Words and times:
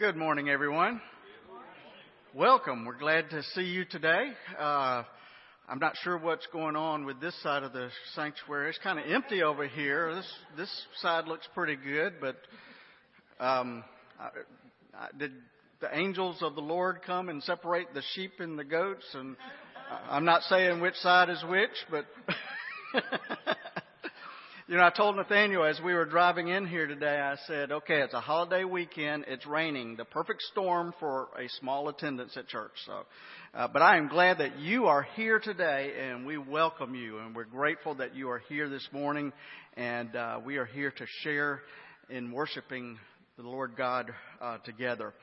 Good 0.00 0.16
morning, 0.16 0.48
everyone. 0.48 0.98
Welcome. 2.34 2.86
We're 2.86 2.96
glad 2.96 3.28
to 3.28 3.42
see 3.54 3.64
you 3.64 3.84
today. 3.84 4.30
Uh, 4.58 5.02
I'm 5.68 5.78
not 5.78 5.92
sure 6.02 6.16
what's 6.16 6.46
going 6.46 6.74
on 6.74 7.04
with 7.04 7.20
this 7.20 7.34
side 7.42 7.64
of 7.64 7.74
the 7.74 7.90
sanctuary. 8.14 8.70
It's 8.70 8.78
kind 8.78 8.98
of 8.98 9.04
empty 9.04 9.42
over 9.42 9.68
here. 9.68 10.14
This 10.14 10.32
this 10.56 10.86
side 11.02 11.26
looks 11.28 11.46
pretty 11.52 11.76
good, 11.76 12.14
but 12.18 12.36
um, 13.44 13.84
I, 14.18 14.28
I, 14.98 15.08
did 15.18 15.32
the 15.82 15.94
angels 15.94 16.38
of 16.40 16.54
the 16.54 16.62
Lord 16.62 17.00
come 17.04 17.28
and 17.28 17.42
separate 17.42 17.92
the 17.92 18.02
sheep 18.14 18.32
and 18.38 18.58
the 18.58 18.64
goats? 18.64 19.04
And 19.12 19.36
I'm 20.08 20.24
not 20.24 20.44
saying 20.44 20.80
which 20.80 20.94
side 20.94 21.28
is 21.28 21.44
which, 21.46 21.76
but. 21.90 22.06
You 24.70 24.76
know, 24.76 24.84
I 24.84 24.90
told 24.90 25.16
Nathaniel 25.16 25.64
as 25.64 25.80
we 25.84 25.94
were 25.94 26.04
driving 26.04 26.46
in 26.46 26.64
here 26.64 26.86
today, 26.86 27.18
I 27.18 27.34
said, 27.48 27.72
okay, 27.72 28.02
it's 28.02 28.14
a 28.14 28.20
holiday 28.20 28.62
weekend. 28.62 29.24
It's 29.26 29.44
raining. 29.44 29.96
The 29.96 30.04
perfect 30.04 30.42
storm 30.42 30.94
for 31.00 31.26
a 31.36 31.48
small 31.58 31.88
attendance 31.88 32.36
at 32.36 32.46
church. 32.46 32.70
So, 32.86 33.04
uh, 33.52 33.66
but 33.66 33.82
I 33.82 33.96
am 33.96 34.06
glad 34.06 34.38
that 34.38 34.60
you 34.60 34.86
are 34.86 35.02
here 35.16 35.40
today 35.40 35.94
and 35.98 36.24
we 36.24 36.38
welcome 36.38 36.94
you 36.94 37.18
and 37.18 37.34
we're 37.34 37.46
grateful 37.46 37.96
that 37.96 38.14
you 38.14 38.30
are 38.30 38.38
here 38.48 38.68
this 38.68 38.86
morning 38.92 39.32
and, 39.76 40.14
uh, 40.14 40.38
we 40.46 40.56
are 40.56 40.66
here 40.66 40.92
to 40.92 41.06
share 41.24 41.62
in 42.08 42.30
worshiping 42.30 42.96
the 43.38 43.42
Lord 43.42 43.72
God, 43.76 44.14
uh, 44.40 44.58
together. 44.58 45.14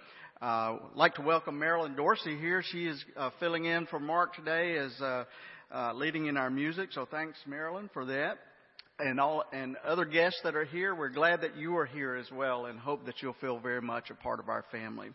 Uh, 0.41 0.75
I'd 0.75 0.79
like 0.95 1.15
to 1.15 1.21
welcome 1.21 1.57
Marilyn 1.57 1.95
Dorsey 1.95 2.37
here. 2.37 2.61
She 2.69 2.85
is 2.85 3.01
uh, 3.15 3.29
filling 3.39 3.63
in 3.63 3.85
for 3.85 4.01
Mark 4.01 4.35
today 4.35 4.77
as 4.77 4.91
uh, 4.99 5.23
uh, 5.73 5.93
leading 5.93 6.25
in 6.25 6.35
our 6.35 6.49
music. 6.49 6.89
So 6.91 7.07
thanks, 7.09 7.37
Marilyn, 7.47 7.89
for 7.93 8.03
that 8.07 8.39
and 8.99 9.19
all 9.19 9.43
and 9.53 9.75
other 9.85 10.05
guests 10.05 10.39
that 10.43 10.55
are 10.55 10.65
here. 10.65 10.95
We're 10.95 11.09
glad 11.09 11.41
that 11.41 11.55
you 11.55 11.77
are 11.77 11.85
here 11.85 12.15
as 12.15 12.29
well 12.31 12.65
and 12.65 12.79
hope 12.79 13.05
that 13.05 13.21
you'll 13.21 13.35
feel 13.39 13.59
very 13.59 13.81
much 13.81 14.09
a 14.09 14.15
part 14.15 14.39
of 14.39 14.49
our 14.49 14.65
family. 14.71 15.09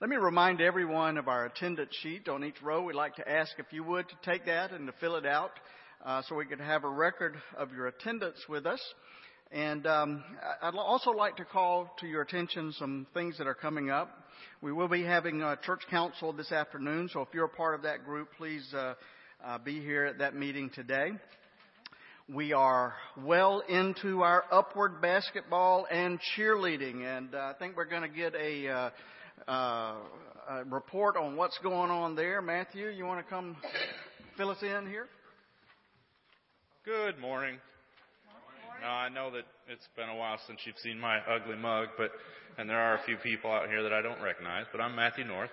Let 0.00 0.10
me 0.10 0.16
remind 0.16 0.60
everyone 0.60 1.16
of 1.16 1.28
our 1.28 1.46
attendance 1.46 1.94
sheet 2.02 2.28
on 2.28 2.44
each 2.44 2.60
row. 2.62 2.82
We'd 2.82 2.94
like 2.96 3.16
to 3.16 3.28
ask 3.28 3.52
if 3.58 3.66
you 3.70 3.82
would 3.84 4.08
to 4.08 4.30
take 4.30 4.44
that 4.46 4.72
and 4.72 4.86
to 4.86 4.92
fill 5.00 5.16
it 5.16 5.24
out 5.24 5.52
uh, 6.04 6.20
so 6.28 6.34
we 6.34 6.44
could 6.44 6.60
have 6.60 6.84
a 6.84 6.88
record 6.88 7.36
of 7.56 7.72
your 7.72 7.86
attendance 7.86 8.38
with 8.48 8.66
us. 8.66 8.80
And 9.50 9.86
um, 9.86 10.22
I'd 10.60 10.74
also 10.74 11.10
like 11.10 11.36
to 11.36 11.44
call 11.44 11.94
to 12.00 12.06
your 12.06 12.22
attention 12.22 12.72
some 12.78 13.06
things 13.14 13.38
that 13.38 13.46
are 13.46 13.54
coming 13.54 13.88
up. 13.88 14.10
We 14.60 14.72
will 14.72 14.88
be 14.88 15.02
having 15.02 15.42
a 15.42 15.56
church 15.64 15.82
council 15.88 16.32
this 16.32 16.52
afternoon, 16.52 17.08
so 17.12 17.22
if 17.22 17.28
you're 17.32 17.44
a 17.44 17.48
part 17.48 17.74
of 17.74 17.82
that 17.82 18.04
group, 18.04 18.28
please 18.36 18.66
uh, 18.74 18.94
uh, 19.42 19.58
be 19.58 19.80
here 19.80 20.04
at 20.04 20.18
that 20.18 20.34
meeting 20.34 20.70
today. 20.74 21.12
We 22.32 22.54
are 22.54 22.94
well 23.22 23.62
into 23.68 24.22
our 24.22 24.44
upward 24.50 25.02
basketball 25.02 25.86
and 25.90 26.18
cheerleading, 26.34 27.04
and 27.04 27.34
uh, 27.34 27.38
I 27.38 27.52
think 27.58 27.76
we're 27.76 27.84
going 27.84 28.00
to 28.00 28.08
get 28.08 28.34
a, 28.34 28.66
uh, 28.66 28.90
uh, 29.46 29.94
a 30.48 30.64
report 30.64 31.18
on 31.18 31.36
what's 31.36 31.58
going 31.62 31.90
on 31.90 32.16
there. 32.16 32.40
Matthew, 32.40 32.88
you 32.88 33.04
want 33.04 33.22
to 33.22 33.30
come 33.30 33.58
fill 34.38 34.48
us 34.48 34.62
in 34.62 34.86
here? 34.86 35.06
Good 36.86 37.18
morning. 37.18 37.58
Now 38.80 38.94
I 38.94 39.10
know 39.10 39.30
that 39.32 39.44
it's 39.68 39.86
been 39.94 40.08
a 40.08 40.16
while 40.16 40.38
since 40.46 40.60
you've 40.64 40.78
seen 40.78 40.98
my 40.98 41.18
ugly 41.18 41.56
mug, 41.56 41.88
but 41.98 42.10
and 42.56 42.70
there 42.70 42.80
are 42.80 42.94
a 42.94 43.02
few 43.04 43.18
people 43.18 43.52
out 43.52 43.68
here 43.68 43.82
that 43.82 43.92
I 43.92 44.00
don't 44.00 44.22
recognize. 44.22 44.64
But 44.72 44.80
I'm 44.80 44.96
Matthew 44.96 45.24
North. 45.24 45.50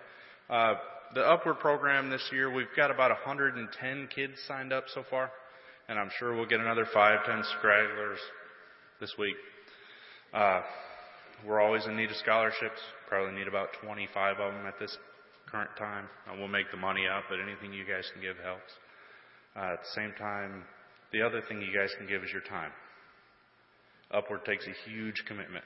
Uh, 0.49 0.75
the 1.15 1.21
Upward 1.21 1.59
program 1.59 2.09
this 2.09 2.29
year, 2.31 2.49
we've 2.49 2.73
got 2.77 2.91
about 2.91 3.09
110 3.09 4.07
kids 4.15 4.35
signed 4.47 4.71
up 4.71 4.85
so 4.93 5.03
far 5.09 5.31
and 5.91 5.99
I'm 5.99 6.09
sure 6.17 6.33
we'll 6.33 6.47
get 6.47 6.61
another 6.61 6.87
five, 6.93 7.19
ten 7.25 7.43
scragglers 7.59 8.15
this 9.01 9.13
week. 9.19 9.35
Uh, 10.33 10.61
we're 11.45 11.59
always 11.59 11.85
in 11.85 11.97
need 11.97 12.09
of 12.09 12.15
scholarships. 12.15 12.79
Probably 13.09 13.37
need 13.37 13.49
about 13.49 13.67
25 13.83 14.39
of 14.39 14.53
them 14.53 14.65
at 14.65 14.79
this 14.79 14.97
current 15.51 15.71
time. 15.77 16.05
And 16.29 16.39
we'll 16.39 16.47
make 16.47 16.71
the 16.71 16.77
money 16.77 17.07
up, 17.11 17.25
but 17.29 17.39
anything 17.41 17.73
you 17.73 17.83
guys 17.83 18.07
can 18.13 18.21
give 18.21 18.37
helps. 18.37 18.71
Uh, 19.53 19.73
at 19.73 19.83
the 19.83 19.91
same 19.93 20.13
time, 20.17 20.63
the 21.11 21.21
other 21.21 21.41
thing 21.49 21.59
you 21.59 21.77
guys 21.77 21.91
can 21.97 22.07
give 22.07 22.23
is 22.23 22.31
your 22.31 22.47
time. 22.47 22.71
Upward 24.11 24.45
takes 24.45 24.65
a 24.67 24.89
huge 24.89 25.23
commitment. 25.27 25.65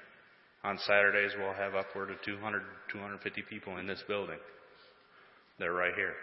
On 0.63 0.80
Saturdays, 0.88 1.34
we'll 1.38 1.53
have 1.53 1.75
upward 1.75 2.09
of 2.09 2.18
200, 2.25 2.63
250 2.92 3.44
people 3.47 3.78
in 3.78 3.86
this 3.86 4.02
building. 4.07 4.40
They're 5.59 5.74
right 5.74 5.94
here. 5.94 6.13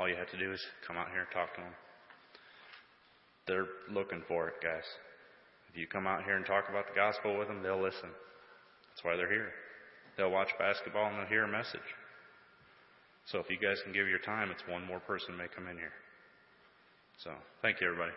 All 0.00 0.08
you 0.08 0.16
have 0.16 0.30
to 0.30 0.38
do 0.38 0.50
is 0.50 0.60
come 0.84 0.96
out 0.96 1.10
here 1.14 1.20
and 1.20 1.30
talk 1.30 1.54
to 1.54 1.60
them. 1.60 1.72
They're 3.46 3.66
looking 3.90 4.22
for 4.26 4.48
it, 4.48 4.54
guys. 4.62 4.84
If 5.70 5.76
you 5.78 5.86
come 5.86 6.06
out 6.06 6.24
here 6.24 6.36
and 6.36 6.44
talk 6.44 6.68
about 6.68 6.86
the 6.88 6.94
gospel 6.94 7.38
with 7.38 7.48
them, 7.48 7.62
they'll 7.62 7.82
listen. 7.82 8.10
That's 8.90 9.04
why 9.04 9.16
they're 9.16 9.30
here. 9.30 9.50
They'll 10.16 10.30
watch 10.30 10.48
basketball 10.58 11.08
and 11.08 11.18
they'll 11.18 11.26
hear 11.28 11.44
a 11.44 11.48
message. 11.48 11.80
So 13.26 13.38
if 13.38 13.50
you 13.50 13.58
guys 13.58 13.76
can 13.84 13.92
give 13.92 14.08
your 14.08 14.18
time, 14.20 14.50
it's 14.50 14.62
one 14.68 14.84
more 14.86 15.00
person 15.00 15.36
may 15.36 15.46
come 15.54 15.68
in 15.68 15.76
here. 15.76 15.92
So 17.22 17.30
thank 17.62 17.80
you, 17.80 17.88
everybody. 17.88 18.12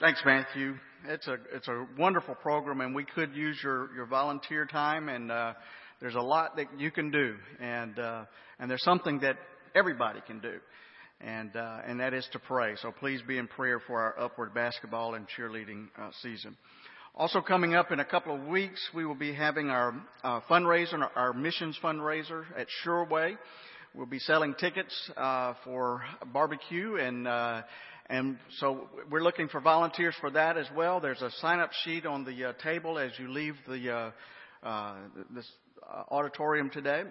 Thanks, 0.00 0.20
Matthew. 0.24 0.74
It's 1.08 1.26
a 1.26 1.36
it's 1.54 1.68
a 1.68 1.86
wonderful 1.98 2.34
program, 2.34 2.80
and 2.80 2.94
we 2.94 3.04
could 3.04 3.34
use 3.34 3.58
your 3.62 3.94
your 3.94 4.06
volunteer 4.06 4.66
time. 4.66 5.08
And 5.08 5.30
uh, 5.30 5.54
there's 6.00 6.14
a 6.14 6.20
lot 6.20 6.56
that 6.56 6.66
you 6.78 6.90
can 6.90 7.10
do, 7.10 7.36
and 7.60 7.98
uh, 7.98 8.24
and 8.58 8.70
there's 8.70 8.82
something 8.82 9.20
that 9.20 9.36
everybody 9.74 10.20
can 10.26 10.40
do 10.40 10.58
and 11.20 11.54
uh, 11.56 11.80
and 11.86 12.00
that 12.00 12.14
is 12.14 12.26
to 12.32 12.38
pray. 12.38 12.74
So 12.76 12.92
please 12.92 13.20
be 13.26 13.38
in 13.38 13.48
prayer 13.48 13.80
for 13.86 14.00
our 14.00 14.18
upward 14.18 14.54
basketball 14.54 15.14
and 15.14 15.26
cheerleading 15.36 15.86
uh, 15.98 16.10
season. 16.22 16.56
Also 17.14 17.40
coming 17.40 17.74
up 17.74 17.92
in 17.92 18.00
a 18.00 18.04
couple 18.04 18.34
of 18.34 18.46
weeks, 18.46 18.80
we 18.94 19.06
will 19.06 19.14
be 19.14 19.32
having 19.32 19.70
our 19.70 19.94
uh, 20.22 20.40
fundraiser, 20.50 21.08
our 21.16 21.32
missions 21.32 21.78
fundraiser 21.82 22.44
at 22.56 22.66
Sureway. 22.84 23.38
We'll 23.94 24.04
be 24.04 24.18
selling 24.18 24.54
tickets 24.54 24.94
uh, 25.16 25.54
for 25.64 26.02
barbecue 26.32 26.96
and. 26.96 27.26
Uh, 27.26 27.62
and 28.08 28.38
so 28.60 28.88
we're 29.10 29.24
looking 29.24 29.48
for 29.48 29.60
volunteers 29.60 30.14
for 30.20 30.30
that 30.30 30.56
as 30.56 30.68
well. 30.76 31.00
There's 31.00 31.22
a 31.22 31.30
sign-up 31.40 31.72
sheet 31.82 32.06
on 32.06 32.24
the 32.24 32.50
uh, 32.50 32.52
table 32.62 33.00
as 33.00 33.10
you 33.18 33.32
leave 33.32 33.56
the 33.66 34.12
this 35.34 35.50
auditorium 36.08 36.70
today. 36.70 37.02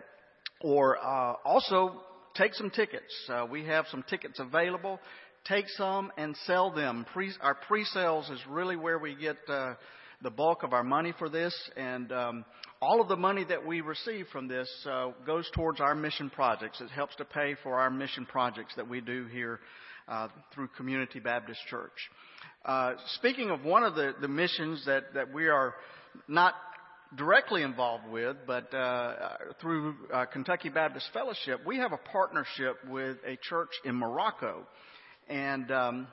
Or 0.62 0.98
also 0.98 2.02
take 2.36 2.54
some 2.54 2.70
tickets. 2.70 3.14
Uh, 3.30 3.46
we 3.50 3.66
have 3.66 3.86
some 3.90 4.04
tickets 4.10 4.40
available. 4.40 5.00
Take 5.46 5.66
some 5.70 6.12
and 6.18 6.36
sell 6.46 6.72
them. 6.72 7.06
Pre- 7.14 7.32
our 7.42 7.56
pre-sales 7.56 8.30
is 8.30 8.40
really 8.50 8.76
where 8.76 8.98
we 8.98 9.16
get 9.16 9.38
uh, 9.48 9.76
the 10.22 10.32
bulk 10.32 10.64
of 10.64 10.74
our 10.74 10.84
money 10.84 11.14
for 11.20 11.30
this, 11.30 11.54
and 11.78 12.12
um, 12.12 12.46
all 12.82 13.02
of 13.02 13.08
the 13.08 13.16
money 13.16 13.44
that 13.44 13.66
we 13.66 13.82
receive 13.82 14.26
from 14.32 14.48
this 14.48 14.70
uh, 14.90 15.12
goes 15.26 15.50
towards 15.54 15.80
our 15.80 15.94
mission 15.94 16.30
projects. 16.30 16.82
It 16.82 16.90
helps 16.90 17.16
to 17.18 17.26
pay 17.26 17.56
for 17.64 17.80
our 17.80 17.90
mission 17.90 18.26
projects 18.26 18.74
that 18.76 18.88
we 18.88 19.02
do 19.02 19.26
here 19.26 19.60
uh, 20.08 20.30
through 20.54 20.70
Community 20.78 21.20
Baptist 21.20 21.60
Church. 21.70 21.92
Uh, 22.66 22.94
speaking 23.16 23.52
of 23.52 23.64
one 23.64 23.84
of 23.84 23.96
the, 23.96 24.14
the 24.22 24.28
missions 24.28 24.84
that, 24.86 25.14
that 25.14 25.31
we 25.31 25.48
are 25.48 25.76
not 26.28 26.56
directly 27.16 27.62
involved 27.62 28.08
with, 28.08 28.38
but 28.46 28.74
uh, 28.74 29.16
through 29.62 29.96
uh, 30.14 30.26
Kentucky 30.26 30.70
Baptist 30.70 31.08
Fellowship, 31.14 31.62
we 31.66 31.78
have 31.78 31.92
a 31.92 31.98
partnership 31.98 32.78
with 32.88 33.18
a 33.26 33.38
church 33.42 33.70
in 33.84 33.96
Morocco, 33.96 34.66
and 35.30 35.72
um, 35.72 36.08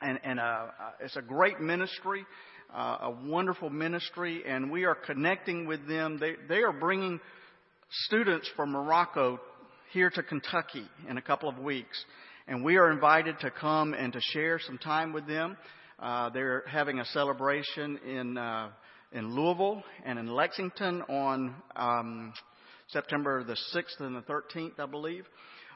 and, 0.00 0.18
and 0.24 0.40
uh, 0.40 0.42
uh 0.42 0.68
it's 1.00 1.16
a 1.16 1.22
great 1.22 1.60
ministry, 1.60 2.24
uh, 2.74 2.98
a 3.02 3.10
wonderful 3.24 3.70
ministry, 3.70 4.42
and 4.46 4.70
we 4.70 4.84
are 4.84 4.94
connecting 4.94 5.66
with 5.66 5.86
them. 5.86 6.18
They 6.18 6.34
they 6.48 6.62
are 6.62 6.72
bringing 6.72 7.20
students 8.06 8.48
from 8.56 8.72
Morocco 8.72 9.40
here 9.92 10.10
to 10.10 10.22
Kentucky 10.22 10.86
in 11.08 11.18
a 11.18 11.22
couple 11.22 11.48
of 11.48 11.58
weeks, 11.58 12.04
and 12.48 12.64
we 12.64 12.76
are 12.76 12.90
invited 12.90 13.38
to 13.40 13.50
come 13.50 13.94
and 13.94 14.12
to 14.12 14.20
share 14.32 14.58
some 14.58 14.78
time 14.78 15.12
with 15.12 15.26
them. 15.26 15.56
Uh, 15.98 16.30
they're 16.30 16.64
having 16.66 16.98
a 16.98 17.04
celebration 17.06 17.98
in 17.98 18.36
in 19.12 19.34
Louisville 19.34 19.82
and 20.04 20.18
in 20.18 20.26
Lexington 20.26 21.02
on 21.02 21.54
um, 21.76 22.32
September 22.88 23.44
the 23.44 23.56
6th 23.74 24.00
and 24.00 24.16
the 24.16 24.22
13th, 24.22 24.78
I 24.78 24.86
believe. 24.86 25.24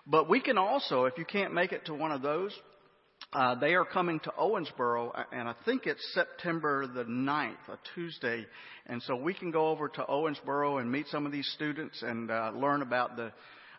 But 0.06 0.29
we 0.29 0.41
can 0.41 0.59
also, 0.59 1.05
if 1.05 1.19
you 1.19 1.25
can't 1.25 1.53
make 1.53 1.73
it 1.73 1.87
to 1.87 1.94
one 1.94 2.12
of 2.12 2.23
those, 2.23 2.53
uh, 3.33 3.56
they 3.56 3.75
are 3.75 3.85
coming 3.85 4.21
to 4.21 4.31
Owensboro, 4.38 5.11
and 5.33 5.49
I 5.49 5.55
think 5.65 5.87
it's 5.87 6.15
September 6.15 6.87
the 6.87 7.05
9th, 7.05 7.69
a 7.69 7.79
Tuesday. 7.94 8.47
And 8.87 9.03
so 9.03 9.17
we 9.17 9.35
can 9.35 9.50
go 9.50 9.69
over 9.69 9.89
to 9.89 10.03
Owensboro 10.03 10.81
and 10.81 10.91
meet 10.91 11.06
some 11.09 11.27
of 11.27 11.32
these 11.32 11.50
students 11.55 12.03
and 12.03 12.31
uh, 12.31 12.53
learn 12.55 12.82
about 12.82 13.17
the 13.17 13.32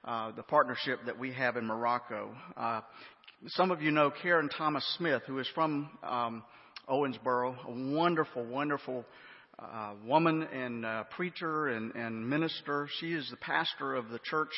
uh, 0.06 0.32
the 0.32 0.44
partnership 0.44 1.00
that 1.06 1.20
we 1.20 1.34
have 1.34 1.58
in 1.58 1.66
Morocco. 1.66 2.34
Uh, 2.56 2.82
some 3.48 3.72
of 3.72 3.82
you 3.82 3.92
know 3.92 4.10
Karen 4.10 4.50
Thomas 4.58 4.86
Smith, 4.98 5.22
who 5.28 5.38
is 5.40 5.48
from 5.54 5.90
um, 6.02 6.44
Owensboro, 6.88 7.56
a 7.68 7.96
wonderful, 7.96 8.46
wonderful 8.46 9.06
uh, 9.60 9.94
woman 10.06 10.44
and 10.44 10.86
uh, 10.86 11.04
preacher 11.16 11.68
and, 11.68 11.96
and 11.96 12.30
minister. 12.30 12.88
She 13.00 13.14
is 13.14 13.28
the 13.30 13.38
pastor 13.38 13.96
of 13.96 14.10
the 14.10 14.20
church 14.24 14.52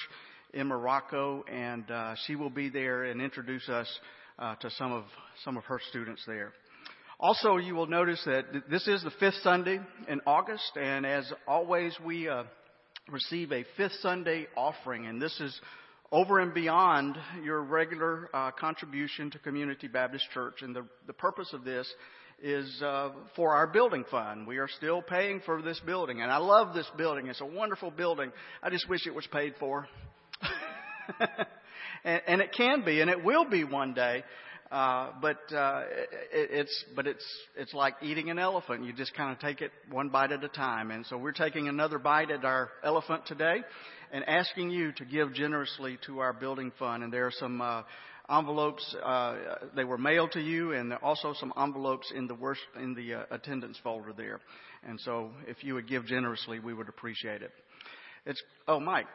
in 0.54 0.68
Morocco, 0.68 1.44
and 1.51 1.90
uh, 1.90 2.16
she 2.25 2.36
will 2.36 2.50
be 2.50 2.69
there 2.69 3.04
and 3.04 3.22
introduce 3.22 3.68
us 3.69 3.88
uh, 4.38 4.56
to 4.56 4.69
some 4.72 4.92
of 4.92 5.06
some 5.44 5.57
of 5.57 5.63
her 5.66 5.80
students 5.90 6.24
there. 6.28 6.54
Also, 7.19 7.57
you 7.57 7.75
will 7.75 7.88
notice 7.88 8.22
that 8.25 8.46
this 8.69 8.88
is 8.88 9.04
the 9.04 9.12
fifth 9.19 9.36
Sunday 9.44 9.80
in 10.07 10.22
August, 10.25 10.72
and 10.75 11.06
as 11.06 11.31
always, 11.48 11.94
we 12.06 12.30
uh, 12.30 12.44
receive 13.10 13.52
a 13.52 13.66
fifth 13.78 13.95
Sunday 14.02 14.48
offering, 14.56 15.06
and 15.06 15.22
this 15.22 15.38
is 15.40 15.60
over 16.12 16.40
and 16.40 16.54
beyond 16.54 17.18
your 17.44 17.62
regular 17.62 18.30
uh, 18.34 18.52
contribution 18.52 19.30
to 19.31 19.40
Community 19.40 19.88
Baptist 19.88 20.25
Church. 20.34 20.62
And 20.62 20.75
the, 20.75 20.86
the 21.07 21.13
purpose 21.13 21.52
of 21.54 21.63
this 21.63 21.88
is 22.41 22.81
uh, 22.81 23.12
for 23.36 23.53
our 23.53 23.68
building 23.68 24.06
fund. 24.09 24.47
We 24.47 24.57
are 24.57 24.68
still 24.68 25.01
paying 25.01 25.41
for 25.45 25.62
this 25.62 25.80
building, 25.86 26.21
and 26.21 26.31
I 26.31 26.38
love 26.38 26.74
this 26.74 26.89
building. 26.97 27.27
It's 27.27 27.41
a 27.41 27.45
wonderful 27.45 27.91
building. 27.91 28.31
I 28.63 28.69
just 28.69 28.88
wish 28.89 29.06
it 29.06 29.13
was 29.13 29.27
paid 29.27 29.56
for. 29.59 29.88
and, 32.03 32.21
and 32.27 32.41
it 32.41 32.53
can 32.56 32.83
be, 32.83 33.01
and 33.01 33.09
it 33.09 33.24
will 33.24 33.50
be 33.50 33.63
one 33.63 33.94
day. 33.94 34.24
Uh, 34.71 35.09
but 35.19 35.38
uh, 35.51 35.83
it, 36.31 36.50
it's 36.51 36.86
but 36.95 37.07
it's 37.07 37.25
it's 37.57 37.74
like 37.74 37.95
eating 38.03 38.30
an 38.30 38.38
elephant. 38.38 38.85
You 38.85 38.94
just 38.94 39.15
kind 39.15 39.31
of 39.31 39.39
take 39.39 39.62
it 39.62 39.71
one 39.89 40.09
bite 40.09 40.31
at 40.31 40.44
a 40.44 40.50
time. 40.50 40.92
And 40.92 41.06
so 41.07 41.18
we're 41.18 41.31
taking 41.31 41.68
another 41.68 41.97
bite 41.97 42.30
at 42.30 42.45
our 42.45 42.69
elephant 42.83 43.25
today, 43.25 43.63
and 44.12 44.24
asking 44.25 44.69
you 44.69 44.92
to 44.94 45.06
give 45.06 45.33
generously 45.33 45.97
to 46.06 46.19
our 46.19 46.33
building 46.33 46.71
fund. 46.77 47.03
And 47.03 47.12
there 47.12 47.25
are 47.25 47.31
some 47.31 47.62
uh, 47.62 47.81
envelopes. 48.31 48.96
Uh, 49.04 49.36
they 49.76 49.84
were 49.84 49.98
mailed 49.98 50.31
to 50.34 50.42
you, 50.42 50.74
and 50.74 50.94
also 50.94 51.34
some 51.34 51.54
envelopes 51.58 52.12
in 52.16 52.28
the 52.28 52.36
worst, 52.36 52.62
in 52.76 52.94
the 52.94 53.14
uh, 53.14 53.24
attendance 53.31 53.78
folder 53.84 54.14
there. 54.14 54.40
And 54.88 55.00
so 55.00 55.31
if 55.48 55.64
you 55.64 55.74
would 55.74 55.88
give 55.88 56.06
generously, 56.06 56.60
we 56.60 56.74
would 56.74 56.90
appreciate 56.90 57.42
it. 57.42 57.52
It's 58.26 58.42
oh 58.68 58.80
Mike. 58.80 59.08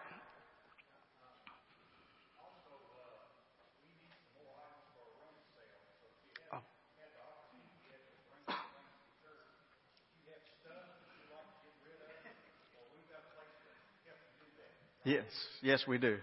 Yes, 15.04 15.24
yes, 15.62 15.84
we 15.86 15.98
do. 15.98 16.16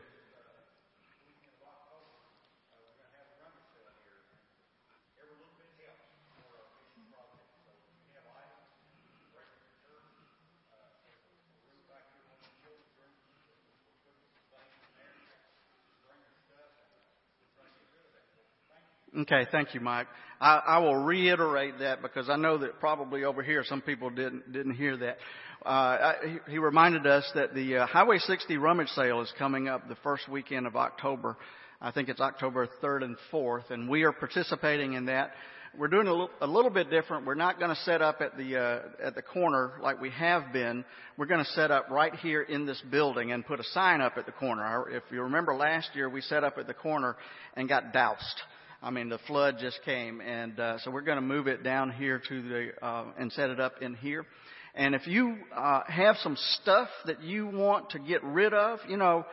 Okay, 19.21 19.45
thank 19.51 19.75
you, 19.75 19.81
Mike. 19.81 20.07
I, 20.39 20.61
I, 20.65 20.77
will 20.79 20.95
reiterate 20.95 21.77
that 21.79 22.01
because 22.01 22.27
I 22.27 22.37
know 22.37 22.57
that 22.57 22.79
probably 22.79 23.23
over 23.23 23.43
here 23.43 23.63
some 23.63 23.81
people 23.81 24.09
didn't 24.09 24.51
didn't 24.51 24.73
hear 24.73 24.97
that. 24.97 25.17
Uh, 25.63 25.69
I, 25.69 26.13
he, 26.25 26.53
he 26.53 26.57
reminded 26.57 27.05
us 27.05 27.29
that 27.35 27.53
the 27.53 27.77
uh, 27.77 27.85
Highway 27.85 28.17
60 28.17 28.57
rummage 28.57 28.87
sale 28.89 29.21
is 29.21 29.31
coming 29.37 29.67
up 29.67 29.87
the 29.87 29.97
first 29.97 30.27
weekend 30.27 30.65
of 30.65 30.75
October. 30.75 31.37
I 31.79 31.91
think 31.91 32.09
it's 32.09 32.19
October 32.19 32.67
3rd 32.81 33.03
and 33.03 33.17
4th, 33.31 33.69
and 33.69 33.87
we 33.87 34.03
are 34.03 34.11
participating 34.11 34.93
in 34.93 35.05
that. 35.05 35.33
We're 35.77 35.87
doing 35.87 36.07
a 36.07 36.11
little, 36.11 36.31
a 36.41 36.47
little 36.47 36.71
bit 36.71 36.89
different. 36.89 37.27
We're 37.27 37.35
not 37.35 37.59
going 37.59 37.69
to 37.69 37.81
set 37.83 38.01
up 38.01 38.21
at 38.21 38.35
the 38.37 38.57
uh, 38.57 39.05
at 39.05 39.13
the 39.13 39.21
corner 39.21 39.73
like 39.83 40.01
we 40.01 40.09
have 40.11 40.51
been. 40.51 40.83
We're 41.15 41.27
going 41.27 41.45
to 41.45 41.51
set 41.51 41.69
up 41.69 41.91
right 41.91 42.15
here 42.15 42.41
in 42.41 42.65
this 42.65 42.81
building 42.89 43.33
and 43.33 43.45
put 43.45 43.59
a 43.59 43.65
sign 43.65 44.01
up 44.01 44.17
at 44.17 44.25
the 44.25 44.31
corner. 44.31 44.89
If 44.89 45.03
you 45.11 45.21
remember 45.21 45.53
last 45.53 45.89
year, 45.93 46.09
we 46.09 46.21
set 46.21 46.43
up 46.43 46.57
at 46.57 46.65
the 46.65 46.73
corner 46.73 47.17
and 47.55 47.69
got 47.69 47.93
doused. 47.93 48.41
I 48.83 48.89
mean, 48.89 49.09
the 49.09 49.19
flood 49.27 49.57
just 49.59 49.79
came, 49.85 50.21
and 50.21 50.59
uh, 50.59 50.79
so 50.79 50.89
we're 50.89 51.01
going 51.01 51.17
to 51.17 51.21
move 51.21 51.47
it 51.47 51.63
down 51.63 51.91
here 51.91 52.19
to 52.27 52.41
the 52.41 52.69
uh, 52.81 53.05
and 53.17 53.31
set 53.31 53.51
it 53.51 53.59
up 53.59 53.81
in 53.81 53.93
here. 53.93 54.25
And 54.73 54.95
if 54.95 55.05
you 55.05 55.35
uh, 55.55 55.81
have 55.87 56.15
some 56.23 56.35
stuff 56.61 56.87
that 57.05 57.21
you 57.21 57.45
want 57.45 57.91
to 57.91 57.99
get 57.99 58.23
rid 58.23 58.53
of, 58.53 58.79
you 58.89 58.97
know, 58.97 59.25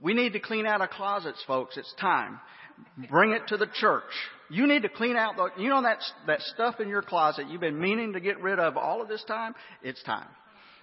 we 0.00 0.14
need 0.14 0.32
to 0.32 0.40
clean 0.40 0.64
out 0.64 0.80
our 0.80 0.88
closets, 0.88 1.42
folks. 1.46 1.76
It's 1.76 1.92
time. 2.00 2.40
Bring 3.10 3.32
it 3.32 3.42
to 3.48 3.58
the 3.58 3.68
church. 3.74 4.04
You 4.48 4.66
need 4.66 4.82
to 4.82 4.88
clean 4.88 5.16
out 5.16 5.36
the, 5.36 5.50
you 5.62 5.68
know 5.68 5.82
that 5.82 5.98
that 6.26 6.40
stuff 6.40 6.80
in 6.80 6.88
your 6.88 7.02
closet 7.02 7.48
you've 7.48 7.60
been 7.60 7.78
meaning 7.78 8.14
to 8.14 8.20
get 8.20 8.40
rid 8.40 8.58
of 8.58 8.76
all 8.76 9.02
of 9.02 9.08
this 9.08 9.22
time. 9.24 9.54
It's 9.82 10.02
time. 10.02 10.28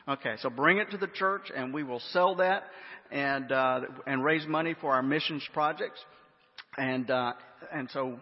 Okay, 0.07 0.35
so 0.41 0.49
bring 0.49 0.77
it 0.77 0.91
to 0.91 0.97
the 0.97 1.07
church, 1.07 1.51
and 1.55 1.73
we 1.73 1.83
will 1.83 2.01
sell 2.11 2.35
that 2.35 2.63
and 3.11 3.51
uh, 3.51 3.81
and 4.05 4.23
raise 4.23 4.45
money 4.47 4.75
for 4.79 4.93
our 4.93 5.03
missions 5.03 5.43
projects. 5.53 5.99
And, 6.79 7.11
uh, 7.11 7.33
and 7.73 7.89
so 7.91 8.17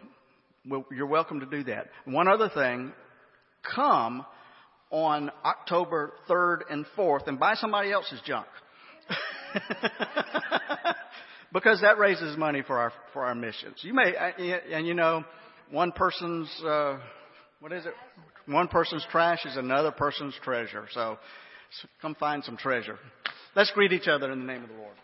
we'll, 0.66 0.84
you're 0.92 1.06
welcome 1.06 1.42
to 1.42 1.46
do 1.46 1.64
that. 1.66 1.90
One 2.06 2.28
other 2.28 2.50
thing, 2.50 2.92
come 3.76 4.26
on 4.90 5.32
October 5.46 6.14
3rd 6.28 6.62
and 6.72 6.86
4th 6.98 7.28
and 7.28 7.40
buy 7.40 7.54
somebody 7.54 7.92
else's 7.92 8.20
junk. 8.26 8.48
because 11.54 11.82
that 11.82 12.00
raises 12.00 12.36
money 12.36 12.64
for 12.66 12.80
our, 12.80 12.92
for 13.14 13.26
our 13.26 13.36
missions. 13.36 13.78
You 13.82 13.94
may, 13.94 14.16
uh, 14.16 14.32
and 14.72 14.88
you 14.88 14.96
know, 14.96 15.24
one 15.70 15.92
person's, 15.92 16.50
uh, 16.66 16.98
what 17.60 17.72
is 17.72 17.86
it? 17.86 17.94
One 18.48 18.70
person's 18.70 19.06
trash 19.12 19.46
is 19.46 19.56
another 19.56 19.92
person's 19.92 20.34
treasure. 20.44 20.88
So, 20.94 21.20
so 21.80 21.88
come 22.02 22.16
find 22.16 22.44
some 22.44 22.58
treasure. 22.58 22.98
Let's 23.56 23.70
greet 23.72 23.92
each 23.92 24.08
other 24.08 24.32
in 24.32 24.40
the 24.40 24.46
name 24.46 24.64
of 24.64 24.70
the 24.70 24.76
Lord. 24.76 24.96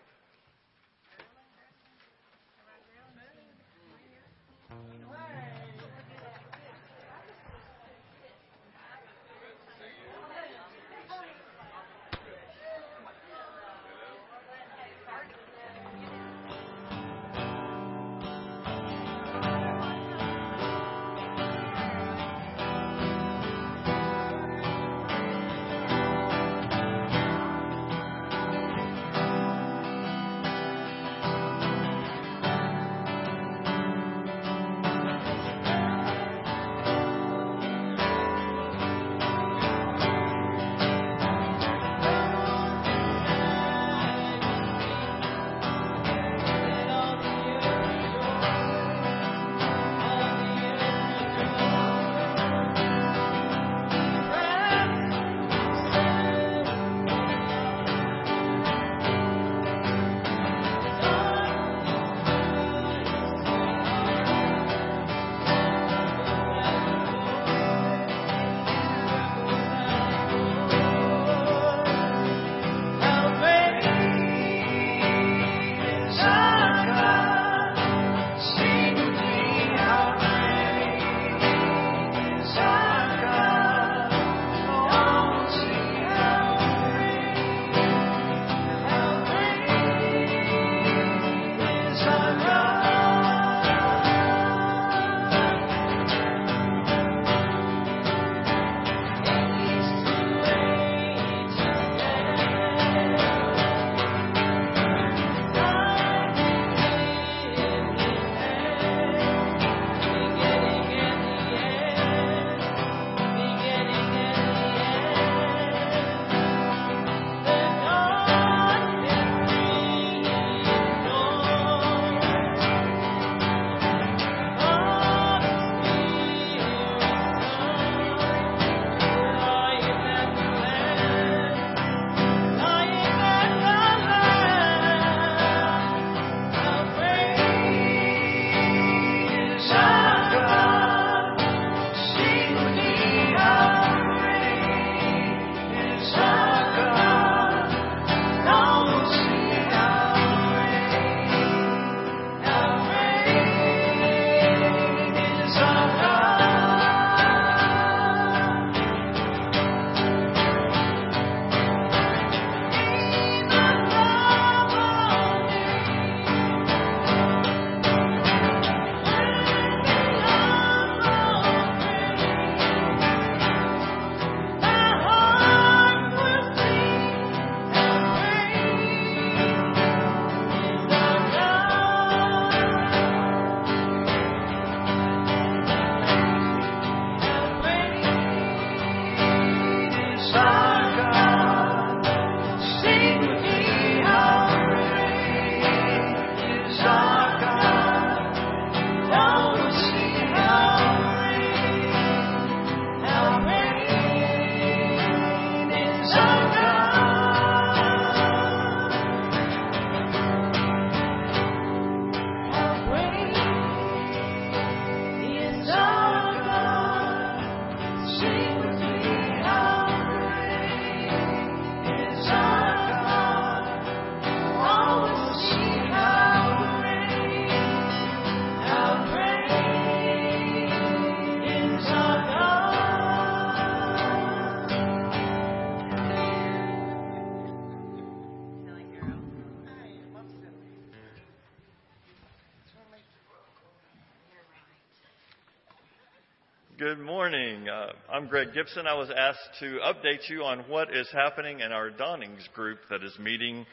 Morning. 247.64 247.92
Uh, 248.08 248.12
I'm 248.12 248.26
Greg 248.26 248.48
Gibson. 248.52 248.86
I 248.86 248.94
was 248.94 249.10
asked 249.16 249.60
to 249.60 249.78
update 249.84 250.28
you 250.28 250.42
on 250.42 250.60
what 250.68 250.94
is 250.94 251.08
happening 251.12 251.60
in 251.60 251.72
our 251.72 251.90
Dawnings 251.90 252.46
group 252.54 252.78
that 252.90 253.02
is 253.02 253.16
meeting 253.18 253.64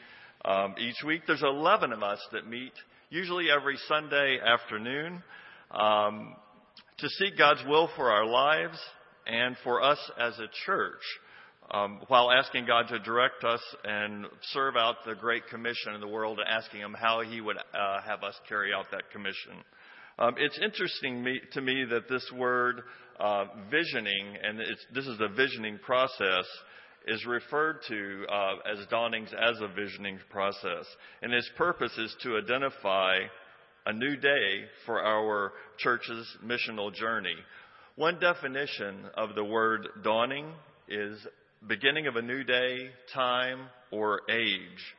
um, 0.44 0.74
each 0.78 1.02
week. 1.04 1.22
There's 1.26 1.42
11 1.42 1.92
of 1.92 2.02
us 2.02 2.20
that 2.32 2.48
meet, 2.48 2.72
usually 3.10 3.46
every 3.50 3.76
Sunday 3.88 4.38
afternoon, 4.40 5.22
um, 5.70 6.34
to 6.98 7.08
seek 7.08 7.36
God's 7.36 7.62
will 7.66 7.90
for 7.96 8.10
our 8.10 8.24
lives 8.24 8.78
and 9.26 9.56
for 9.62 9.82
us 9.82 9.98
as 10.18 10.38
a 10.38 10.48
church, 10.64 11.02
um, 11.70 12.00
while 12.08 12.30
asking 12.30 12.66
God 12.66 12.88
to 12.88 12.98
direct 12.98 13.44
us 13.44 13.62
and 13.84 14.26
serve 14.52 14.76
out 14.76 14.96
the 15.06 15.14
Great 15.14 15.46
Commission 15.48 15.94
in 15.94 16.00
the 16.00 16.08
world, 16.08 16.38
asking 16.46 16.80
Him 16.80 16.94
how 16.98 17.20
He 17.20 17.40
would 17.40 17.56
uh, 17.56 18.00
have 18.02 18.22
us 18.22 18.34
carry 18.48 18.72
out 18.72 18.86
that 18.90 19.10
commission. 19.10 19.52
Um, 20.18 20.34
it's 20.38 20.58
interesting 20.62 21.24
me, 21.24 21.40
to 21.52 21.60
me 21.60 21.84
that 21.90 22.08
this 22.08 22.30
word 22.36 22.82
uh, 23.20 23.44
visioning, 23.70 24.36
and 24.42 24.58
this 24.94 25.06
is 25.06 25.18
the 25.18 25.28
visioning 25.28 25.78
process, 25.84 26.44
is 27.06 27.24
referred 27.26 27.78
to 27.88 28.24
uh, 28.30 28.54
as 28.72 28.86
dawnings 28.88 29.30
as 29.32 29.60
a 29.60 29.68
visioning 29.68 30.18
process. 30.30 30.86
And 31.22 31.32
its 31.32 31.50
purpose 31.56 31.92
is 31.98 32.14
to 32.22 32.38
identify 32.38 33.18
a 33.86 33.92
new 33.92 34.16
day 34.16 34.64
for 34.86 35.02
our 35.02 35.52
church's 35.78 36.26
missional 36.44 36.94
journey. 36.94 37.34
One 37.96 38.20
definition 38.20 39.04
of 39.16 39.34
the 39.34 39.44
word 39.44 39.88
dawning 40.04 40.52
is 40.88 41.18
beginning 41.66 42.06
of 42.06 42.16
a 42.16 42.22
new 42.22 42.44
day, 42.44 42.90
time, 43.12 43.66
or 43.90 44.22
age. 44.30 44.94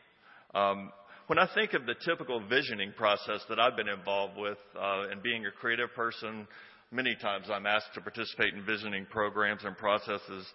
Um, 0.54 0.92
when 1.28 1.40
I 1.40 1.48
think 1.56 1.74
of 1.74 1.86
the 1.86 1.96
typical 2.06 2.46
visioning 2.48 2.94
process 2.98 3.42
that 3.50 3.60
I've 3.60 3.78
been 3.78 3.88
involved 3.88 4.38
with, 4.38 4.58
uh, 4.76 5.08
and 5.10 5.24
being 5.24 5.46
a 5.46 5.52
creative 5.52 5.94
person, 5.96 6.48
many 6.94 7.16
times 7.16 7.48
I'm 7.52 7.66
asked 7.66 7.94
to 7.96 8.02
participate 8.02 8.54
in 8.54 8.64
visioning 8.64 9.06
programs 9.10 9.64
and 9.66 9.76
processes. 9.78 10.46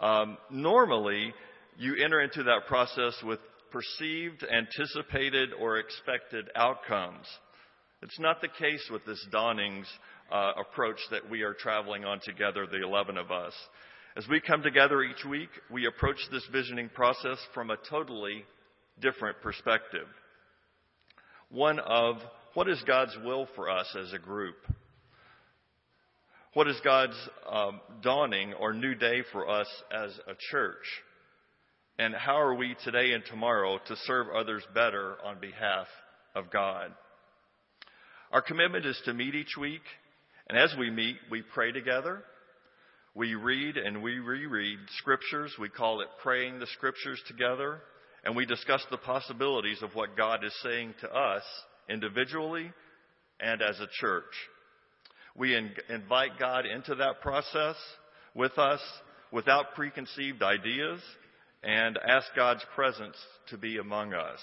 Um, 0.00 0.38
normally, 0.50 1.34
you 1.76 1.96
enter 2.02 2.20
into 2.20 2.44
that 2.44 2.66
process 2.66 3.14
with 3.24 3.40
perceived, 3.70 4.44
anticipated, 4.44 5.50
or 5.60 5.78
expected 5.78 6.48
outcomes. 6.54 7.26
It's 8.02 8.18
not 8.18 8.40
the 8.40 8.48
case 8.48 8.88
with 8.90 9.04
this 9.04 9.24
dawnings 9.32 9.86
uh, 10.30 10.52
approach 10.60 10.98
that 11.10 11.28
we 11.28 11.42
are 11.42 11.54
traveling 11.54 12.04
on 12.04 12.20
together, 12.20 12.66
the 12.66 12.82
11 12.82 13.18
of 13.18 13.30
us. 13.30 13.52
As 14.16 14.26
we 14.28 14.40
come 14.40 14.62
together 14.62 15.02
each 15.02 15.24
week, 15.28 15.50
we 15.70 15.86
approach 15.86 16.18
this 16.30 16.46
visioning 16.52 16.90
process 16.94 17.38
from 17.54 17.70
a 17.70 17.76
totally 17.90 18.44
different 19.00 19.40
perspective. 19.42 20.06
One 21.50 21.78
of 21.80 22.16
what 22.54 22.68
is 22.68 22.82
God's 22.86 23.16
will 23.24 23.48
for 23.54 23.70
us 23.70 23.94
as 23.98 24.12
a 24.12 24.18
group? 24.18 24.56
What 26.54 26.68
is 26.68 26.80
God's 26.82 27.16
um, 27.50 27.80
dawning 28.02 28.54
or 28.54 28.72
new 28.72 28.94
day 28.94 29.22
for 29.32 29.48
us 29.48 29.68
as 29.92 30.18
a 30.26 30.34
church? 30.50 30.84
And 31.98 32.14
how 32.14 32.40
are 32.40 32.54
we 32.54 32.76
today 32.84 33.12
and 33.12 33.24
tomorrow 33.24 33.78
to 33.86 33.96
serve 34.04 34.28
others 34.34 34.62
better 34.74 35.16
on 35.24 35.40
behalf 35.40 35.86
of 36.34 36.50
God? 36.50 36.92
Our 38.32 38.42
commitment 38.42 38.86
is 38.86 39.00
to 39.04 39.14
meet 39.14 39.34
each 39.34 39.56
week, 39.58 39.82
and 40.48 40.58
as 40.58 40.74
we 40.78 40.90
meet, 40.90 41.16
we 41.30 41.42
pray 41.42 41.72
together. 41.72 42.22
We 43.14 43.34
read 43.34 43.76
and 43.76 44.02
we 44.02 44.18
reread 44.18 44.78
scriptures. 44.98 45.54
We 45.58 45.68
call 45.68 46.00
it 46.00 46.08
praying 46.22 46.60
the 46.60 46.66
scriptures 46.66 47.20
together 47.26 47.80
and 48.24 48.36
we 48.36 48.46
discuss 48.46 48.84
the 48.90 48.98
possibilities 48.98 49.82
of 49.82 49.94
what 49.94 50.16
God 50.16 50.44
is 50.44 50.54
saying 50.62 50.94
to 51.00 51.10
us 51.10 51.42
individually 51.88 52.70
and 53.40 53.62
as 53.62 53.78
a 53.80 53.88
church. 54.00 54.24
We 55.38 55.54
in- 55.54 55.70
invite 55.88 56.38
God 56.38 56.66
into 56.66 56.96
that 56.96 57.20
process 57.20 57.76
with 58.34 58.58
us 58.58 58.80
without 59.30 59.74
preconceived 59.76 60.42
ideas 60.42 61.00
and 61.62 61.96
ask 61.96 62.26
God's 62.34 62.64
presence 62.74 63.16
to 63.50 63.56
be 63.56 63.78
among 63.78 64.14
us. 64.14 64.40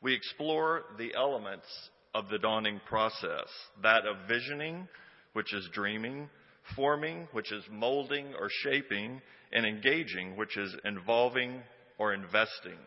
We 0.00 0.14
explore 0.14 0.84
the 0.96 1.12
elements 1.14 1.66
of 2.14 2.30
the 2.30 2.38
dawning 2.38 2.80
process, 2.88 3.46
that 3.82 4.06
of 4.06 4.16
visioning, 4.26 4.88
which 5.34 5.52
is 5.52 5.68
dreaming, 5.74 6.30
forming, 6.74 7.28
which 7.32 7.52
is 7.52 7.62
molding 7.70 8.32
or 8.34 8.48
shaping, 8.62 9.20
and 9.52 9.66
engaging, 9.66 10.36
which 10.36 10.56
is 10.56 10.74
involving 10.86 11.60
or 11.98 12.14
investing. 12.14 12.78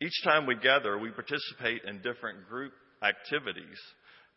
Each 0.00 0.24
time 0.24 0.46
we 0.46 0.54
gather, 0.54 0.98
we 0.98 1.10
participate 1.10 1.82
in 1.84 2.00
different 2.00 2.48
group 2.48 2.72
activities 3.02 3.78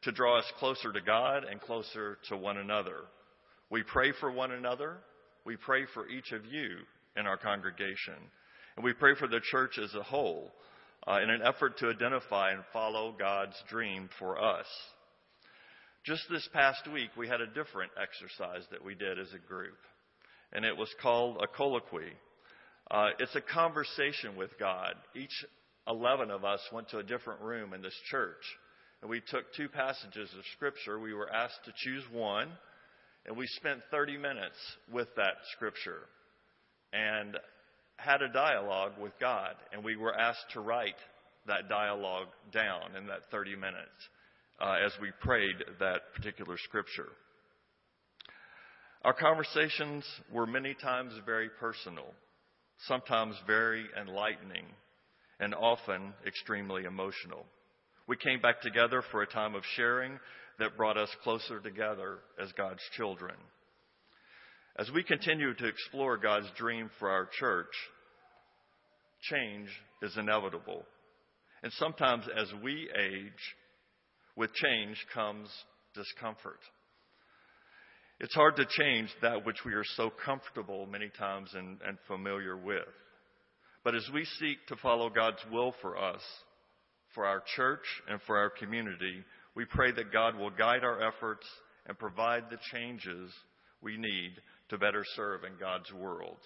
to 0.03 0.11
draw 0.11 0.39
us 0.39 0.51
closer 0.59 0.91
to 0.91 1.01
God 1.01 1.43
and 1.43 1.61
closer 1.61 2.17
to 2.29 2.37
one 2.37 2.57
another. 2.57 2.97
We 3.69 3.83
pray 3.83 4.11
for 4.19 4.31
one 4.31 4.51
another. 4.51 4.97
We 5.45 5.57
pray 5.57 5.85
for 5.93 6.07
each 6.07 6.31
of 6.31 6.45
you 6.45 6.77
in 7.17 7.27
our 7.27 7.37
congregation. 7.37 8.15
And 8.75 8.83
we 8.83 8.93
pray 8.93 9.15
for 9.15 9.27
the 9.27 9.41
church 9.51 9.77
as 9.81 9.93
a 9.93 10.03
whole 10.03 10.51
uh, 11.07 11.19
in 11.21 11.29
an 11.29 11.41
effort 11.43 11.77
to 11.79 11.89
identify 11.89 12.51
and 12.51 12.63
follow 12.71 13.15
God's 13.17 13.55
dream 13.69 14.09
for 14.19 14.41
us. 14.41 14.65
Just 16.05 16.23
this 16.29 16.47
past 16.53 16.81
week, 16.91 17.09
we 17.17 17.27
had 17.27 17.41
a 17.41 17.47
different 17.47 17.91
exercise 18.01 18.63
that 18.71 18.83
we 18.83 18.93
did 18.95 19.19
as 19.19 19.29
a 19.33 19.47
group, 19.47 19.77
and 20.51 20.65
it 20.65 20.75
was 20.75 20.93
called 21.01 21.41
a 21.41 21.47
colloquy. 21.47 22.11
Uh, 22.91 23.09
it's 23.19 23.35
a 23.35 23.41
conversation 23.41 24.35
with 24.35 24.51
God. 24.59 24.95
Each 25.15 25.45
11 25.87 26.29
of 26.29 26.43
us 26.43 26.59
went 26.73 26.89
to 26.89 26.97
a 26.97 27.03
different 27.03 27.41
room 27.41 27.73
in 27.73 27.81
this 27.81 27.97
church, 28.09 28.43
and 29.03 29.09
we 29.09 29.21
took 29.29 29.53
two 29.53 29.69
passages 29.69 30.31
of 30.35 30.43
Scripture. 30.55 30.97
We 30.97 31.13
were 31.13 31.31
asked 31.31 31.63
to 31.65 31.73
choose 31.75 32.03
one, 32.11 32.49
and 33.27 33.37
we 33.37 33.45
spent 33.45 33.81
30 33.91 34.17
minutes 34.17 34.57
with 34.91 35.09
that 35.17 35.35
Scripture 35.55 35.99
and 36.91 37.37
had 37.97 38.23
a 38.23 38.33
dialogue 38.33 38.93
with 38.99 39.11
God, 39.19 39.53
and 39.71 39.83
we 39.83 39.95
were 39.95 40.17
asked 40.17 40.45
to 40.53 40.61
write 40.61 40.95
that 41.45 41.69
dialogue 41.69 42.29
down 42.51 42.95
in 42.97 43.05
that 43.07 43.29
30 43.29 43.55
minutes 43.55 43.77
uh, 44.59 44.77
as 44.83 44.93
we 44.99 45.11
prayed 45.21 45.57
that 45.79 46.13
particular 46.15 46.57
Scripture. 46.63 47.09
Our 49.03 49.13
conversations 49.13 50.03
were 50.31 50.47
many 50.47 50.73
times 50.73 51.13
very 51.25 51.49
personal 51.59 52.07
sometimes 52.87 53.35
very 53.47 53.85
enlightening, 53.99 54.65
and 55.39 55.53
often 55.55 56.13
extremely 56.25 56.83
emotional. 56.83 57.45
We 58.07 58.17
came 58.17 58.41
back 58.41 58.61
together 58.61 59.01
for 59.11 59.21
a 59.21 59.27
time 59.27 59.55
of 59.55 59.63
sharing 59.75 60.19
that 60.59 60.77
brought 60.77 60.97
us 60.97 61.09
closer 61.23 61.59
together 61.59 62.19
as 62.41 62.51
God's 62.53 62.81
children. 62.97 63.35
As 64.77 64.89
we 64.93 65.03
continue 65.03 65.53
to 65.53 65.67
explore 65.67 66.17
God's 66.17 66.47
dream 66.57 66.89
for 66.99 67.09
our 67.09 67.29
church, 67.39 67.71
change 69.29 69.69
is 70.01 70.17
inevitable. 70.17 70.83
And 71.61 71.71
sometimes 71.73 72.25
as 72.35 72.47
we 72.61 72.89
age, 72.99 73.31
with 74.35 74.53
change 74.53 74.97
comes 75.13 75.49
discomfort. 75.93 76.59
It's 78.19 78.33
hard 78.33 78.55
to 78.57 78.65
change 78.65 79.09
that 79.21 79.45
which 79.45 79.57
we 79.65 79.73
are 79.73 79.83
so 79.95 80.11
comfortable 80.25 80.85
many 80.85 81.09
times 81.17 81.51
and, 81.53 81.77
and 81.85 81.97
familiar 82.07 82.57
with. 82.57 82.87
But 83.83 83.95
as 83.95 84.09
we 84.13 84.25
seek 84.39 84.65
to 84.67 84.75
follow 84.77 85.09
God's 85.09 85.43
will 85.51 85.73
for 85.81 85.97
us, 85.97 86.21
for 87.13 87.25
our 87.25 87.43
church, 87.55 87.85
and 88.09 88.19
for 88.25 88.37
our 88.37 88.49
community, 88.49 89.23
we 89.55 89.65
pray 89.65 89.91
that 89.91 90.11
God 90.11 90.35
will 90.35 90.49
guide 90.49 90.83
our 90.83 91.01
efforts 91.07 91.45
and 91.85 91.97
provide 91.97 92.45
the 92.49 92.57
changes 92.71 93.31
we 93.81 93.97
need 93.97 94.31
to 94.69 94.77
better 94.77 95.05
serve 95.15 95.43
in 95.43 95.53
God's 95.59 95.91
world. 95.91 96.37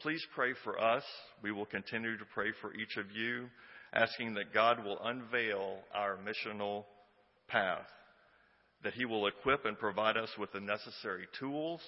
Please 0.00 0.24
pray 0.34 0.54
for 0.64 0.80
us. 0.80 1.04
We 1.42 1.52
will 1.52 1.66
continue 1.66 2.16
to 2.16 2.24
pray 2.32 2.52
for 2.60 2.74
each 2.74 2.96
of 2.96 3.10
you, 3.14 3.48
asking 3.92 4.34
that 4.34 4.54
God 4.54 4.84
will 4.84 4.98
unveil 5.04 5.78
our 5.94 6.16
missional 6.16 6.84
path 7.48 7.86
that 8.82 8.94
He 8.94 9.04
will 9.04 9.26
equip 9.26 9.64
and 9.64 9.78
provide 9.78 10.16
us 10.16 10.30
with 10.38 10.52
the 10.52 10.60
necessary 10.60 11.26
tools 11.38 11.80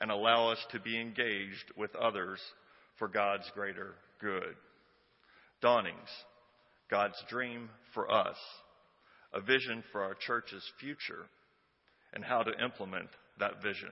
and 0.00 0.10
allow 0.10 0.50
us 0.50 0.58
to 0.72 0.80
be 0.80 1.00
engaged 1.00 1.72
with 1.76 1.94
others 1.96 2.40
for 2.98 3.08
God's 3.08 3.50
greater 3.54 3.94
good. 4.20 4.54
Dawnings, 5.60 6.08
God's 6.90 7.16
dream 7.28 7.70
for 7.92 8.10
us, 8.10 8.36
a 9.32 9.40
vision 9.40 9.82
for 9.92 10.02
our 10.02 10.14
church's 10.14 10.64
future, 10.80 11.26
and 12.12 12.24
how 12.24 12.42
to 12.42 12.64
implement 12.64 13.08
that 13.38 13.62
vision. 13.62 13.90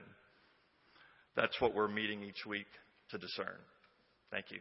That's 1.35 1.59
what 1.59 1.73
we're 1.73 1.87
meeting 1.87 2.23
each 2.23 2.45
week 2.45 2.67
to 3.09 3.17
discern. 3.17 3.57
Thank 4.31 4.51
you. 4.51 4.59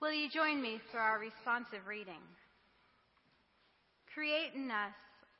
Will 0.00 0.12
you 0.12 0.28
join 0.28 0.60
me 0.60 0.80
for 0.90 0.98
our 0.98 1.20
responsive 1.20 1.86
reading? 1.86 2.18
Create 4.14 4.52
in 4.54 4.70
us 4.70 4.92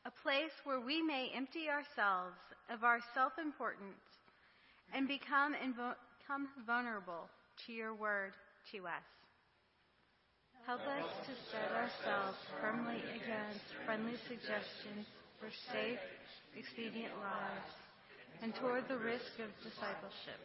a 0.07 0.11
place 0.23 0.53
where 0.65 0.81
we 0.81 1.03
may 1.03 1.31
empty 1.35 1.69
ourselves 1.69 2.41
of 2.71 2.85
our 2.85 3.01
self 3.15 3.33
importance 3.39 4.01
and 4.95 5.07
become, 5.07 5.55
invo- 5.55 5.97
become 6.19 6.49
vulnerable 6.67 7.29
to 7.67 7.73
your 7.73 7.95
word 7.95 8.33
to 8.73 8.87
us. 8.87 9.05
Help 10.67 10.81
us 10.81 11.05
to 11.27 11.33
set 11.51 11.71
ourselves 11.75 12.39
firmly 12.61 13.03
against 13.17 13.67
friendly 13.85 14.15
suggestions 14.29 15.07
for 15.39 15.51
safe, 15.73 15.99
expedient 16.57 17.13
lives 17.19 17.73
and 18.43 18.55
toward 18.55 18.89
the 18.89 18.97
risk 18.97 19.39
of 19.43 19.51
discipleship. 19.63 20.41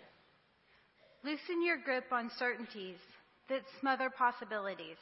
Loosen 1.23 1.63
your 1.63 1.77
grip 1.77 2.11
on 2.11 2.29
certainties 2.37 2.97
that 3.47 3.61
smother 3.79 4.09
possibilities. 4.09 4.97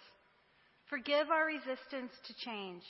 Forgive 0.90 1.32
our 1.32 1.46
resistance 1.46 2.12
to 2.28 2.34
change. 2.44 2.84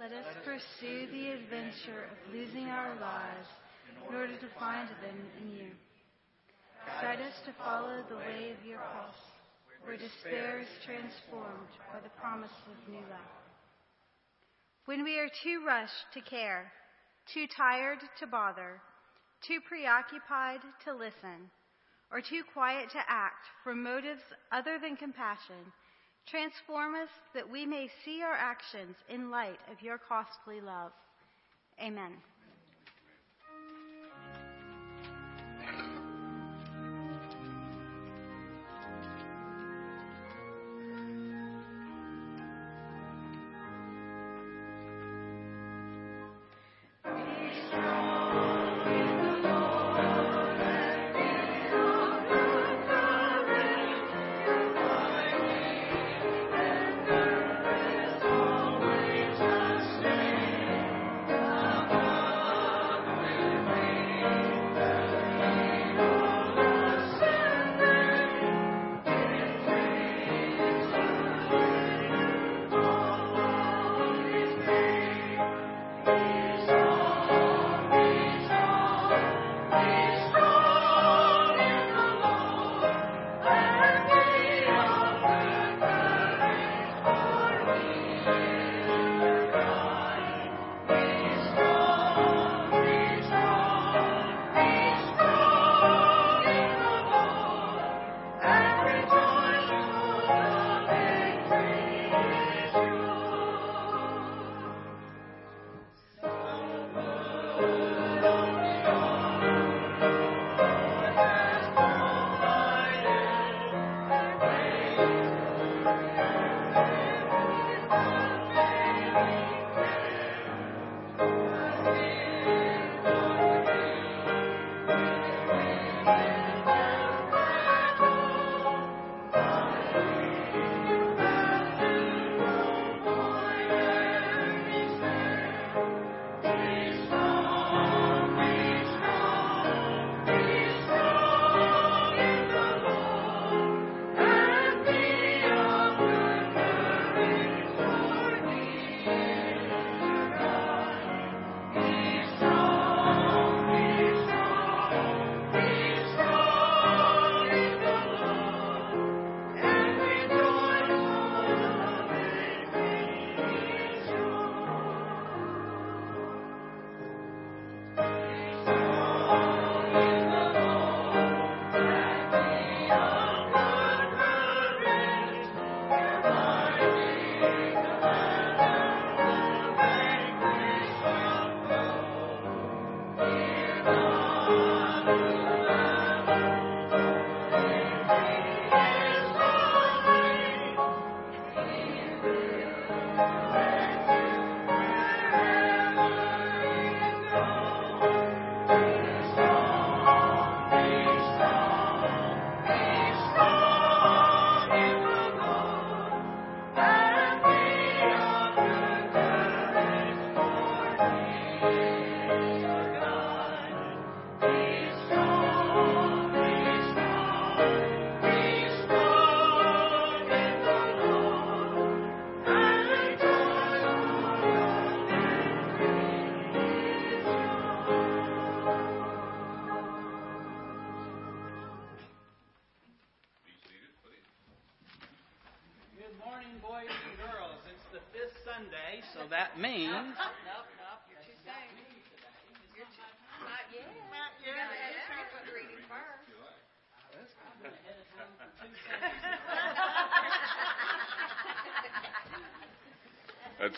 Let 0.00 0.12
us 0.12 0.32
pursue 0.46 1.12
the 1.12 1.28
adventure 1.32 2.08
of 2.08 2.32
losing 2.32 2.68
our 2.68 2.94
lives 2.96 3.48
in 3.84 4.16
order 4.16 4.32
to 4.32 4.48
find 4.58 4.88
them 4.88 5.18
in 5.42 5.50
you. 5.50 5.68
Guide 7.02 7.20
us 7.20 7.36
to 7.44 7.52
follow 7.62 8.02
the 8.08 8.16
way 8.16 8.56
of 8.56 8.64
your 8.64 8.78
cross, 8.78 9.20
where 9.84 9.98
despair 9.98 10.60
is 10.60 10.72
transformed 10.86 11.68
by 11.92 12.00
the 12.00 12.08
promise 12.18 12.56
of 12.64 12.88
new 12.90 13.04
life. 13.12 13.44
When 14.86 15.04
we 15.04 15.18
are 15.18 15.28
too 15.44 15.60
rushed 15.66 16.08
to 16.14 16.22
care, 16.22 16.72
too 17.34 17.44
tired 17.54 17.98
to 18.20 18.26
bother, 18.26 18.80
too 19.46 19.60
preoccupied 19.68 20.60
to 20.86 20.94
listen, 20.94 21.52
or 22.10 22.22
too 22.22 22.40
quiet 22.54 22.88
to 22.92 23.04
act 23.06 23.44
from 23.62 23.82
motives 23.82 24.24
other 24.50 24.78
than 24.80 24.96
compassion, 24.96 25.60
transform 26.30 26.94
us 26.94 27.08
that 27.34 27.48
we 27.48 27.66
may 27.66 27.88
see 28.04 28.22
our 28.22 28.34
actions 28.34 28.96
in 29.08 29.30
light 29.30 29.58
of 29.70 29.82
your 29.82 29.98
costly 29.98 30.60
love. 30.60 30.92
Amen. 31.82 32.12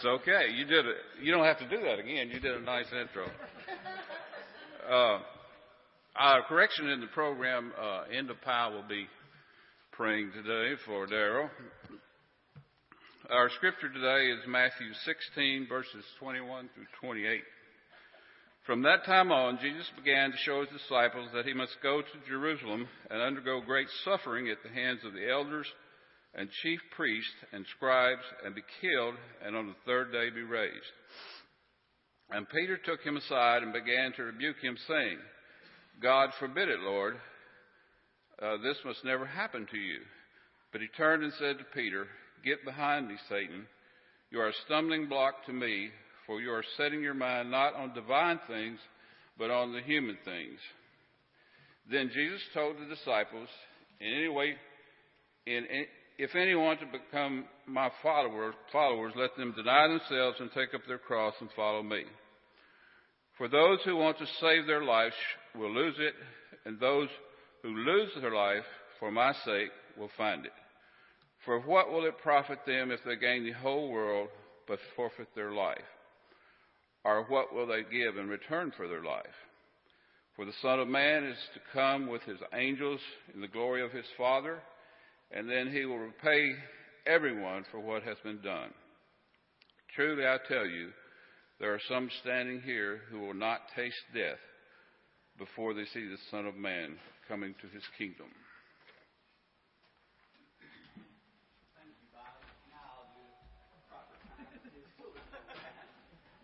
That's 0.02 0.20
okay. 0.22 0.52
You 0.56 0.64
did 0.64 0.86
it. 0.86 0.96
You 1.22 1.32
don't 1.32 1.44
have 1.44 1.58
to 1.58 1.68
do 1.68 1.80
that 1.82 1.98
again. 1.98 2.30
You 2.30 2.40
did 2.40 2.56
a 2.56 2.60
nice 2.60 2.86
intro. 2.86 3.26
Uh, 4.82 5.20
our 6.16 6.42
correction 6.48 6.88
in 6.88 7.00
the 7.00 7.06
program, 7.06 7.72
uh, 7.80 8.02
Enda 8.12 8.34
Powell 8.44 8.72
will 8.72 8.88
be 8.88 9.06
praying 9.92 10.32
today 10.34 10.74
for 10.84 11.06
Daryl. 11.06 11.48
our 13.30 13.48
scripture 13.56 13.88
today 13.88 14.26
is 14.32 14.40
Matthew 14.48 14.92
16, 15.04 15.68
verses 15.68 16.04
21 16.18 16.68
through 16.74 16.86
28. 17.00 17.42
From 18.66 18.82
that 18.82 19.04
time 19.06 19.30
on, 19.30 19.60
Jesus 19.62 19.86
began 19.96 20.32
to 20.32 20.36
show 20.38 20.62
his 20.62 20.80
disciples 20.80 21.28
that 21.32 21.46
he 21.46 21.54
must 21.54 21.76
go 21.80 22.02
to 22.02 22.28
Jerusalem 22.28 22.88
and 23.08 23.22
undergo 23.22 23.60
great 23.60 23.86
suffering 24.04 24.48
at 24.48 24.58
the 24.64 24.74
hands 24.74 24.98
of 25.06 25.12
the 25.12 25.30
elders 25.30 25.68
and 26.34 26.48
chief 26.62 26.80
priests 26.96 27.30
and 27.52 27.64
scribes 27.76 28.22
and 28.44 28.54
be 28.54 28.62
killed 28.80 29.14
and 29.44 29.54
on 29.56 29.66
the 29.66 29.74
third 29.86 30.12
day 30.12 30.30
be 30.30 30.42
raised. 30.42 30.74
And 32.30 32.48
Peter 32.48 32.78
took 32.78 33.00
him 33.02 33.16
aside 33.16 33.62
and 33.62 33.72
began 33.72 34.12
to 34.16 34.22
rebuke 34.22 34.56
him, 34.62 34.76
saying, 34.88 35.18
God 36.02 36.30
forbid 36.38 36.68
it, 36.68 36.80
Lord. 36.80 37.16
Uh, 38.40 38.56
this 38.62 38.78
must 38.84 39.04
never 39.04 39.26
happen 39.26 39.66
to 39.70 39.76
you. 39.76 40.00
But 40.72 40.80
he 40.80 40.88
turned 40.96 41.22
and 41.22 41.32
said 41.38 41.58
to 41.58 41.64
Peter, 41.74 42.06
Get 42.44 42.64
behind 42.64 43.08
me, 43.08 43.16
Satan. 43.28 43.66
You 44.30 44.40
are 44.40 44.48
a 44.48 44.54
stumbling 44.64 45.08
block 45.08 45.44
to 45.46 45.52
me, 45.52 45.90
for 46.26 46.40
you 46.40 46.50
are 46.50 46.64
setting 46.78 47.02
your 47.02 47.14
mind 47.14 47.50
not 47.50 47.74
on 47.74 47.92
divine 47.92 48.40
things, 48.48 48.78
but 49.38 49.50
on 49.50 49.72
the 49.72 49.82
human 49.82 50.16
things. 50.24 50.58
Then 51.90 52.10
Jesus 52.12 52.40
told 52.54 52.76
the 52.76 52.94
disciples, 52.94 53.48
In 54.00 54.08
any 54.08 54.28
way, 54.28 54.54
in, 55.46 55.66
if 56.18 56.34
anyone 56.34 56.78
to 56.78 56.86
become 56.86 57.44
my 57.66 57.90
followers, 58.02 58.54
followers, 58.72 59.12
let 59.16 59.36
them 59.36 59.54
deny 59.56 59.88
themselves 59.88 60.38
and 60.40 60.50
take 60.52 60.74
up 60.74 60.82
their 60.86 60.98
cross 60.98 61.34
and 61.40 61.48
follow 61.56 61.82
me. 61.82 62.04
For 63.38 63.48
those 63.48 63.78
who 63.84 63.96
want 63.96 64.18
to 64.18 64.26
save 64.40 64.66
their 64.66 64.84
life 64.84 65.12
will 65.54 65.72
lose 65.72 65.96
it, 65.98 66.14
and 66.64 66.78
those 66.78 67.08
who 67.62 67.70
lose 67.70 68.10
their 68.20 68.34
life 68.34 68.64
for 69.00 69.10
my 69.10 69.32
sake 69.44 69.70
will 69.98 70.10
find 70.16 70.44
it. 70.44 70.52
For 71.44 71.58
what 71.60 71.90
will 71.90 72.04
it 72.06 72.18
profit 72.22 72.60
them 72.66 72.90
if 72.90 73.00
they 73.04 73.16
gain 73.16 73.44
the 73.44 73.52
whole 73.52 73.90
world 73.90 74.28
but 74.68 74.78
forfeit 74.94 75.28
their 75.34 75.52
life? 75.52 75.78
Or 77.04 77.24
what 77.24 77.52
will 77.52 77.66
they 77.66 77.82
give 77.82 78.16
in 78.16 78.28
return 78.28 78.72
for 78.76 78.86
their 78.86 79.02
life? 79.02 79.24
For 80.36 80.44
the 80.44 80.52
Son 80.62 80.78
of 80.78 80.88
Man 80.88 81.24
is 81.24 81.36
to 81.54 81.60
come 81.72 82.06
with 82.06 82.22
his 82.22 82.38
angels 82.54 83.00
in 83.34 83.40
the 83.40 83.48
glory 83.48 83.84
of 83.84 83.90
his 83.90 84.06
Father, 84.16 84.60
and 85.34 85.48
then 85.48 85.70
he 85.72 85.84
will 85.84 85.98
repay 85.98 86.52
everyone 87.06 87.64
for 87.70 87.80
what 87.80 88.02
has 88.02 88.16
been 88.22 88.40
done. 88.42 88.70
Truly 89.94 90.26
I 90.26 90.36
tell 90.48 90.66
you, 90.66 90.90
there 91.58 91.72
are 91.72 91.80
some 91.88 92.10
standing 92.22 92.60
here 92.60 93.00
who 93.10 93.20
will 93.20 93.34
not 93.34 93.60
taste 93.74 94.02
death 94.14 94.38
before 95.38 95.74
they 95.74 95.84
see 95.92 96.06
the 96.06 96.18
Son 96.30 96.46
of 96.46 96.54
Man 96.54 96.96
coming 97.28 97.54
to 97.60 97.68
his 97.68 97.82
kingdom. 97.98 98.26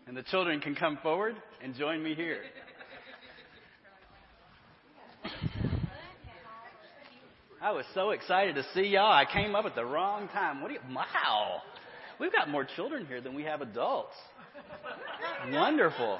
And 0.07 0.17
the 0.17 0.23
children 0.23 0.59
can 0.59 0.73
come 0.73 0.97
forward 1.03 1.35
and 1.63 1.75
join 1.75 2.01
me 2.01 2.15
here. 2.15 2.41
I 7.61 7.71
was 7.71 7.83
so 7.93 8.11
excited 8.11 8.55
to 8.55 8.63
see 8.73 8.87
y'all. 8.87 9.11
I 9.11 9.25
came 9.25 9.53
up 9.53 9.65
at 9.65 9.75
the 9.75 9.83
wrong 9.83 10.29
time. 10.29 10.61
What 10.61 10.69
do 10.69 10.75
you, 10.75 10.79
wow. 10.95 11.61
We've 12.17 12.31
got 12.31 12.49
more 12.49 12.65
children 12.77 13.05
here 13.05 13.19
than 13.19 13.35
we 13.35 13.43
have 13.43 13.61
adults. 13.61 14.15
Wonderful. 15.51 16.19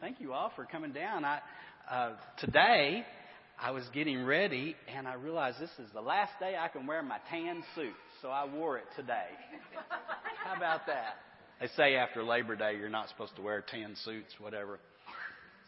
Thank 0.00 0.20
you 0.20 0.32
all 0.32 0.52
for 0.54 0.64
coming 0.64 0.92
down. 0.92 1.24
I, 1.24 1.40
uh, 1.90 2.12
today, 2.38 3.04
I 3.60 3.72
was 3.72 3.82
getting 3.92 4.24
ready 4.24 4.76
and 4.94 5.08
I 5.08 5.14
realized 5.14 5.58
this 5.60 5.70
is 5.80 5.90
the 5.92 6.00
last 6.00 6.32
day 6.38 6.54
I 6.58 6.68
can 6.68 6.86
wear 6.86 7.02
my 7.02 7.18
tan 7.28 7.64
suit. 7.74 7.94
So 8.22 8.28
I 8.28 8.46
wore 8.46 8.78
it 8.78 8.86
today. 8.94 9.26
How 10.44 10.56
about 10.56 10.86
that? 10.86 11.16
They 11.60 11.66
say 11.76 11.96
after 11.96 12.22
Labor 12.22 12.54
Day 12.54 12.76
you're 12.78 12.88
not 12.88 13.08
supposed 13.08 13.34
to 13.36 13.42
wear 13.42 13.64
tan 13.68 13.96
suits, 14.04 14.34
whatever. 14.38 14.78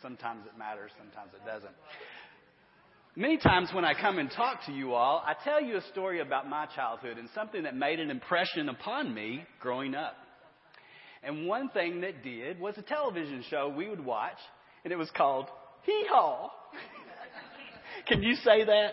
Sometimes 0.00 0.46
it 0.46 0.56
matters, 0.56 0.92
sometimes 0.96 1.30
it 1.34 1.44
doesn't. 1.44 1.74
Many 3.14 3.36
times 3.36 3.68
when 3.74 3.84
I 3.84 3.92
come 3.92 4.18
and 4.18 4.30
talk 4.30 4.64
to 4.64 4.72
you 4.72 4.94
all, 4.94 5.22
I 5.26 5.34
tell 5.44 5.60
you 5.62 5.76
a 5.76 5.82
story 5.92 6.20
about 6.20 6.48
my 6.48 6.64
childhood 6.74 7.18
and 7.18 7.28
something 7.34 7.64
that 7.64 7.76
made 7.76 8.00
an 8.00 8.08
impression 8.08 8.70
upon 8.70 9.12
me 9.12 9.44
growing 9.60 9.94
up. 9.94 10.14
And 11.22 11.46
one 11.46 11.68
thing 11.68 12.00
that 12.00 12.24
did 12.24 12.58
was 12.58 12.74
a 12.78 12.82
television 12.82 13.44
show 13.50 13.68
we 13.68 13.86
would 13.86 14.02
watch, 14.02 14.38
and 14.82 14.94
it 14.94 14.96
was 14.96 15.10
called 15.14 15.48
Hee 15.82 16.06
Haw. 16.08 16.48
Can 18.08 18.22
you 18.22 18.34
say 18.36 18.64
that? 18.64 18.92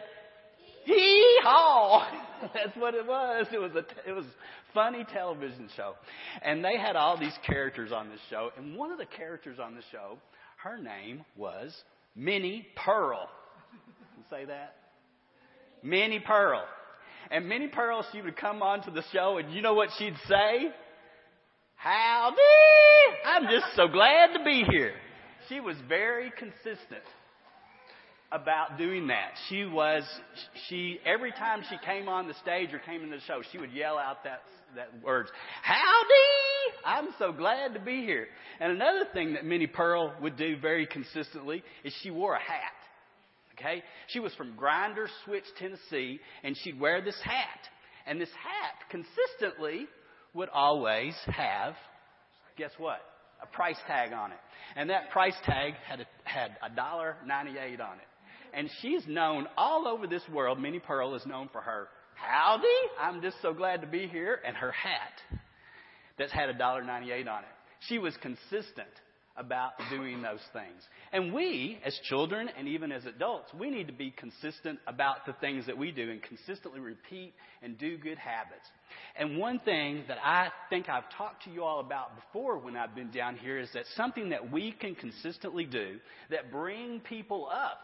Hee 0.84 1.40
Haw. 1.44 2.06
That's 2.54 2.76
what 2.76 2.96
it 2.96 3.08
was. 3.08 3.48
It 3.54 3.58
was 3.58 3.72
a 3.72 4.10
it 4.10 4.12
was 4.12 4.26
funny 4.74 5.06
television 5.14 5.70
show, 5.78 5.94
and 6.42 6.64
they 6.64 6.78
had 6.78 6.98
all 6.98 7.18
these 7.18 7.38
characters 7.48 7.94
on 7.94 8.10
this 8.10 8.20
show. 8.30 8.50
And 8.58 8.76
one 8.76 8.92
of 8.92 8.98
the 8.98 9.06
characters 9.06 9.60
on 9.64 9.76
the 9.76 9.84
show, 9.94 10.18
her 10.58 10.78
name 10.78 11.24
was 11.38 11.74
Minnie 12.18 12.68
Pearl. 12.76 13.30
Say 14.30 14.46
that? 14.46 14.76
Minnie 15.82 16.20
Pearl. 16.20 16.64
And 17.32 17.48
Minnie 17.48 17.68
Pearl, 17.68 18.06
she 18.12 18.22
would 18.22 18.36
come 18.36 18.62
onto 18.62 18.92
the 18.92 19.04
show, 19.12 19.38
and 19.38 19.54
you 19.54 19.62
know 19.62 19.74
what 19.74 19.90
she'd 19.98 20.16
say? 20.28 20.70
Howdy! 21.76 22.36
I'm 23.26 23.44
just 23.44 23.76
so 23.76 23.88
glad 23.88 24.34
to 24.34 24.44
be 24.44 24.64
here. 24.70 24.94
She 25.48 25.60
was 25.60 25.76
very 25.88 26.32
consistent 26.38 27.04
about 28.32 28.78
doing 28.78 29.08
that. 29.08 29.32
She 29.48 29.66
was, 29.66 30.04
she, 30.68 31.00
every 31.06 31.32
time 31.32 31.62
she 31.70 31.78
came 31.84 32.08
on 32.08 32.28
the 32.28 32.36
stage 32.36 32.74
or 32.74 32.80
came 32.80 33.02
into 33.02 33.16
the 33.16 33.24
show, 33.24 33.42
she 33.52 33.58
would 33.58 33.72
yell 33.72 33.98
out 33.98 34.24
that, 34.26 34.42
that 34.76 34.90
words, 35.04 35.30
Howdy! 35.64 36.76
I'm 36.86 37.08
so 37.18 37.32
glad 37.32 37.74
to 37.74 37.80
be 37.80 38.02
here. 38.02 38.28
And 38.60 38.72
another 38.72 39.06
thing 39.14 39.34
that 39.34 39.46
Minnie 39.46 39.68
Pearl 39.68 40.14
would 40.22 40.38
do 40.38 40.58
very 40.58 40.86
consistently 40.86 41.64
is 41.84 41.94
she 42.02 42.12
wore 42.12 42.36
a 42.36 42.40
hat. 42.40 42.79
Okay? 43.60 43.84
She 44.08 44.20
was 44.20 44.34
from 44.36 44.56
Grinder 44.56 45.08
Switch, 45.26 45.44
Tennessee, 45.58 46.20
and 46.44 46.56
she'd 46.58 46.80
wear 46.80 47.02
this 47.02 47.20
hat. 47.24 47.60
And 48.08 48.20
this 48.20 48.30
hat 48.30 48.90
consistently 48.90 49.86
would 50.34 50.50
always 50.50 51.14
have, 51.28 51.76
guess 52.58 52.72
what? 52.78 53.02
A 53.42 53.48
price 53.48 53.78
tag 53.88 54.14
on 54.14 54.32
it. 54.32 54.38
And 54.76 54.90
that 54.90 55.12
price 55.12 55.36
tag 55.46 55.74
had 55.88 56.02
a, 56.02 56.06
had 56.24 56.52
a 56.64 56.76
dollar 56.76 57.18
ninety 57.26 57.52
eight 57.58 57.80
on 57.80 57.96
it. 57.98 58.08
And 58.54 58.70
she's 58.82 59.06
known 59.08 59.48
all 59.58 59.88
over 59.88 60.08
this 60.08 60.24
world. 60.32 60.60
Minnie 60.60 60.80
Pearl 60.80 61.16
is 61.16 61.26
known 61.26 61.50
for 61.52 61.62
her 61.62 61.88
howdy. 62.16 62.68
I'm 63.00 63.22
just 63.22 63.38
so 63.42 63.54
glad 63.54 63.82
to 63.82 63.88
be 63.88 64.08
here, 64.08 64.40
and 64.46 64.58
her 64.58 64.72
hat 64.72 65.40
that's 66.18 66.34
had 66.34 66.50
a 66.50 66.54
dollar 66.54 66.84
ninety 66.84 67.12
eight 67.12 67.28
on 67.28 67.44
it. 67.44 67.50
She 67.88 67.98
was 67.98 68.14
consistent 68.22 68.90
about 69.40 69.72
doing 69.90 70.22
those 70.22 70.42
things. 70.54 70.82
And 71.12 71.34
we, 71.34 71.80
as 71.86 71.98
children 72.04 72.50
and 72.58 72.68
even 72.68 72.92
as 72.92 73.06
adults, 73.06 73.52
we 73.58 73.70
need 73.70 73.88
to 73.88 73.94
be 73.94 74.12
consistent 74.12 74.80
about 74.86 75.26
the 75.26 75.34
things 75.34 75.66
that 75.66 75.78
we 75.78 75.92
do 75.92 76.12
and 76.12 76.22
consistently 76.22 76.80
repeat 76.80 77.34
and 77.64 77.78
do 77.78 77.98
good 77.98 78.18
habits. 78.18 78.66
And 79.18 79.38
one 79.38 79.60
thing 79.60 80.04
that 80.08 80.18
I 80.24 80.50
think 80.70 80.90
I've 80.90 81.10
talked 81.18 81.46
to 81.46 81.52
you 81.52 81.64
all 81.64 81.80
about 81.80 82.16
before 82.16 82.60
when 82.60 82.76
I've 82.76 82.94
been 82.94 83.12
down 83.12 83.38
here 83.38 83.58
is 83.58 83.70
that 83.74 83.86
something 83.96 84.30
that 84.30 84.52
we 84.52 84.74
can 84.74 84.94
consistently 84.94 85.66
do 85.66 86.00
that 86.30 86.52
bring 86.52 87.00
people 87.00 87.48
up. 87.52 87.80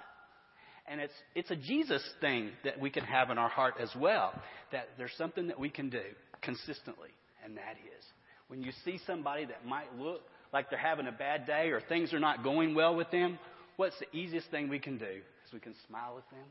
And 0.88 1.02
it's, 1.02 1.13
it's 1.34 1.50
a 1.50 1.56
Jesus 1.56 2.04
thing 2.22 2.52
that 2.63 2.80
we 2.80 2.91
can 2.91 3.04
have 3.06 3.32
in 3.32 3.38
our 3.38 3.50
heart 3.50 3.76
as 3.80 3.89
well. 3.98 4.39
That 4.72 4.89
there's 4.98 5.13
something 5.18 5.48
that 5.48 5.60
we 5.60 5.70
can 5.70 5.89
do 5.89 6.04
consistently. 6.41 7.10
And 7.44 7.58
that 7.58 7.78
is 7.98 8.06
when 8.48 8.62
you 8.62 8.72
see 8.84 9.00
somebody 9.08 9.46
that 9.46 9.65
might 9.65 9.94
look 9.98 10.22
like 10.56 10.70
they're 10.70 10.80
having 10.80 11.06
a 11.06 11.12
bad 11.12 11.46
day 11.46 11.68
or 11.72 11.82
things 11.82 12.13
are 12.13 12.20
not 12.20 12.41
going 12.41 12.76
well 12.76 12.96
with 12.96 13.12
them, 13.12 13.38
what's 13.76 13.96
the 14.00 14.18
easiest 14.18 14.50
thing 14.52 14.70
we 14.70 14.80
can 14.80 14.98
do? 14.98 15.04
Is 15.06 15.54
we 15.54 15.60
can 15.60 15.76
smile 15.86 16.15
with 16.15 16.24
them. 16.30 16.48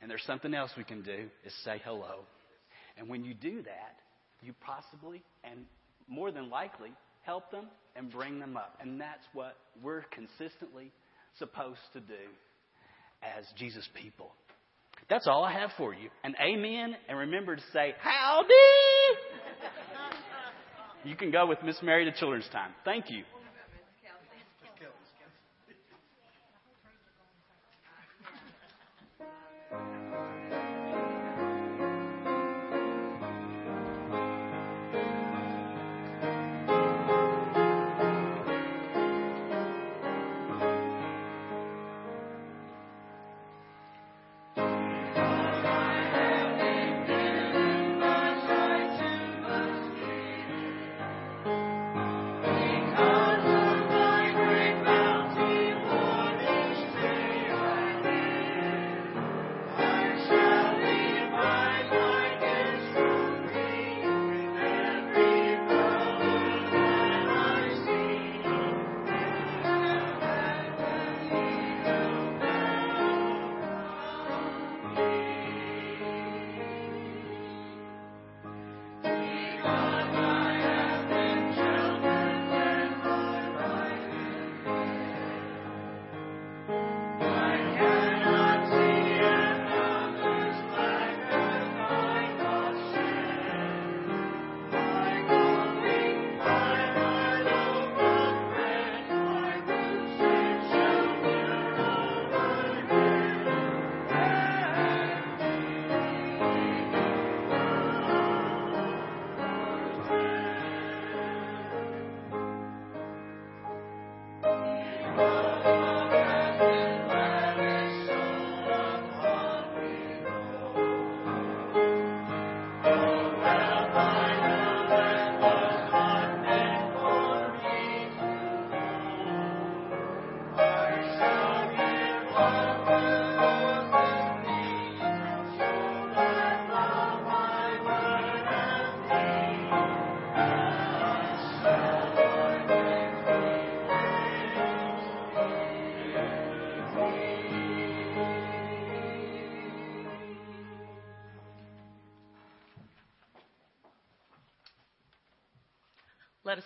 And 0.00 0.10
there's 0.10 0.24
something 0.26 0.54
else 0.54 0.70
we 0.74 0.82
can 0.82 1.02
do 1.02 1.28
is 1.44 1.52
say 1.62 1.78
hello. 1.84 2.20
And 2.96 3.06
when 3.06 3.22
you 3.22 3.34
do 3.34 3.60
that, 3.62 3.96
you 4.40 4.54
possibly 4.64 5.22
and 5.44 5.66
more 6.08 6.32
than 6.32 6.48
likely 6.48 6.88
help 7.20 7.50
them 7.50 7.66
and 7.94 8.10
bring 8.10 8.38
them 8.38 8.56
up. 8.56 8.78
And 8.80 8.98
that's 8.98 9.26
what 9.34 9.54
we're 9.82 10.04
consistently 10.04 10.90
supposed 11.38 11.80
to 11.92 12.00
do 12.00 12.14
as 13.22 13.44
Jesus 13.58 13.86
people. 13.92 14.32
That's 15.10 15.26
all 15.26 15.44
I 15.44 15.52
have 15.52 15.70
for 15.76 15.92
you. 15.92 16.08
And 16.24 16.34
amen. 16.40 16.96
And 17.10 17.18
remember 17.18 17.56
to 17.56 17.62
say, 17.74 17.94
Howdy! 18.00 18.48
You 21.04 21.16
can 21.16 21.30
go 21.30 21.46
with 21.46 21.62
Miss 21.62 21.76
Mary 21.82 22.04
to 22.04 22.12
children's 22.12 22.48
time. 22.48 22.72
Thank 22.84 23.10
you. 23.10 23.24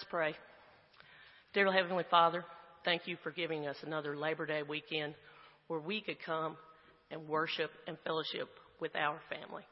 Let 0.02 0.06
us 0.06 0.10
pray. 0.10 0.34
Dear 1.54 1.72
Heavenly 1.72 2.04
Father, 2.10 2.44
thank 2.84 3.06
you 3.06 3.16
for 3.22 3.30
giving 3.30 3.68
us 3.68 3.76
another 3.86 4.16
Labor 4.16 4.46
Day 4.46 4.62
weekend 4.64 5.14
where 5.68 5.78
we 5.78 6.00
could 6.00 6.16
come 6.26 6.56
and 7.12 7.28
worship 7.28 7.70
and 7.86 7.96
fellowship 8.02 8.48
with 8.80 8.96
our 8.96 9.20
family. 9.30 9.62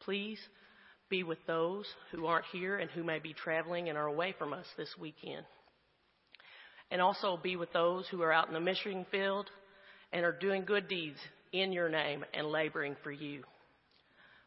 Please 0.00 0.38
be 1.10 1.24
with 1.24 1.38
those 1.46 1.84
who 2.10 2.24
aren't 2.24 2.46
here 2.52 2.78
and 2.78 2.90
who 2.90 3.04
may 3.04 3.18
be 3.18 3.34
traveling 3.34 3.90
and 3.90 3.98
are 3.98 4.06
away 4.06 4.34
from 4.38 4.54
us 4.54 4.64
this 4.78 4.94
weekend. 4.98 5.44
And 6.90 7.02
also 7.02 7.38
be 7.42 7.56
with 7.56 7.72
those 7.74 8.06
who 8.08 8.22
are 8.22 8.32
out 8.32 8.48
in 8.48 8.54
the 8.54 8.60
mission 8.60 9.04
field 9.10 9.50
and 10.10 10.24
are 10.24 10.38
doing 10.38 10.64
good 10.64 10.88
deeds 10.88 11.18
in 11.52 11.72
your 11.72 11.90
name 11.90 12.24
and 12.32 12.46
laboring 12.46 12.96
for 13.02 13.12
you. 13.12 13.42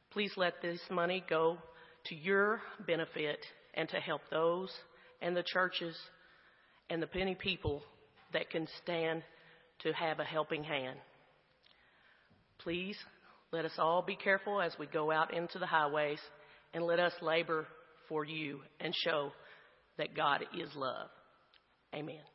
Please 0.10 0.32
let 0.38 0.60
this 0.64 0.80
money 0.90 1.24
go 1.30 1.60
to 2.06 2.16
your 2.16 2.62
benefit 2.88 3.46
and 3.74 3.88
to 3.90 3.98
help 3.98 4.22
those 4.30 4.72
and 5.22 5.36
the 5.36 5.44
churches 5.44 5.96
and 6.90 7.02
the 7.02 7.10
many 7.16 7.36
people 7.36 7.84
that 8.34 8.50
can 8.50 8.68
stand 8.84 9.24
to 9.80 9.92
have 9.94 10.20
a 10.20 10.24
helping 10.24 10.64
hand. 10.64 10.98
Please 12.60 12.98
let 13.52 13.66
us 13.66 13.72
all 13.78 14.02
be 14.02 14.16
careful 14.16 14.62
as 14.62 14.74
we 14.80 14.88
go 14.88 15.12
out 15.12 15.34
into 15.34 15.60
the 15.60 15.66
highways 15.66 16.20
and 16.74 16.84
let 16.84 17.00
us 17.00 17.14
labor 17.22 17.68
for 18.08 18.24
you 18.24 18.60
and 18.80 18.94
show 19.04 19.32
that 19.98 20.16
God 20.16 20.44
is 20.58 20.70
love. 20.76 21.10
Amen. 21.94 22.31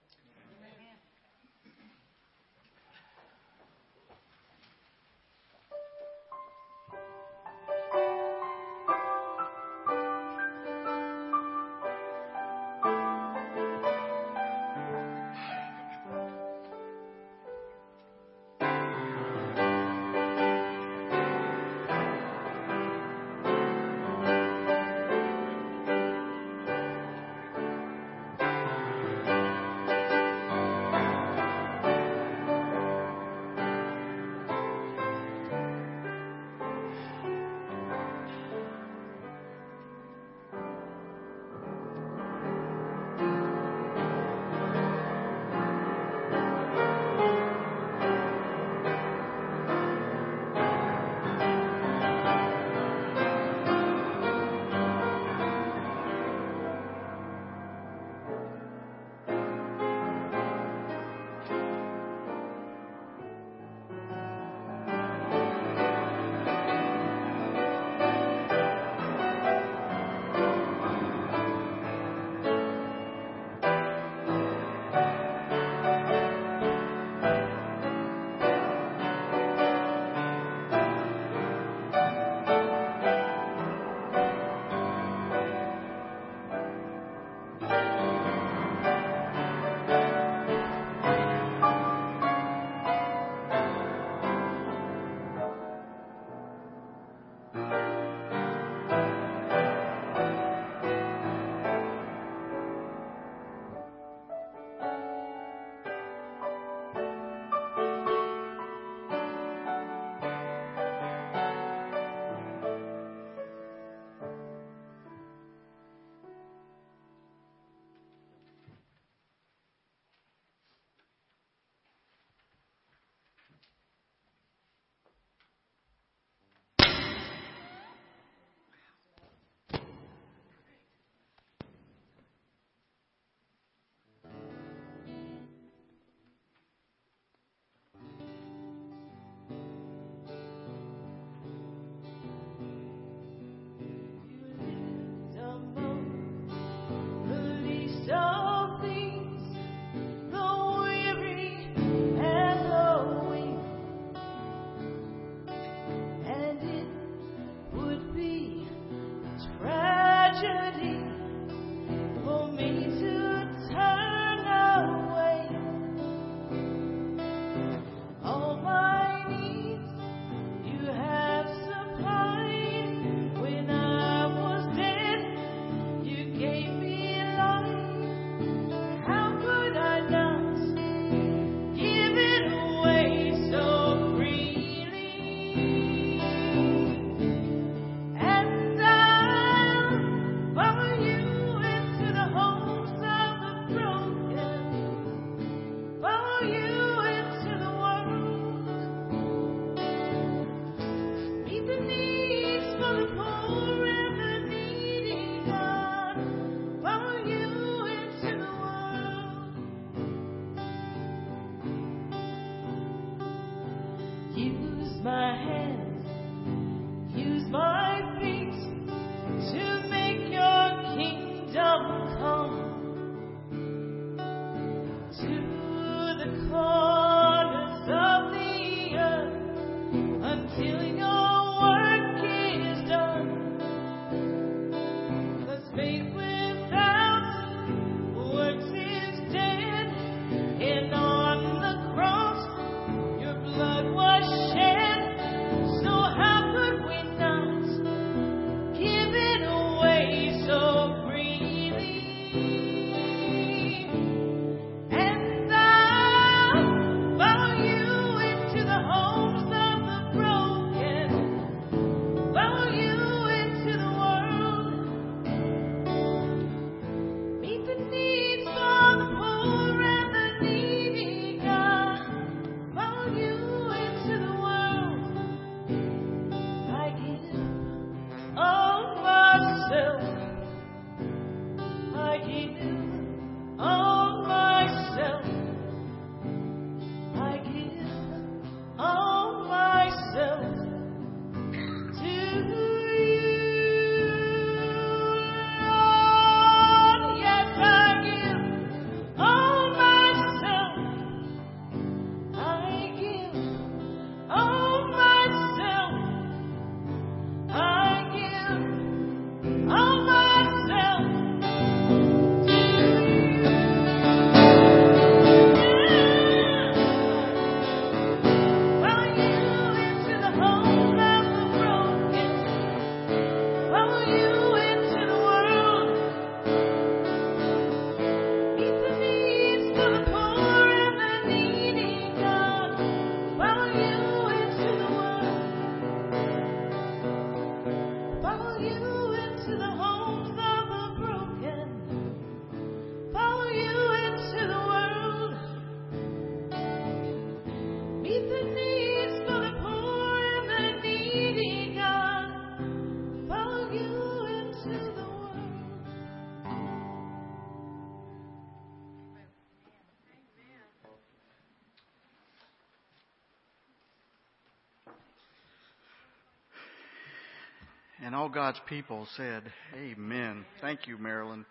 All 368.26 368.32
God's 368.32 368.60
people 368.68 369.06
said, 369.16 369.44
Amen. 369.76 370.44
Thank 370.60 370.88
you, 370.88 370.98
Marilyn. 370.98 371.46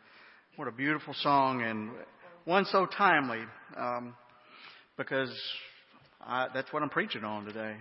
What 0.58 0.68
a 0.68 0.74
beautiful 0.74 1.14
song 1.22 1.62
and 1.62 1.90
one 2.44 2.66
so 2.66 2.86
timely 2.86 3.40
um, 3.78 4.14
because 4.98 5.30
I, 6.20 6.48
that's 6.54 6.74
what 6.74 6.84
I'm 6.84 6.90
preaching 6.90 7.24
on 7.24 7.46
today. 7.46 7.78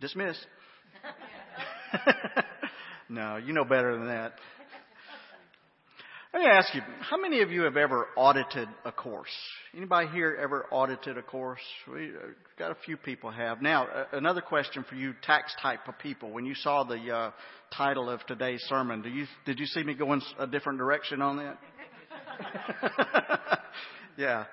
Dismissed. 0.00 0.46
no, 3.10 3.36
you 3.36 3.52
know 3.52 3.66
better 3.66 3.98
than 3.98 4.06
that. 4.06 4.32
Let 6.32 6.40
me 6.40 6.46
ask 6.46 6.74
you, 6.74 6.80
how 7.00 7.18
many 7.18 7.42
of 7.42 7.50
you 7.50 7.64
have 7.64 7.76
ever 7.76 8.06
audited 8.16 8.68
a 8.86 8.92
course? 8.92 9.28
Anybody 9.76 10.08
here 10.08 10.38
ever 10.40 10.64
audited 10.70 11.18
a 11.18 11.22
course? 11.22 11.60
We 11.92 12.08
uh, 12.08 12.28
got 12.58 12.70
a 12.70 12.76
few 12.86 12.96
people 12.96 13.30
have. 13.30 13.60
Now, 13.60 13.86
uh, 13.86 14.04
another 14.12 14.40
question 14.40 14.86
for 14.88 14.94
you 14.94 15.12
tax 15.22 15.54
type 15.60 15.86
of 15.86 15.98
people. 15.98 16.30
When 16.30 16.46
you 16.46 16.54
saw 16.54 16.82
the 16.82 17.14
uh, 17.14 17.30
title 17.76 18.08
of 18.08 18.24
today's 18.24 18.62
sermon, 18.70 19.02
do 19.02 19.10
you, 19.10 19.26
did 19.44 19.58
you 19.58 19.66
see 19.66 19.82
me 19.82 19.92
going 19.92 20.22
a 20.38 20.46
different 20.46 20.78
direction 20.78 21.20
on 21.20 21.36
that? 21.36 21.58
yeah. 24.16 24.44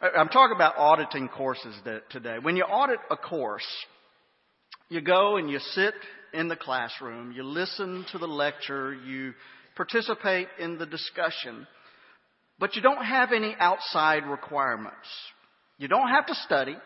I'm 0.00 0.28
talking 0.28 0.56
about 0.56 0.76
auditing 0.76 1.28
courses 1.28 1.76
today. 2.10 2.38
When 2.42 2.56
you 2.56 2.64
audit 2.64 2.98
a 3.08 3.16
course, 3.16 3.68
you 4.88 5.00
go 5.00 5.36
and 5.36 5.48
you 5.48 5.60
sit 5.60 5.94
in 6.34 6.48
the 6.48 6.56
classroom, 6.56 7.30
you 7.30 7.44
listen 7.44 8.04
to 8.10 8.18
the 8.18 8.26
lecture, 8.26 8.92
you 8.94 9.34
participate 9.76 10.48
in 10.58 10.76
the 10.76 10.86
discussion, 10.86 11.68
but 12.58 12.76
you 12.76 12.82
don't 12.82 13.04
have 13.04 13.32
any 13.32 13.54
outside 13.58 14.26
requirements. 14.26 14.96
You 15.78 15.88
don't 15.88 16.08
have 16.08 16.26
to 16.26 16.34
study. 16.34 16.76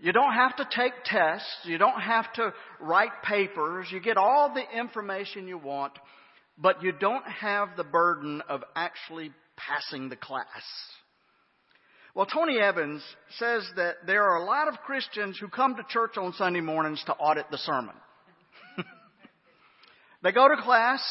You 0.00 0.12
don't 0.12 0.34
have 0.34 0.56
to 0.56 0.68
take 0.76 0.92
tests. 1.04 1.48
You 1.64 1.78
don't 1.78 2.00
have 2.00 2.32
to 2.34 2.52
write 2.80 3.22
papers. 3.22 3.86
You 3.90 4.00
get 4.00 4.16
all 4.16 4.52
the 4.52 4.78
information 4.78 5.46
you 5.46 5.58
want, 5.58 5.92
but 6.58 6.82
you 6.82 6.92
don't 6.92 7.26
have 7.26 7.70
the 7.76 7.84
burden 7.84 8.42
of 8.48 8.62
actually 8.74 9.30
passing 9.56 10.08
the 10.08 10.16
class. 10.16 10.46
Well, 12.14 12.26
Tony 12.26 12.60
Evans 12.60 13.02
says 13.38 13.68
that 13.76 13.96
there 14.06 14.22
are 14.22 14.36
a 14.36 14.44
lot 14.44 14.68
of 14.68 14.74
Christians 14.86 15.36
who 15.38 15.48
come 15.48 15.74
to 15.76 15.82
church 15.88 16.16
on 16.16 16.32
Sunday 16.34 16.60
mornings 16.60 17.02
to 17.06 17.12
audit 17.12 17.50
the 17.50 17.58
sermon. 17.58 17.94
they 20.22 20.30
go 20.30 20.48
to 20.48 20.62
class, 20.62 21.02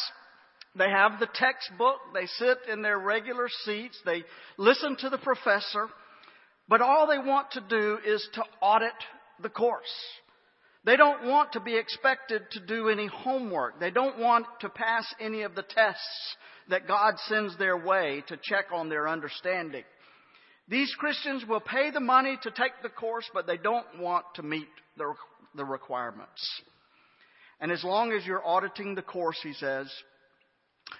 they 0.75 0.89
have 0.89 1.19
the 1.19 1.29
textbook, 1.33 1.99
they 2.13 2.25
sit 2.25 2.57
in 2.71 2.81
their 2.81 2.99
regular 2.99 3.47
seats, 3.63 3.99
they 4.05 4.23
listen 4.57 4.95
to 4.97 5.09
the 5.09 5.19
professor, 5.19 5.87
but 6.67 6.81
all 6.81 7.07
they 7.07 7.19
want 7.19 7.51
to 7.51 7.61
do 7.61 7.99
is 8.05 8.27
to 8.33 8.43
audit 8.61 8.93
the 9.41 9.49
course. 9.49 9.93
They 10.85 10.97
don't 10.97 11.25
want 11.25 11.53
to 11.53 11.59
be 11.59 11.77
expected 11.77 12.43
to 12.51 12.59
do 12.65 12.89
any 12.89 13.07
homework. 13.07 13.79
They 13.79 13.91
don't 13.91 14.19
want 14.19 14.45
to 14.61 14.69
pass 14.69 15.05
any 15.19 15.43
of 15.43 15.55
the 15.55 15.63
tests 15.63 16.35
that 16.69 16.87
God 16.87 17.15
sends 17.27 17.57
their 17.57 17.77
way 17.77 18.23
to 18.27 18.37
check 18.41 18.65
on 18.73 18.89
their 18.89 19.07
understanding. 19.07 19.83
These 20.67 20.93
Christians 20.97 21.45
will 21.47 21.61
pay 21.61 21.91
the 21.91 21.99
money 21.99 22.37
to 22.41 22.51
take 22.51 22.71
the 22.81 22.89
course, 22.89 23.29
but 23.33 23.47
they 23.47 23.57
don't 23.57 23.99
want 23.99 24.25
to 24.35 24.43
meet 24.43 24.67
the, 24.97 25.13
the 25.55 25.65
requirements. 25.65 26.61
And 27.59 27.71
as 27.71 27.83
long 27.83 28.11
as 28.11 28.25
you're 28.25 28.45
auditing 28.45 28.95
the 28.95 29.01
course, 29.01 29.37
he 29.41 29.53
says, 29.53 29.89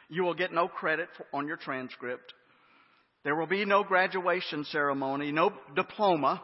you 0.10 0.24
will 0.24 0.34
get 0.34 0.54
no 0.54 0.68
credit 0.68 1.10
for, 1.18 1.26
on 1.38 1.48
your 1.48 1.58
transcript. 1.58 2.34
There 3.24 3.36
will 3.36 3.48
be 3.48 3.66
no 3.66 3.84
graduation 3.84 4.66
ceremony, 4.66 5.32
no 5.32 5.54
diploma. 5.76 6.42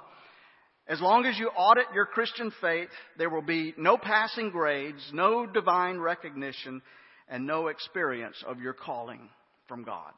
As 0.87 1.01
long 1.01 1.25
as 1.25 1.37
you 1.37 1.49
audit 1.49 1.85
your 1.93 2.05
Christian 2.05 2.51
faith, 2.61 2.89
there 3.17 3.29
will 3.29 3.41
be 3.43 3.73
no 3.77 3.97
passing 3.97 4.49
grades, 4.49 5.01
no 5.13 5.45
divine 5.45 5.99
recognition, 5.99 6.81
and 7.27 7.45
no 7.45 7.67
experience 7.67 8.43
of 8.47 8.59
your 8.59 8.73
calling 8.73 9.29
from 9.67 9.83
God. 9.83 10.11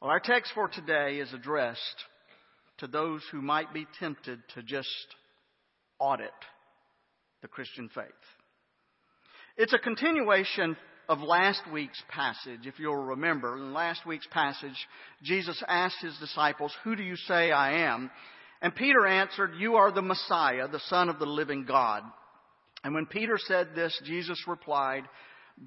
Well, 0.00 0.10
our 0.10 0.20
text 0.20 0.52
for 0.54 0.68
today 0.68 1.18
is 1.18 1.32
addressed 1.32 2.04
to 2.78 2.88
those 2.88 3.22
who 3.30 3.40
might 3.40 3.72
be 3.72 3.86
tempted 4.00 4.40
to 4.54 4.62
just 4.62 4.88
audit 5.98 6.30
the 7.40 7.48
Christian 7.48 7.88
faith. 7.94 8.04
It's 9.56 9.72
a 9.72 9.78
continuation 9.78 10.76
of 11.08 11.20
last 11.20 11.60
week's 11.72 12.00
passage, 12.08 12.60
if 12.66 12.78
you'll 12.78 12.96
remember. 12.96 13.56
In 13.56 13.72
last 13.72 14.06
week's 14.06 14.26
passage, 14.28 14.76
Jesus 15.22 15.62
asked 15.66 16.00
his 16.00 16.16
disciples, 16.18 16.72
Who 16.84 16.96
do 16.96 17.02
you 17.02 17.16
say 17.16 17.50
I 17.50 17.86
am? 17.88 18.10
And 18.60 18.74
Peter 18.74 19.06
answered, 19.06 19.52
You 19.58 19.74
are 19.74 19.90
the 19.90 20.02
Messiah, 20.02 20.68
the 20.68 20.80
Son 20.88 21.08
of 21.08 21.18
the 21.18 21.26
living 21.26 21.64
God. 21.64 22.02
And 22.84 22.94
when 22.94 23.06
Peter 23.06 23.38
said 23.38 23.70
this, 23.74 24.00
Jesus 24.04 24.42
replied, 24.46 25.04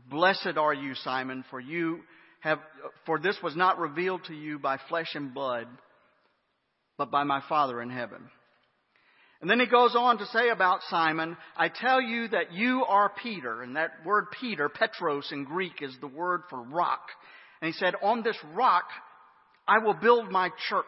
Blessed 0.10 0.58
are 0.58 0.74
you, 0.74 0.96
Simon, 0.96 1.44
for 1.50 1.60
you 1.60 2.00
have, 2.40 2.60
for 3.06 3.20
this 3.20 3.38
was 3.44 3.56
not 3.56 3.80
revealed 3.80 4.24
to 4.26 4.34
you 4.34 4.60
by 4.60 4.78
flesh 4.90 5.14
and 5.16 5.34
blood, 5.34 5.68
but 6.98 7.12
by 7.12 7.24
my 7.24 7.42
Father 7.48 7.82
in 7.82 7.90
heaven. 7.90 8.30
And 9.42 9.50
then 9.50 9.60
he 9.60 9.66
goes 9.66 9.96
on 9.96 10.18
to 10.20 10.26
say 10.28 10.50
about 10.50 10.80
Simon, 10.90 11.38
I 11.58 11.70
tell 11.70 12.02
you 12.02 12.30
that 12.30 12.54
you 12.54 12.86
are 12.88 13.12
Peter. 13.22 13.62
And 13.62 13.76
that 13.76 13.92
word 14.06 14.26
Peter, 14.40 14.70
Petros 14.70 15.30
in 15.32 15.44
Greek, 15.44 15.82
is 15.82 15.96
the 16.00 16.08
word 16.08 16.42
for 16.50 16.62
rock. 16.62 17.02
And 17.62 17.74
he 17.74 17.78
said, 17.78 17.96
On 18.02 18.24
this 18.24 18.38
rock 18.54 18.86
I 19.68 19.80
will 19.80 19.96
build 19.96 20.32
my 20.32 20.50
church, 20.70 20.86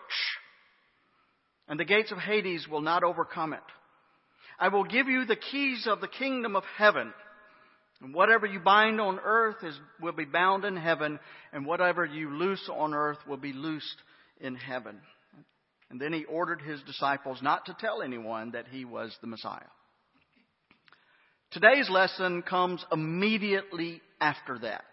and 1.67 1.79
the 1.79 1.85
gates 1.85 2.11
of 2.11 2.19
Hades 2.19 2.67
will 2.69 2.81
not 2.81 3.03
overcome 3.03 3.53
it. 3.53 3.59
I 4.59 4.69
will 4.69 4.83
give 4.83 5.07
you 5.07 5.25
the 5.25 5.35
keys 5.35 5.87
of 5.87 6.01
the 6.01 6.07
kingdom 6.07 6.55
of 6.55 6.63
heaven. 6.77 7.13
And 8.01 8.13
whatever 8.13 8.45
you 8.45 8.59
bind 8.59 9.01
on 9.01 9.19
earth 9.19 9.63
is, 9.63 9.75
will 9.99 10.13
be 10.13 10.25
bound 10.25 10.65
in 10.65 10.77
heaven, 10.77 11.19
and 11.51 11.65
whatever 11.65 12.05
you 12.05 12.29
loose 12.29 12.69
on 12.71 12.93
earth 12.93 13.17
will 13.27 13.37
be 13.37 13.53
loosed 13.53 13.97
in 14.39 14.55
heaven. 14.55 14.99
And 15.89 16.01
then 16.01 16.13
he 16.13 16.25
ordered 16.25 16.61
his 16.61 16.81
disciples 16.81 17.41
not 17.41 17.65
to 17.65 17.75
tell 17.79 18.01
anyone 18.01 18.51
that 18.51 18.67
he 18.69 18.85
was 18.85 19.15
the 19.21 19.27
Messiah. 19.27 19.59
Today's 21.51 21.89
lesson 21.89 22.41
comes 22.41 22.85
immediately 22.91 24.01
after 24.19 24.59
that. 24.59 24.85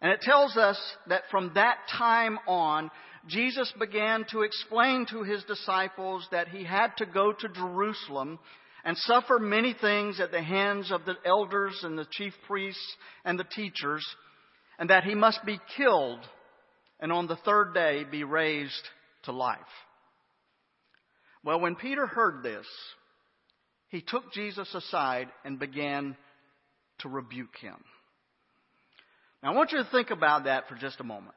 And 0.00 0.10
it 0.10 0.20
tells 0.22 0.56
us 0.56 0.78
that 1.08 1.22
from 1.30 1.52
that 1.54 1.76
time 1.96 2.38
on, 2.46 2.90
Jesus 3.26 3.72
began 3.78 4.24
to 4.30 4.42
explain 4.42 5.06
to 5.10 5.22
his 5.22 5.44
disciples 5.44 6.26
that 6.30 6.48
he 6.48 6.64
had 6.64 6.88
to 6.98 7.06
go 7.06 7.32
to 7.32 7.48
Jerusalem 7.48 8.38
and 8.84 8.96
suffer 8.98 9.38
many 9.38 9.74
things 9.78 10.20
at 10.20 10.30
the 10.30 10.42
hands 10.42 10.90
of 10.90 11.04
the 11.04 11.14
elders 11.24 11.80
and 11.82 11.96
the 11.96 12.06
chief 12.10 12.34
priests 12.46 12.96
and 13.24 13.38
the 13.38 13.44
teachers, 13.44 14.04
and 14.78 14.90
that 14.90 15.04
he 15.04 15.14
must 15.14 15.44
be 15.46 15.58
killed 15.76 16.20
and 17.00 17.10
on 17.10 17.26
the 17.26 17.36
third 17.36 17.72
day 17.74 18.04
be 18.10 18.24
raised 18.24 18.88
to 19.24 19.32
life. 19.32 19.58
Well, 21.42 21.60
when 21.60 21.76
Peter 21.76 22.06
heard 22.06 22.42
this, 22.42 22.66
he 23.88 24.00
took 24.00 24.32
Jesus 24.32 24.72
aside 24.74 25.28
and 25.44 25.58
began 25.58 26.16
to 27.00 27.08
rebuke 27.08 27.56
him. 27.60 27.76
Now, 29.42 29.52
I 29.52 29.54
want 29.54 29.72
you 29.72 29.78
to 29.78 29.90
think 29.90 30.10
about 30.10 30.44
that 30.44 30.68
for 30.68 30.74
just 30.74 31.00
a 31.00 31.04
moment. 31.04 31.34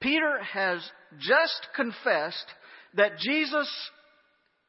Peter 0.00 0.42
has 0.42 0.80
just 1.18 1.66
confessed 1.74 2.46
that 2.94 3.18
Jesus 3.18 3.70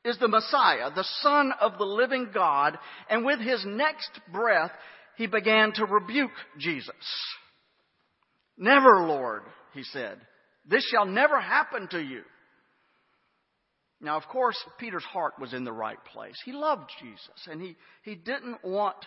is 0.06 0.18
the 0.20 0.28
Messiah, 0.28 0.92
the 0.96 1.06
Son 1.22 1.52
of 1.60 1.78
the 1.78 1.86
living 1.86 2.30
God, 2.34 2.78
and 3.10 3.26
with 3.26 3.40
his 3.40 3.66
next 3.66 4.12
breath, 4.32 4.72
he 5.18 5.28
began 5.28 5.74
to 5.74 5.86
rebuke 5.86 6.32
Jesus. 6.58 6.94
Never, 8.58 9.06
Lord, 9.08 9.44
he 9.74 9.84
said. 9.84 10.20
This 10.68 10.86
shall 10.92 11.06
never 11.06 11.40
happen 11.40 11.88
to 11.92 12.00
you. 12.00 12.24
Now, 14.00 14.18
of 14.18 14.28
course, 14.28 14.58
Peter's 14.78 15.04
heart 15.04 15.34
was 15.40 15.54
in 15.54 15.64
the 15.64 15.72
right 15.72 16.04
place. 16.14 16.40
He 16.46 16.52
loved 16.52 16.92
Jesus, 17.02 17.48
and 17.48 17.62
he, 17.62 17.76
he 18.04 18.16
didn't 18.16 18.64
want 18.64 18.98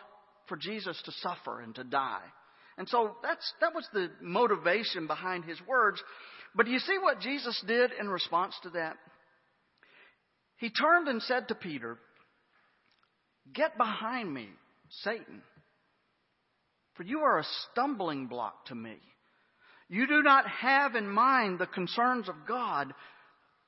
for 0.48 0.56
Jesus 0.56 1.00
to 1.04 1.12
suffer 1.12 1.60
and 1.60 1.74
to 1.76 1.84
die. 1.84 2.24
And 2.76 2.88
so 2.88 3.14
that's, 3.22 3.52
that 3.60 3.74
was 3.74 3.86
the 3.92 4.10
motivation 4.20 5.06
behind 5.06 5.44
his 5.44 5.58
words. 5.68 6.02
But 6.54 6.66
do 6.66 6.72
you 6.72 6.80
see 6.80 6.98
what 6.98 7.20
Jesus 7.20 7.62
did 7.66 7.92
in 8.00 8.08
response 8.08 8.54
to 8.64 8.70
that? 8.70 8.96
He 10.56 10.70
turned 10.70 11.06
and 11.06 11.22
said 11.22 11.48
to 11.48 11.54
Peter, 11.54 11.98
Get 13.52 13.76
behind 13.76 14.32
me, 14.32 14.48
Satan, 15.02 15.42
for 16.94 17.04
you 17.04 17.20
are 17.20 17.38
a 17.38 17.46
stumbling 17.70 18.26
block 18.26 18.66
to 18.66 18.74
me. 18.74 18.96
You 19.90 20.06
do 20.06 20.22
not 20.22 20.46
have 20.46 20.94
in 20.94 21.10
mind 21.10 21.58
the 21.58 21.66
concerns 21.66 22.28
of 22.28 22.36
God, 22.46 22.94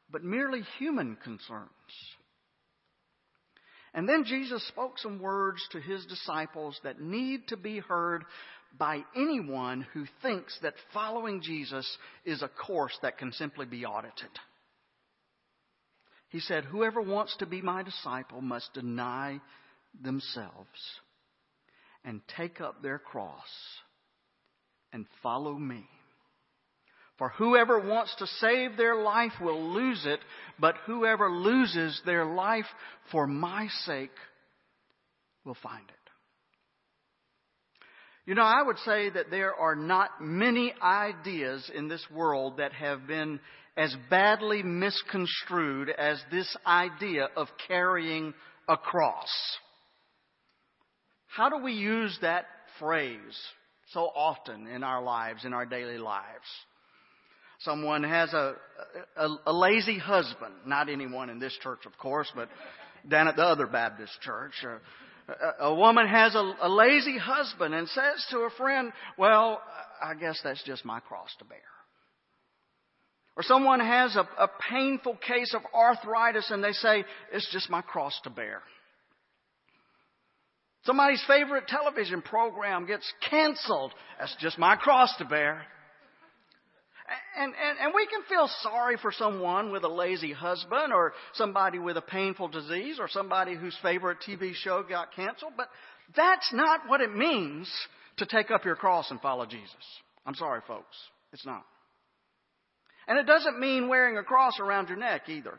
but 0.09 0.23
merely 0.23 0.62
human 0.79 1.16
concerns. 1.16 1.68
And 3.93 4.09
then 4.09 4.25
Jesus 4.25 4.66
spoke 4.68 5.01
some 5.01 5.20
words 5.20 5.61
to 5.73 5.81
his 5.81 6.07
disciples 6.07 6.81
that 6.85 7.01
need 7.01 7.49
to 7.49 7.57
be 7.57 7.81
heard 7.81 8.25
by 8.79 9.05
anyone 9.16 9.85
who 9.93 10.05
thinks 10.23 10.57
that 10.62 10.75
following 10.95 11.43
Jesus 11.43 11.99
is 12.25 12.41
a 12.41 12.49
course 12.49 12.97
that 13.03 13.18
can 13.18 13.33
simply 13.33 13.66
be 13.66 13.85
audited. 13.85 14.31
He 16.29 16.39
said, 16.39 16.64
Whoever 16.64 17.03
wants 17.03 17.37
to 17.39 17.47
be 17.47 17.61
my 17.61 17.83
disciple 17.83 18.41
must 18.41 18.73
deny 18.73 19.41
themselves 20.01 21.01
and 22.05 22.23
take 22.37 22.61
up 22.61 22.81
their 22.81 23.01
cross 23.01 23.43
and 24.93 25.05
follow 25.23 25.55
me. 25.55 25.85
For 27.23 27.29
whoever 27.29 27.79
wants 27.79 28.12
to 28.16 28.27
save 28.27 28.77
their 28.77 28.97
life 28.97 29.35
will 29.41 29.73
lose 29.73 30.05
it, 30.07 30.18
but 30.59 30.75
whoever 30.87 31.31
loses 31.31 32.03
their 32.05 32.25
life 32.25 32.64
for 33.12 33.29
my 33.29 33.68
sake 33.87 34.11
will 35.45 35.57
find 35.62 35.89
it. 35.89 35.95
You 38.27 38.35
know, 38.35 38.43
I 38.43 38.61
would 38.66 38.79
say 38.79 39.09
that 39.11 39.31
there 39.31 39.55
are 39.55 39.77
not 39.77 40.20
many 40.20 40.75
ideas 40.83 41.70
in 41.73 41.87
this 41.87 42.05
world 42.12 42.57
that 42.57 42.73
have 42.73 43.07
been 43.07 43.39
as 43.77 43.95
badly 44.11 44.64
misconstrued 44.64 45.91
as 45.91 46.20
this 46.33 46.57
idea 46.66 47.29
of 47.37 47.47
carrying 47.68 48.35
a 48.68 48.77
cross. 48.77 49.31
How 51.29 51.51
do 51.51 51.59
we 51.59 51.75
use 51.75 52.18
that 52.23 52.47
phrase 52.81 53.39
so 53.93 54.07
often 54.12 54.66
in 54.66 54.83
our 54.83 55.05
lives, 55.05 55.45
in 55.45 55.53
our 55.53 55.66
daily 55.66 55.99
lives? 55.99 56.49
Someone 57.64 58.02
has 58.02 58.32
a, 58.32 58.54
a, 59.16 59.28
a 59.46 59.52
lazy 59.52 59.98
husband, 59.98 60.54
not 60.66 60.88
anyone 60.88 61.30
in 61.30 61.38
this 61.38 61.56
church, 61.62 61.86
of 61.86 61.96
course, 61.98 62.30
but 62.34 62.48
down 63.08 63.28
at 63.28 63.36
the 63.36 63.42
other 63.42 63.66
Baptist 63.66 64.20
church. 64.20 64.52
A, 65.28 65.64
a 65.66 65.74
woman 65.74 66.08
has 66.08 66.34
a, 66.34 66.54
a 66.62 66.68
lazy 66.68 67.18
husband 67.18 67.74
and 67.74 67.88
says 67.88 68.26
to 68.30 68.38
a 68.40 68.50
friend, 68.50 68.92
Well, 69.16 69.60
I 70.02 70.14
guess 70.14 70.40
that's 70.42 70.62
just 70.64 70.84
my 70.84 71.00
cross 71.00 71.28
to 71.38 71.44
bear. 71.44 71.58
Or 73.36 73.42
someone 73.44 73.80
has 73.80 74.16
a, 74.16 74.28
a 74.38 74.50
painful 74.70 75.16
case 75.26 75.54
of 75.54 75.62
arthritis 75.72 76.50
and 76.50 76.62
they 76.62 76.72
say, 76.72 77.04
It's 77.32 77.50
just 77.52 77.70
my 77.70 77.80
cross 77.80 78.18
to 78.24 78.30
bear. 78.30 78.62
Somebody's 80.84 81.22
favorite 81.28 81.68
television 81.68 82.22
program 82.22 82.86
gets 82.86 83.10
canceled. 83.30 83.92
That's 84.18 84.34
just 84.40 84.58
my 84.58 84.74
cross 84.74 85.14
to 85.18 85.24
bear. 85.24 85.62
And, 87.38 87.52
and, 87.54 87.78
and 87.78 87.92
we 87.94 88.06
can 88.06 88.22
feel 88.28 88.48
sorry 88.62 88.96
for 88.96 89.12
someone 89.12 89.72
with 89.72 89.84
a 89.84 89.88
lazy 89.88 90.32
husband 90.32 90.92
or 90.92 91.12
somebody 91.34 91.78
with 91.78 91.96
a 91.96 92.02
painful 92.02 92.48
disease 92.48 92.98
or 93.00 93.08
somebody 93.08 93.54
whose 93.54 93.76
favorite 93.82 94.18
TV 94.26 94.54
show 94.54 94.82
got 94.82 95.14
canceled, 95.14 95.52
but 95.56 95.68
that's 96.16 96.52
not 96.52 96.80
what 96.88 97.00
it 97.00 97.14
means 97.14 97.70
to 98.18 98.26
take 98.26 98.50
up 98.50 98.64
your 98.64 98.76
cross 98.76 99.10
and 99.10 99.20
follow 99.20 99.46
Jesus. 99.46 99.74
I'm 100.26 100.34
sorry, 100.34 100.60
folks. 100.66 100.96
It's 101.32 101.46
not. 101.46 101.64
And 103.08 103.18
it 103.18 103.26
doesn't 103.26 103.58
mean 103.58 103.88
wearing 103.88 104.16
a 104.18 104.22
cross 104.22 104.60
around 104.60 104.88
your 104.88 104.98
neck 104.98 105.28
either. 105.28 105.58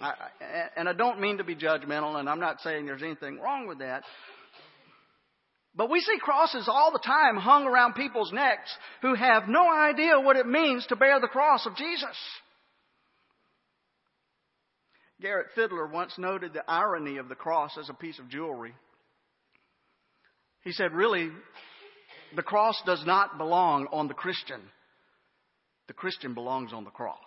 I, 0.00 0.14
and 0.76 0.88
I 0.88 0.92
don't 0.94 1.20
mean 1.20 1.38
to 1.38 1.44
be 1.44 1.54
judgmental, 1.54 2.18
and 2.18 2.28
I'm 2.28 2.40
not 2.40 2.60
saying 2.60 2.86
there's 2.86 3.02
anything 3.02 3.38
wrong 3.38 3.66
with 3.66 3.80
that. 3.80 4.02
But 5.74 5.90
we 5.90 6.00
see 6.00 6.18
crosses 6.20 6.68
all 6.68 6.92
the 6.92 6.98
time 6.98 7.36
hung 7.36 7.64
around 7.64 7.94
people's 7.94 8.32
necks 8.32 8.70
who 9.02 9.14
have 9.14 9.48
no 9.48 9.70
idea 9.70 10.20
what 10.20 10.36
it 10.36 10.46
means 10.46 10.84
to 10.86 10.96
bear 10.96 11.20
the 11.20 11.28
cross 11.28 11.64
of 11.64 11.76
Jesus. 11.76 12.16
Garrett 15.20 15.48
Fiddler 15.54 15.86
once 15.86 16.14
noted 16.18 16.52
the 16.52 16.68
irony 16.68 17.18
of 17.18 17.28
the 17.28 17.34
cross 17.34 17.76
as 17.78 17.88
a 17.88 17.94
piece 17.94 18.18
of 18.18 18.28
jewelry. 18.28 18.74
He 20.64 20.72
said, 20.72 20.92
really, 20.92 21.30
the 22.34 22.42
cross 22.42 22.80
does 22.84 23.04
not 23.06 23.38
belong 23.38 23.86
on 23.92 24.08
the 24.08 24.14
Christian. 24.14 24.60
The 25.88 25.94
Christian 25.94 26.34
belongs 26.34 26.72
on 26.72 26.84
the 26.84 26.90
cross. 26.90 27.18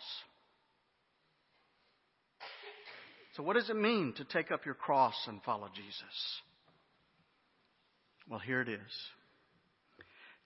So, 3.35 3.43
what 3.43 3.55
does 3.55 3.69
it 3.69 3.75
mean 3.75 4.13
to 4.17 4.25
take 4.25 4.51
up 4.51 4.65
your 4.65 4.75
cross 4.75 5.15
and 5.27 5.41
follow 5.43 5.67
Jesus? 5.75 6.41
Well, 8.29 8.39
here 8.39 8.61
it 8.61 8.69
is. 8.69 8.79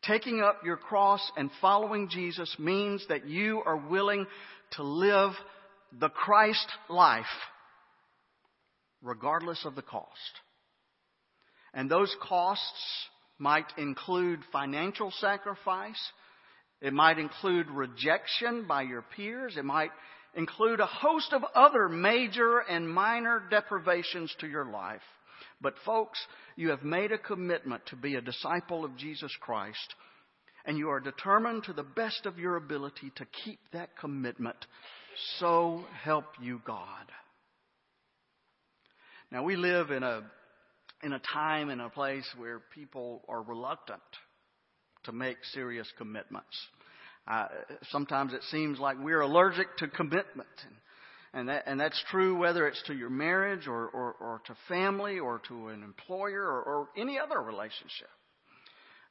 Taking 0.03 0.41
up 0.41 0.61
your 0.63 0.77
cross 0.77 1.31
and 1.37 1.49
following 1.61 2.09
Jesus 2.09 2.55
means 2.59 3.05
that 3.09 3.27
you 3.27 3.61
are 3.65 3.77
willing 3.77 4.25
to 4.71 4.83
live 4.83 5.31
the 5.99 6.09
Christ 6.09 6.67
life 6.89 7.25
regardless 9.01 9.63
of 9.65 9.75
the 9.75 9.81
cost. 9.81 10.09
And 11.73 11.89
those 11.89 12.15
costs 12.21 13.07
might 13.37 13.71
include 13.77 14.39
financial 14.51 15.11
sacrifice. 15.19 15.99
It 16.81 16.93
might 16.93 17.19
include 17.19 17.69
rejection 17.69 18.65
by 18.67 18.83
your 18.83 19.03
peers. 19.15 19.55
It 19.57 19.65
might 19.65 19.91
include 20.35 20.79
a 20.79 20.85
host 20.85 21.33
of 21.33 21.43
other 21.55 21.89
major 21.89 22.59
and 22.59 22.89
minor 22.89 23.43
deprivations 23.49 24.33
to 24.39 24.47
your 24.47 24.65
life. 24.65 25.01
But, 25.59 25.73
folks, 25.85 26.19
you 26.55 26.69
have 26.69 26.83
made 26.83 27.11
a 27.11 27.17
commitment 27.17 27.85
to 27.87 27.95
be 27.95 28.15
a 28.15 28.21
disciple 28.21 28.85
of 28.85 28.95
Jesus 28.95 29.31
Christ, 29.39 29.95
and 30.65 30.77
you 30.77 30.89
are 30.89 30.99
determined 30.99 31.63
to 31.63 31.73
the 31.73 31.83
best 31.83 32.25
of 32.25 32.37
your 32.37 32.57
ability 32.57 33.11
to 33.15 33.25
keep 33.43 33.59
that 33.73 33.97
commitment. 33.97 34.57
So 35.39 35.83
help 36.03 36.25
you 36.41 36.61
God. 36.65 37.11
Now, 39.31 39.43
we 39.43 39.55
live 39.55 39.91
in 39.91 40.03
a, 40.03 40.21
in 41.03 41.13
a 41.13 41.21
time 41.33 41.69
and 41.69 41.81
a 41.81 41.89
place 41.89 42.27
where 42.37 42.61
people 42.73 43.23
are 43.27 43.41
reluctant 43.41 44.01
to 45.05 45.11
make 45.11 45.37
serious 45.53 45.87
commitments. 45.97 46.55
Uh, 47.27 47.47
sometimes 47.89 48.33
it 48.33 48.43
seems 48.51 48.79
like 48.79 48.97
we're 49.01 49.21
allergic 49.21 49.75
to 49.77 49.87
commitment. 49.87 50.47
And, 50.65 50.75
and, 51.37 51.49
that, 51.49 51.65
and 51.67 51.79
that's 51.79 52.03
true 52.09 52.35
whether 52.35 52.67
it's 52.67 52.81
to 52.87 52.95
your 52.95 53.11
marriage 53.11 53.67
or, 53.67 53.87
or, 53.89 54.15
or 54.19 54.41
to 54.47 54.55
family 54.67 55.19
or 55.19 55.39
to 55.47 55.67
an 55.67 55.83
employer 55.83 56.41
or, 56.41 56.63
or 56.63 56.87
any 56.97 57.19
other 57.19 57.39
relationship. 57.39 58.09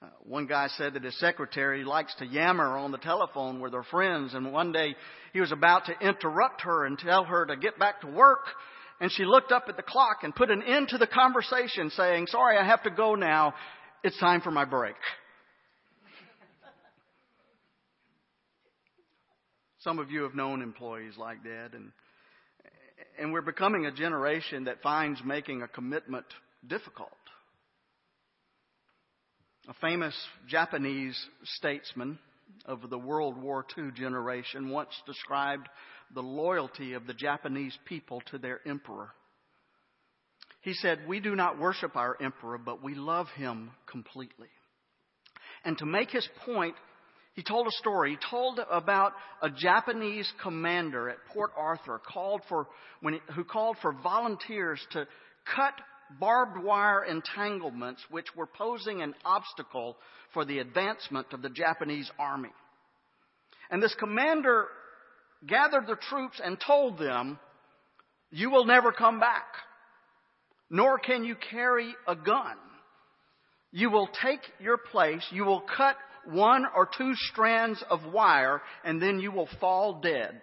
Uh, 0.02 0.06
one 0.24 0.46
guy 0.46 0.66
said 0.76 0.94
that 0.94 1.04
his 1.04 1.16
secretary 1.20 1.84
likes 1.84 2.12
to 2.16 2.26
yammer 2.26 2.76
on 2.76 2.90
the 2.90 2.98
telephone 2.98 3.60
with 3.60 3.72
her 3.72 3.84
friends, 3.84 4.34
and 4.34 4.52
one 4.52 4.72
day 4.72 4.96
he 5.32 5.40
was 5.40 5.52
about 5.52 5.86
to 5.86 5.92
interrupt 6.04 6.62
her 6.62 6.84
and 6.84 6.98
tell 6.98 7.22
her 7.22 7.46
to 7.46 7.56
get 7.56 7.78
back 7.78 8.00
to 8.00 8.08
work, 8.08 8.44
and 9.00 9.12
she 9.12 9.24
looked 9.24 9.52
up 9.52 9.66
at 9.68 9.76
the 9.76 9.82
clock 9.84 10.24
and 10.24 10.34
put 10.34 10.50
an 10.50 10.64
end 10.64 10.88
to 10.88 10.98
the 10.98 11.06
conversation, 11.06 11.90
saying, 11.90 12.26
Sorry, 12.26 12.58
I 12.58 12.66
have 12.66 12.82
to 12.82 12.90
go 12.90 13.14
now. 13.14 13.54
It's 14.02 14.18
time 14.18 14.40
for 14.40 14.50
my 14.50 14.64
break. 14.64 14.96
Some 19.78 20.00
of 20.00 20.10
you 20.10 20.24
have 20.24 20.34
known 20.34 20.60
employees 20.60 21.14
like 21.16 21.44
that, 21.44 21.68
and 21.72 21.92
and 23.18 23.32
we're 23.32 23.42
becoming 23.42 23.86
a 23.86 23.92
generation 23.92 24.64
that 24.64 24.82
finds 24.82 25.20
making 25.24 25.62
a 25.62 25.68
commitment 25.68 26.26
difficult. 26.66 27.10
A 29.68 29.74
famous 29.74 30.14
Japanese 30.48 31.18
statesman 31.44 32.18
of 32.64 32.88
the 32.88 32.98
World 32.98 33.40
War 33.40 33.64
II 33.76 33.90
generation 33.96 34.70
once 34.70 34.90
described 35.06 35.68
the 36.14 36.22
loyalty 36.22 36.92
of 36.92 37.06
the 37.06 37.14
Japanese 37.14 37.76
people 37.84 38.22
to 38.30 38.38
their 38.38 38.60
emperor. 38.66 39.10
He 40.60 40.74
said, 40.74 41.00
We 41.08 41.20
do 41.20 41.34
not 41.34 41.58
worship 41.58 41.96
our 41.96 42.16
emperor, 42.20 42.58
but 42.58 42.82
we 42.82 42.94
love 42.94 43.28
him 43.36 43.70
completely. 43.90 44.48
And 45.64 45.76
to 45.78 45.86
make 45.86 46.10
his 46.10 46.28
point, 46.44 46.76
he 47.36 47.42
told 47.42 47.66
a 47.66 47.72
story. 47.72 48.12
He 48.12 48.30
told 48.30 48.58
about 48.70 49.12
a 49.42 49.50
Japanese 49.50 50.30
commander 50.42 51.10
at 51.10 51.18
Port 51.32 51.52
Arthur 51.54 52.00
called 52.00 52.40
for, 52.48 52.66
when 53.02 53.14
he, 53.14 53.20
who 53.34 53.44
called 53.44 53.76
for 53.82 53.92
volunteers 53.92 54.80
to 54.92 55.06
cut 55.54 55.74
barbed 56.18 56.62
wire 56.62 57.04
entanglements 57.04 58.02
which 58.10 58.34
were 58.34 58.46
posing 58.46 59.02
an 59.02 59.14
obstacle 59.22 59.98
for 60.32 60.46
the 60.46 60.60
advancement 60.60 61.26
of 61.32 61.42
the 61.42 61.50
Japanese 61.50 62.10
army. 62.18 62.48
And 63.70 63.82
this 63.82 63.94
commander 63.98 64.66
gathered 65.46 65.86
the 65.86 65.96
troops 66.08 66.40
and 66.42 66.56
told 66.66 66.98
them, 66.98 67.38
You 68.30 68.48
will 68.48 68.64
never 68.64 68.92
come 68.92 69.20
back, 69.20 69.44
nor 70.70 70.98
can 70.98 71.22
you 71.22 71.36
carry 71.50 71.94
a 72.08 72.16
gun. 72.16 72.56
You 73.72 73.90
will 73.90 74.08
take 74.22 74.40
your 74.58 74.78
place, 74.78 75.26
you 75.30 75.44
will 75.44 75.60
cut 75.76 75.96
one 76.28 76.66
or 76.74 76.88
two 76.96 77.14
strands 77.14 77.82
of 77.90 78.12
wire 78.12 78.62
and 78.84 79.00
then 79.00 79.20
you 79.20 79.32
will 79.32 79.48
fall 79.60 80.00
dead. 80.00 80.40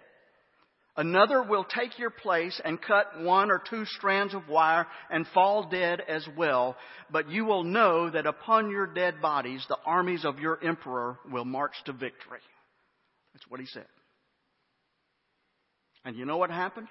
Another 0.96 1.42
will 1.42 1.64
take 1.64 1.98
your 1.98 2.10
place 2.10 2.60
and 2.64 2.80
cut 2.80 3.20
one 3.20 3.50
or 3.50 3.60
two 3.68 3.84
strands 3.84 4.32
of 4.32 4.48
wire 4.48 4.86
and 5.10 5.26
fall 5.34 5.68
dead 5.68 6.00
as 6.06 6.24
well. 6.36 6.76
But 7.10 7.28
you 7.28 7.44
will 7.44 7.64
know 7.64 8.10
that 8.10 8.26
upon 8.26 8.70
your 8.70 8.86
dead 8.86 9.20
bodies, 9.20 9.64
the 9.68 9.78
armies 9.84 10.24
of 10.24 10.38
your 10.38 10.62
emperor 10.62 11.18
will 11.30 11.44
march 11.44 11.72
to 11.86 11.92
victory. 11.92 12.38
That's 13.32 13.44
what 13.48 13.58
he 13.58 13.66
said. 13.66 13.86
And 16.04 16.16
you 16.16 16.26
know 16.26 16.36
what 16.36 16.50
happened? 16.50 16.88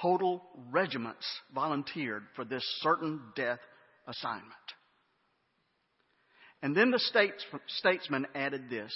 Total 0.00 0.42
regiments 0.70 1.26
volunteered 1.54 2.22
for 2.34 2.46
this 2.46 2.64
certain 2.80 3.20
death 3.34 3.58
assignment. 4.06 4.52
And 6.66 6.76
then 6.76 6.90
the 6.90 7.54
statesman 7.68 8.26
added 8.34 8.68
this. 8.68 8.92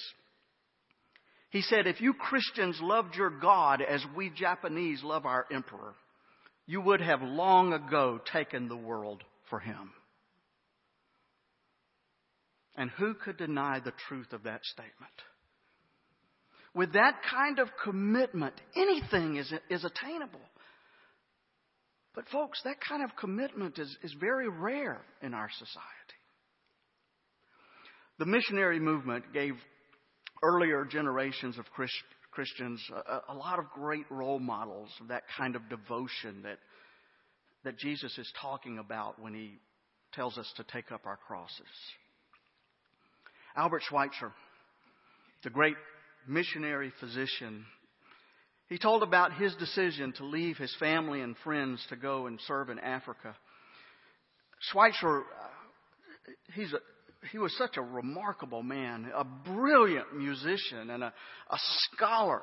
He 1.50 1.62
said, 1.62 1.86
If 1.86 2.00
you 2.00 2.14
Christians 2.14 2.76
loved 2.82 3.14
your 3.14 3.30
God 3.30 3.80
as 3.80 4.04
we 4.16 4.28
Japanese 4.28 5.04
love 5.04 5.24
our 5.24 5.46
emperor, 5.52 5.94
you 6.66 6.80
would 6.80 7.00
have 7.00 7.22
long 7.22 7.72
ago 7.72 8.18
taken 8.32 8.66
the 8.66 8.76
world 8.76 9.22
for 9.50 9.60
him. 9.60 9.92
And 12.74 12.90
who 12.90 13.14
could 13.14 13.36
deny 13.36 13.78
the 13.78 13.94
truth 14.08 14.32
of 14.32 14.42
that 14.42 14.64
statement? 14.64 15.12
With 16.74 16.94
that 16.94 17.20
kind 17.30 17.60
of 17.60 17.68
commitment, 17.84 18.54
anything 18.74 19.36
is, 19.36 19.54
is 19.70 19.84
attainable. 19.84 20.40
But, 22.16 22.26
folks, 22.32 22.60
that 22.64 22.80
kind 22.80 23.04
of 23.04 23.14
commitment 23.14 23.78
is, 23.78 23.96
is 24.02 24.12
very 24.18 24.48
rare 24.48 25.02
in 25.22 25.34
our 25.34 25.50
society. 25.56 26.19
The 28.20 28.26
missionary 28.26 28.78
movement 28.78 29.32
gave 29.32 29.54
earlier 30.42 30.84
generations 30.84 31.56
of 31.56 31.64
Christ, 31.70 31.94
Christians 32.30 32.78
a, 32.94 33.32
a 33.32 33.34
lot 33.34 33.58
of 33.58 33.64
great 33.70 34.04
role 34.10 34.38
models 34.38 34.90
of 35.00 35.08
that 35.08 35.22
kind 35.38 35.56
of 35.56 35.66
devotion 35.70 36.42
that, 36.42 36.58
that 37.64 37.78
Jesus 37.78 38.18
is 38.18 38.30
talking 38.42 38.78
about 38.78 39.18
when 39.18 39.32
he 39.32 39.54
tells 40.12 40.36
us 40.36 40.52
to 40.58 40.64
take 40.64 40.92
up 40.92 41.06
our 41.06 41.16
crosses. 41.16 41.64
Albert 43.56 43.84
Schweitzer, 43.88 44.32
the 45.42 45.48
great 45.48 45.76
missionary 46.28 46.92
physician, 47.00 47.64
he 48.68 48.76
told 48.76 49.02
about 49.02 49.32
his 49.32 49.54
decision 49.54 50.12
to 50.18 50.26
leave 50.26 50.58
his 50.58 50.76
family 50.78 51.22
and 51.22 51.36
friends 51.42 51.82
to 51.88 51.96
go 51.96 52.26
and 52.26 52.38
serve 52.46 52.68
in 52.68 52.78
Africa. 52.80 53.34
Schweitzer, 54.70 55.20
uh, 55.20 56.32
he's 56.54 56.70
a, 56.74 56.80
he 57.30 57.38
was 57.38 57.56
such 57.56 57.76
a 57.76 57.82
remarkable 57.82 58.62
man, 58.62 59.10
a 59.14 59.24
brilliant 59.24 60.16
musician 60.16 60.90
and 60.90 61.02
a, 61.04 61.12
a 61.50 61.58
scholar. 61.92 62.42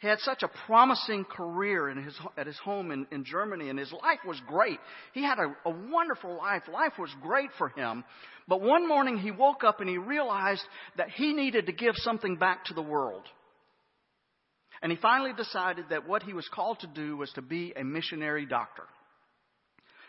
He 0.00 0.06
had 0.06 0.20
such 0.20 0.42
a 0.42 0.50
promising 0.66 1.24
career 1.24 1.88
in 1.88 2.04
his, 2.04 2.16
at 2.36 2.46
his 2.46 2.58
home 2.58 2.92
in, 2.92 3.06
in 3.10 3.24
Germany, 3.24 3.68
and 3.68 3.78
his 3.78 3.90
life 3.90 4.20
was 4.26 4.40
great. 4.46 4.78
He 5.12 5.22
had 5.22 5.38
a, 5.38 5.68
a 5.68 5.70
wonderful 5.70 6.36
life. 6.36 6.62
Life 6.72 6.92
was 6.98 7.10
great 7.20 7.50
for 7.58 7.70
him. 7.70 8.04
But 8.46 8.60
one 8.60 8.86
morning 8.86 9.18
he 9.18 9.32
woke 9.32 9.64
up 9.64 9.80
and 9.80 9.88
he 9.88 9.98
realized 9.98 10.62
that 10.96 11.10
he 11.10 11.32
needed 11.32 11.66
to 11.66 11.72
give 11.72 11.94
something 11.96 12.36
back 12.36 12.66
to 12.66 12.74
the 12.74 12.82
world. 12.82 13.24
And 14.82 14.92
he 14.92 14.98
finally 14.98 15.32
decided 15.32 15.86
that 15.90 16.06
what 16.06 16.22
he 16.22 16.32
was 16.32 16.48
called 16.54 16.78
to 16.80 16.86
do 16.86 17.16
was 17.16 17.32
to 17.32 17.42
be 17.42 17.72
a 17.74 17.82
missionary 17.82 18.46
doctor. 18.46 18.84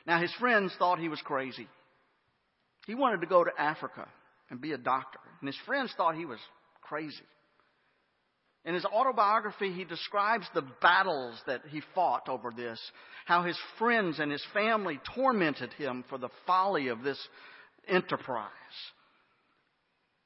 Now, 0.06 0.22
his 0.22 0.34
friends 0.40 0.74
thought 0.78 1.00
he 1.00 1.10
was 1.10 1.22
crazy. 1.22 1.68
He 2.90 2.96
wanted 2.96 3.22
to 3.22 3.28
go 3.28 3.44
to 3.44 3.52
Africa 3.56 4.08
and 4.50 4.60
be 4.60 4.72
a 4.72 4.78
doctor. 4.80 5.20
And 5.40 5.48
his 5.48 5.60
friends 5.68 5.94
thought 5.96 6.16
he 6.16 6.26
was 6.26 6.40
crazy. 6.82 7.22
In 8.66 8.74
his 8.74 8.84
autobiography, 8.84 9.72
he 9.72 9.84
describes 9.84 10.48
the 10.56 10.66
battles 10.82 11.40
that 11.46 11.62
he 11.70 11.84
fought 11.94 12.28
over 12.28 12.50
this, 12.50 12.80
how 13.26 13.44
his 13.44 13.60
friends 13.78 14.18
and 14.18 14.32
his 14.32 14.44
family 14.56 15.00
tormented 15.14 15.72
him 15.74 16.04
for 16.10 16.18
the 16.18 16.32
folly 16.48 16.88
of 16.88 17.04
this 17.04 17.20
enterprise. 17.88 18.50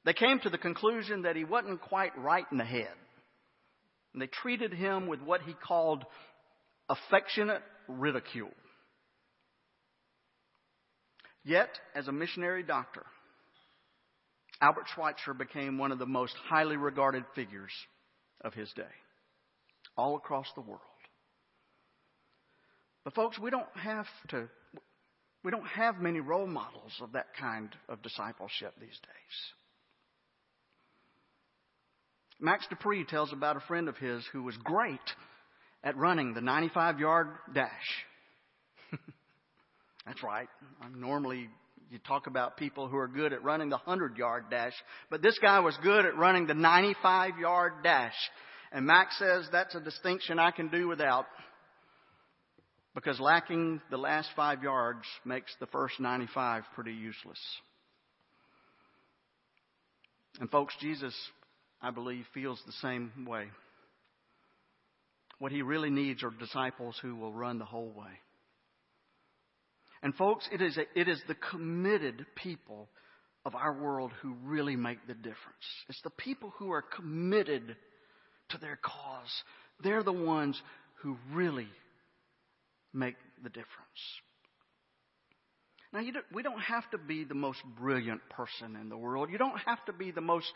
They 0.06 0.14
came 0.14 0.40
to 0.40 0.48
the 0.48 0.56
conclusion 0.56 1.22
that 1.22 1.36
he 1.36 1.44
wasn't 1.44 1.82
quite 1.82 2.16
right 2.16 2.46
in 2.50 2.56
the 2.56 2.64
head. 2.64 2.94
And 4.14 4.22
they 4.22 4.28
treated 4.28 4.72
him 4.72 5.06
with 5.06 5.20
what 5.20 5.42
he 5.42 5.52
called 5.52 6.02
affectionate 6.88 7.60
ridicule. 7.88 8.48
Yet, 11.44 11.68
as 11.94 12.08
a 12.08 12.12
missionary 12.12 12.62
doctor, 12.62 13.04
Albert 14.60 14.86
Schweitzer 14.94 15.34
became 15.34 15.78
one 15.78 15.92
of 15.92 15.98
the 15.98 16.06
most 16.06 16.34
highly 16.48 16.76
regarded 16.76 17.24
figures 17.34 17.72
of 18.40 18.54
his 18.54 18.72
day, 18.72 18.82
all 19.96 20.16
across 20.16 20.46
the 20.54 20.62
world. 20.62 20.80
But 23.04 23.14
folks, 23.14 23.38
we 23.38 23.50
don't 23.50 23.76
have 23.76 24.06
to 24.30 24.48
we 25.44 25.50
don't 25.50 25.66
have 25.66 26.00
many 26.00 26.20
role 26.20 26.46
models 26.46 26.92
of 27.02 27.12
that 27.12 27.26
kind 27.38 27.68
of 27.90 28.00
discipleship 28.00 28.72
these 28.80 28.88
days. 28.88 29.52
Max 32.40 32.66
De 32.68 32.76
Pree 32.76 33.04
tells 33.04 33.32
about 33.32 33.58
a 33.58 33.60
friend 33.60 33.88
of 33.88 33.98
his 33.98 34.24
who 34.32 34.42
was 34.42 34.56
great 34.64 34.98
at 35.84 35.98
running 35.98 36.32
the 36.32 36.40
95 36.40 36.98
yard 36.98 37.28
dash. 37.54 38.04
That's 40.06 40.22
right. 40.22 40.48
I'm 40.82 41.00
normally 41.00 41.48
you 41.90 41.98
talk 41.98 42.26
about 42.26 42.56
people 42.56 42.88
who 42.88 42.96
are 42.96 43.08
good 43.08 43.32
at 43.32 43.44
running 43.44 43.68
the 43.68 43.76
100 43.76 44.16
yard 44.16 44.46
dash, 44.50 44.72
but 45.10 45.22
this 45.22 45.38
guy 45.38 45.60
was 45.60 45.76
good 45.82 46.04
at 46.04 46.16
running 46.16 46.46
the 46.46 46.54
95 46.54 47.38
yard 47.38 47.72
dash. 47.82 48.14
And 48.72 48.86
Max 48.86 49.18
says 49.18 49.46
that's 49.52 49.74
a 49.74 49.80
distinction 49.80 50.38
I 50.38 50.50
can 50.50 50.68
do 50.68 50.88
without 50.88 51.26
because 52.94 53.20
lacking 53.20 53.80
the 53.90 53.96
last 53.96 54.28
five 54.34 54.62
yards 54.62 55.04
makes 55.24 55.52
the 55.60 55.66
first 55.66 56.00
95 56.00 56.64
pretty 56.74 56.92
useless. 56.92 57.38
And 60.40 60.50
folks, 60.50 60.74
Jesus, 60.80 61.14
I 61.80 61.90
believe, 61.90 62.24
feels 62.34 62.60
the 62.66 62.72
same 62.82 63.26
way. 63.26 63.46
What 65.38 65.52
he 65.52 65.62
really 65.62 65.90
needs 65.90 66.22
are 66.22 66.30
disciples 66.30 66.96
who 67.02 67.16
will 67.16 67.32
run 67.32 67.58
the 67.58 67.64
whole 67.64 67.90
way. 67.90 68.10
And 70.04 70.14
folks, 70.14 70.46
it 70.52 70.60
is, 70.60 70.76
a, 70.76 70.82
it 70.94 71.08
is 71.08 71.20
the 71.26 71.34
committed 71.34 72.26
people 72.36 72.90
of 73.46 73.54
our 73.54 73.72
world 73.72 74.12
who 74.20 74.34
really 74.44 74.76
make 74.76 74.98
the 75.06 75.14
difference. 75.14 75.36
It's 75.88 76.00
the 76.02 76.10
people 76.10 76.52
who 76.58 76.70
are 76.72 76.82
committed 76.82 77.74
to 78.50 78.58
their 78.58 78.78
cause. 78.82 79.42
They're 79.82 80.02
the 80.02 80.12
ones 80.12 80.60
who 81.02 81.16
really 81.32 81.68
make 82.92 83.16
the 83.42 83.48
difference. 83.48 83.66
Now, 85.94 86.00
don't, 86.00 86.26
we 86.34 86.42
don't 86.42 86.60
have 86.60 86.90
to 86.90 86.98
be 86.98 87.24
the 87.24 87.34
most 87.34 87.60
brilliant 87.78 88.20
person 88.28 88.76
in 88.76 88.90
the 88.90 88.98
world. 88.98 89.30
You 89.30 89.38
don't 89.38 89.58
have 89.64 89.82
to 89.86 89.94
be 89.94 90.10
the 90.10 90.20
most 90.20 90.52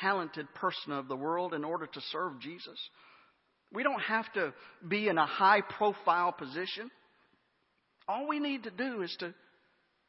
talented 0.00 0.46
person 0.54 0.92
of 0.92 1.08
the 1.08 1.16
world 1.16 1.52
in 1.52 1.64
order 1.64 1.86
to 1.86 2.00
serve 2.12 2.40
Jesus. 2.40 2.78
We 3.72 3.82
don't 3.82 4.00
have 4.00 4.32
to 4.34 4.54
be 4.88 5.08
in 5.08 5.18
a 5.18 5.26
high 5.26 5.60
profile 5.60 6.32
position. 6.32 6.90
All 8.08 8.28
we 8.28 8.38
need 8.38 8.64
to 8.64 8.70
do 8.70 9.02
is 9.02 9.14
to 9.20 9.34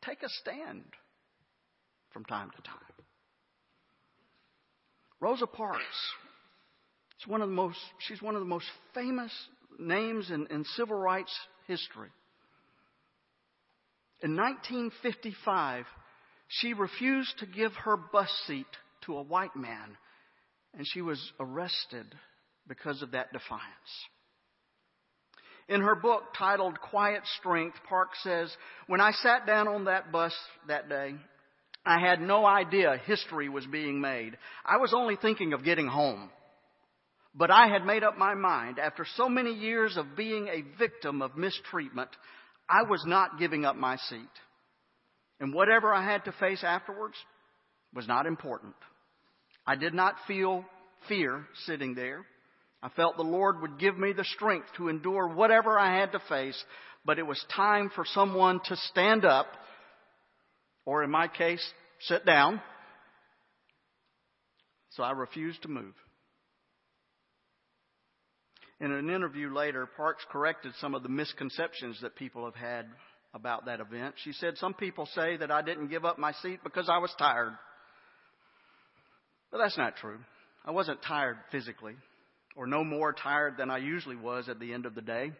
take 0.03 0.21
a 0.23 0.29
stand 0.29 0.83
from 2.11 2.25
time 2.25 2.51
to 2.55 2.61
time. 2.61 2.77
Rosa 5.19 5.47
Parks, 5.47 5.83
is 7.19 7.27
one 7.27 7.41
of 7.41 7.49
the 7.49 7.55
most, 7.55 7.79
she's 7.99 8.21
one 8.21 8.35
of 8.35 8.41
the 8.41 8.47
most 8.47 8.67
famous 8.93 9.31
names 9.79 10.29
in, 10.29 10.47
in 10.47 10.63
civil 10.75 10.97
rights 10.97 11.33
history. 11.67 12.09
In 14.21 14.35
1955, 14.35 15.85
she 16.47 16.73
refused 16.73 17.37
to 17.39 17.45
give 17.45 17.71
her 17.83 17.97
bus 17.97 18.29
seat 18.47 18.65
to 19.05 19.17
a 19.17 19.21
white 19.21 19.55
man, 19.55 19.97
and 20.75 20.85
she 20.87 21.01
was 21.01 21.19
arrested 21.39 22.05
because 22.67 23.01
of 23.01 23.11
that 23.11 23.31
defiance. 23.33 23.63
In 25.69 25.81
her 25.81 25.95
book 25.95 26.23
titled 26.37 26.79
Quiet 26.79 27.23
Strength, 27.39 27.77
Park 27.89 28.09
says, 28.23 28.55
When 28.87 29.01
I 29.01 29.11
sat 29.11 29.45
down 29.45 29.67
on 29.67 29.85
that 29.85 30.11
bus 30.11 30.33
that 30.67 30.87
day, 30.87 31.15
I 31.85 31.99
had 31.99 32.21
no 32.21 32.45
idea 32.45 33.01
history 33.05 33.49
was 33.49 33.65
being 33.65 33.99
made. 33.99 34.37
I 34.65 34.77
was 34.77 34.93
only 34.93 35.17
thinking 35.17 35.53
of 35.53 35.63
getting 35.63 35.87
home. 35.87 36.29
But 37.35 37.51
I 37.51 37.67
had 37.67 37.85
made 37.85 38.03
up 38.03 38.17
my 38.17 38.33
mind, 38.33 38.79
after 38.79 39.05
so 39.15 39.29
many 39.29 39.53
years 39.53 39.95
of 39.95 40.15
being 40.15 40.47
a 40.47 40.63
victim 40.79 41.21
of 41.21 41.37
mistreatment, 41.37 42.09
I 42.69 42.83
was 42.89 43.03
not 43.05 43.37
giving 43.37 43.63
up 43.63 43.75
my 43.75 43.97
seat. 43.97 44.19
And 45.39 45.53
whatever 45.53 45.93
I 45.93 46.03
had 46.03 46.25
to 46.25 46.31
face 46.33 46.63
afterwards 46.63 47.15
was 47.93 48.07
not 48.07 48.25
important. 48.25 48.73
I 49.65 49.75
did 49.75 49.93
not 49.93 50.15
feel 50.27 50.65
fear 51.07 51.45
sitting 51.65 51.93
there. 51.93 52.25
I 52.87 52.89
felt 52.95 53.17
the 53.17 53.23
Lord 53.23 53.61
would 53.61 53.79
give 53.79 53.97
me 53.97 54.13
the 54.13 54.23
strength 54.23 54.67
to 54.77 54.87
endure 54.87 55.27
whatever 55.27 55.77
I 55.77 55.99
had 55.99 56.13
to 56.13 56.21
face, 56.29 56.63
but 57.03 57.19
it 57.19 57.27
was 57.27 57.43
time 57.53 57.91
for 57.93 58.05
someone 58.05 58.61
to 58.63 58.77
stand 58.77 59.25
up, 59.25 59.47
or 60.85 61.03
in 61.03 61.11
my 61.11 61.27
case, 61.27 61.61
sit 61.99 62.25
down. 62.25 62.61
So 64.91 65.03
I 65.03 65.11
refused 65.11 65.63
to 65.63 65.67
move. 65.67 65.95
In 68.79 68.93
an 68.93 69.09
interview 69.09 69.53
later, 69.53 69.85
Parks 69.97 70.23
corrected 70.31 70.71
some 70.79 70.95
of 70.95 71.03
the 71.03 71.09
misconceptions 71.09 71.99
that 72.03 72.15
people 72.15 72.45
have 72.45 72.55
had 72.55 72.85
about 73.33 73.65
that 73.65 73.81
event. 73.81 74.15
She 74.23 74.31
said, 74.31 74.57
Some 74.57 74.73
people 74.73 75.09
say 75.13 75.35
that 75.35 75.51
I 75.51 75.61
didn't 75.61 75.89
give 75.89 76.05
up 76.05 76.19
my 76.19 76.31
seat 76.31 76.61
because 76.63 76.87
I 76.87 76.99
was 76.99 77.13
tired. 77.19 77.51
But 79.51 79.57
that's 79.57 79.77
not 79.77 79.97
true. 79.97 80.19
I 80.63 80.71
wasn't 80.71 81.01
tired 81.01 81.35
physically 81.51 81.97
or 82.57 82.65
no 82.65 82.83
more 82.83 83.13
tired 83.13 83.55
than 83.55 83.69
I 83.69 83.77
usually 83.77 84.15
was 84.15 84.49
at 84.49 84.59
the 84.59 84.73
end 84.73 84.87
of 84.87 84.95
the 84.95 85.01
day. 85.01 85.31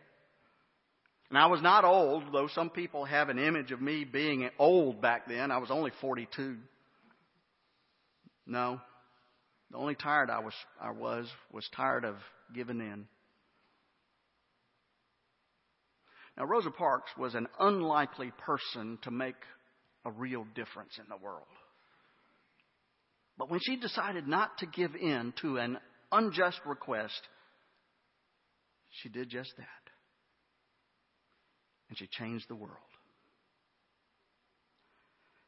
And 1.29 1.37
I 1.37 1.47
was 1.47 1.61
not 1.61 1.83
old, 1.83 2.31
though 2.31 2.47
some 2.47 2.69
people 2.69 3.03
have 3.03 3.27
an 3.27 3.39
image 3.39 3.71
of 3.71 3.81
me 3.81 4.05
being 4.05 4.49
old 4.59 5.01
back 5.01 5.27
then. 5.27 5.51
I 5.51 5.57
was 5.57 5.71
only 5.71 5.91
42. 5.99 6.55
No. 8.45 8.79
The 9.71 9.77
only 9.77 9.95
tired 9.95 10.29
I 10.29 10.39
was, 10.39 10.53
I 10.79 10.91
was, 10.91 11.27
was 11.51 11.67
tired 11.75 12.05
of 12.05 12.15
giving 12.55 12.79
in. 12.79 13.07
Now, 16.37 16.45
Rosa 16.45 16.69
Parks 16.69 17.11
was 17.17 17.33
an 17.33 17.47
unlikely 17.59 18.31
person 18.45 18.99
to 19.01 19.11
make 19.11 19.35
a 20.05 20.11
real 20.11 20.45
difference 20.55 20.97
in 20.99 21.05
the 21.09 21.17
world. 21.17 21.47
But 23.37 23.49
when 23.49 23.59
she 23.61 23.75
decided 23.75 24.27
not 24.27 24.57
to 24.59 24.67
give 24.67 24.95
in 24.95 25.33
to 25.41 25.57
an 25.57 25.77
unjust 26.11 26.59
request, 26.65 27.19
she 29.01 29.09
did 29.09 29.29
just 29.29 29.53
that. 29.57 29.65
And 31.89 31.97
she 31.97 32.07
changed 32.07 32.45
the 32.49 32.55
world. 32.55 32.75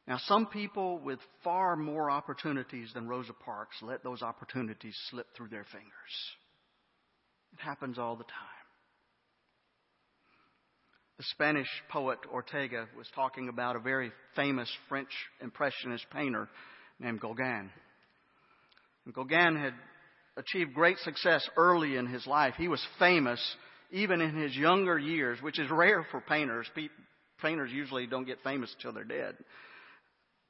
Now, 0.06 0.18
some 0.26 0.46
people 0.46 0.98
with 0.98 1.20
far 1.44 1.76
more 1.76 2.10
opportunities 2.10 2.90
than 2.94 3.06
Rosa 3.06 3.32
Parks 3.32 3.76
let 3.80 4.02
those 4.02 4.22
opportunities 4.22 4.96
slip 5.10 5.26
through 5.36 5.48
their 5.48 5.64
fingers. 5.64 5.92
It 7.52 7.60
happens 7.60 7.98
all 7.98 8.16
the 8.16 8.24
time. 8.24 8.60
The 11.18 11.24
Spanish 11.32 11.68
poet 11.90 12.18
Ortega 12.32 12.88
was 12.96 13.06
talking 13.14 13.48
about 13.48 13.76
a 13.76 13.78
very 13.80 14.10
famous 14.34 14.68
French 14.88 15.10
Impressionist 15.40 16.06
painter 16.10 16.48
named 16.98 17.20
Gauguin. 17.20 17.70
And 19.04 19.14
Gauguin 19.14 19.54
had 19.56 19.74
achieved 20.36 20.74
great 20.74 20.98
success 20.98 21.48
early 21.56 21.96
in 21.96 22.06
his 22.06 22.26
life. 22.26 22.54
He 22.56 22.68
was 22.68 22.84
famous 22.98 23.40
even 23.90 24.20
in 24.20 24.40
his 24.40 24.56
younger 24.56 24.98
years, 24.98 25.40
which 25.42 25.58
is 25.58 25.70
rare 25.70 26.06
for 26.10 26.20
painters. 26.20 26.68
Painters 27.42 27.72
usually 27.72 28.06
don't 28.06 28.26
get 28.26 28.42
famous 28.44 28.72
until 28.76 28.92
they're 28.92 29.04
dead. 29.04 29.36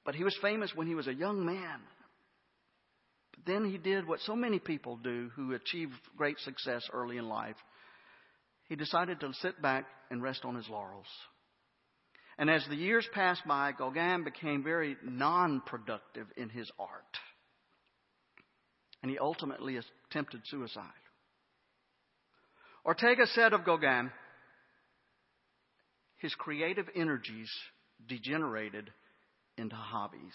But 0.05 0.15
he 0.15 0.25
was 0.25 0.37
famous 0.43 0.73
when 0.75 0.87
he 0.87 0.95
was 0.95 1.07
a 1.07 1.15
young 1.15 1.45
man. 1.45 1.81
But 3.33 3.53
then 3.53 3.65
he 3.71 3.79
did 3.79 4.07
what 4.07 4.21
so 4.21 4.37
many 4.37 4.59
people 4.59 4.97
do 4.97 5.31
who 5.35 5.55
achieve 5.55 5.89
great 6.17 6.39
success 6.41 6.83
early 6.93 7.17
in 7.17 7.29
life. 7.29 7.57
He 8.69 8.77
decided 8.77 9.21
to 9.21 9.33
sit 9.35 9.61
back 9.61 9.87
and 10.11 10.23
rest 10.23 10.45
on 10.45 10.55
his 10.55 10.69
laurels. 10.69 11.07
And 12.39 12.49
as 12.49 12.65
the 12.69 12.77
years 12.77 13.07
passed 13.13 13.47
by, 13.47 13.73
Gauguin 13.73 14.25
became 14.25 14.63
very 14.63 14.97
non 15.05 15.61
productive 15.67 16.27
in 16.37 16.49
his 16.49 16.71
art. 16.79 17.19
And 19.03 19.11
he 19.11 19.19
ultimately 19.19 19.79
attempted 20.11 20.43
suicide. 20.45 20.85
Ortega 22.85 23.27
said 23.27 23.53
of 23.53 23.65
Gauguin, 23.65 24.11
his 26.19 26.35
creative 26.35 26.87
energies 26.95 27.51
degenerated 28.07 28.91
into 29.57 29.75
hobbies. 29.75 30.35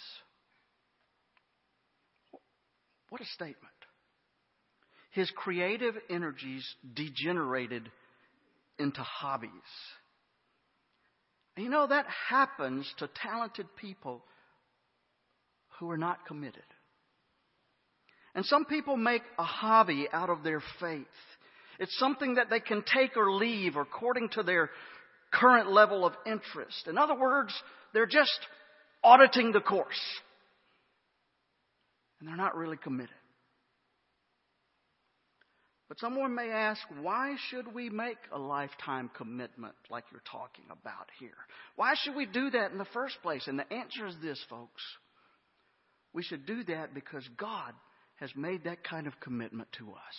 What 3.09 3.21
a 3.21 3.25
statement. 3.25 3.57
His 5.11 5.31
creative 5.35 5.95
energies 6.09 6.65
degenerated 6.95 7.89
into 8.77 9.01
hobbies. 9.01 9.51
You 11.55 11.69
know, 11.69 11.87
that 11.87 12.05
happens 12.29 12.91
to 12.97 13.07
talented 13.07 13.67
people 13.77 14.23
who 15.79 15.89
are 15.89 15.97
not 15.97 16.25
committed. 16.25 16.63
And 18.35 18.45
some 18.45 18.65
people 18.65 18.97
make 18.97 19.23
a 19.39 19.43
hobby 19.43 20.07
out 20.11 20.29
of 20.29 20.43
their 20.43 20.61
faith. 20.79 21.05
It's 21.79 21.97
something 21.97 22.35
that 22.35 22.49
they 22.49 22.59
can 22.59 22.83
take 22.83 23.15
or 23.15 23.31
leave 23.31 23.77
according 23.77 24.29
to 24.33 24.43
their 24.43 24.69
current 25.31 25.71
level 25.71 26.05
of 26.05 26.13
interest. 26.25 26.87
In 26.87 26.97
other 26.97 27.17
words, 27.17 27.53
they're 27.93 28.05
just 28.05 28.39
auditing 29.03 29.53
the 29.53 29.61
course. 29.61 30.01
And 32.19 32.27
they're 32.27 32.35
not 32.35 32.55
really 32.55 32.77
committed. 32.77 33.15
But 35.87 35.99
someone 35.99 36.33
may 36.33 36.49
ask, 36.49 36.81
why 37.01 37.35
should 37.49 37.73
we 37.73 37.89
make 37.89 38.17
a 38.31 38.39
lifetime 38.39 39.11
commitment 39.15 39.75
like 39.89 40.03
you're 40.11 40.21
talking 40.29 40.65
about 40.71 41.09
here? 41.19 41.37
Why 41.75 41.93
should 41.95 42.15
we 42.15 42.25
do 42.25 42.49
that 42.49 42.71
in 42.71 42.79
the 42.79 42.85
first 42.85 43.15
place? 43.21 43.47
And 43.47 43.59
the 43.59 43.71
answer 43.71 44.07
is 44.07 44.15
this, 44.21 44.43
folks. 44.49 44.81
We 46.11 46.23
should 46.23 46.45
do 46.45 46.63
that 46.65 46.93
because 46.93 47.27
God 47.37 47.73
has 48.19 48.29
made 48.35 48.63
that 48.63 48.83
kind 48.83 49.07
of 49.07 49.19
commitment 49.19 49.67
to 49.77 49.91
us. 49.91 50.15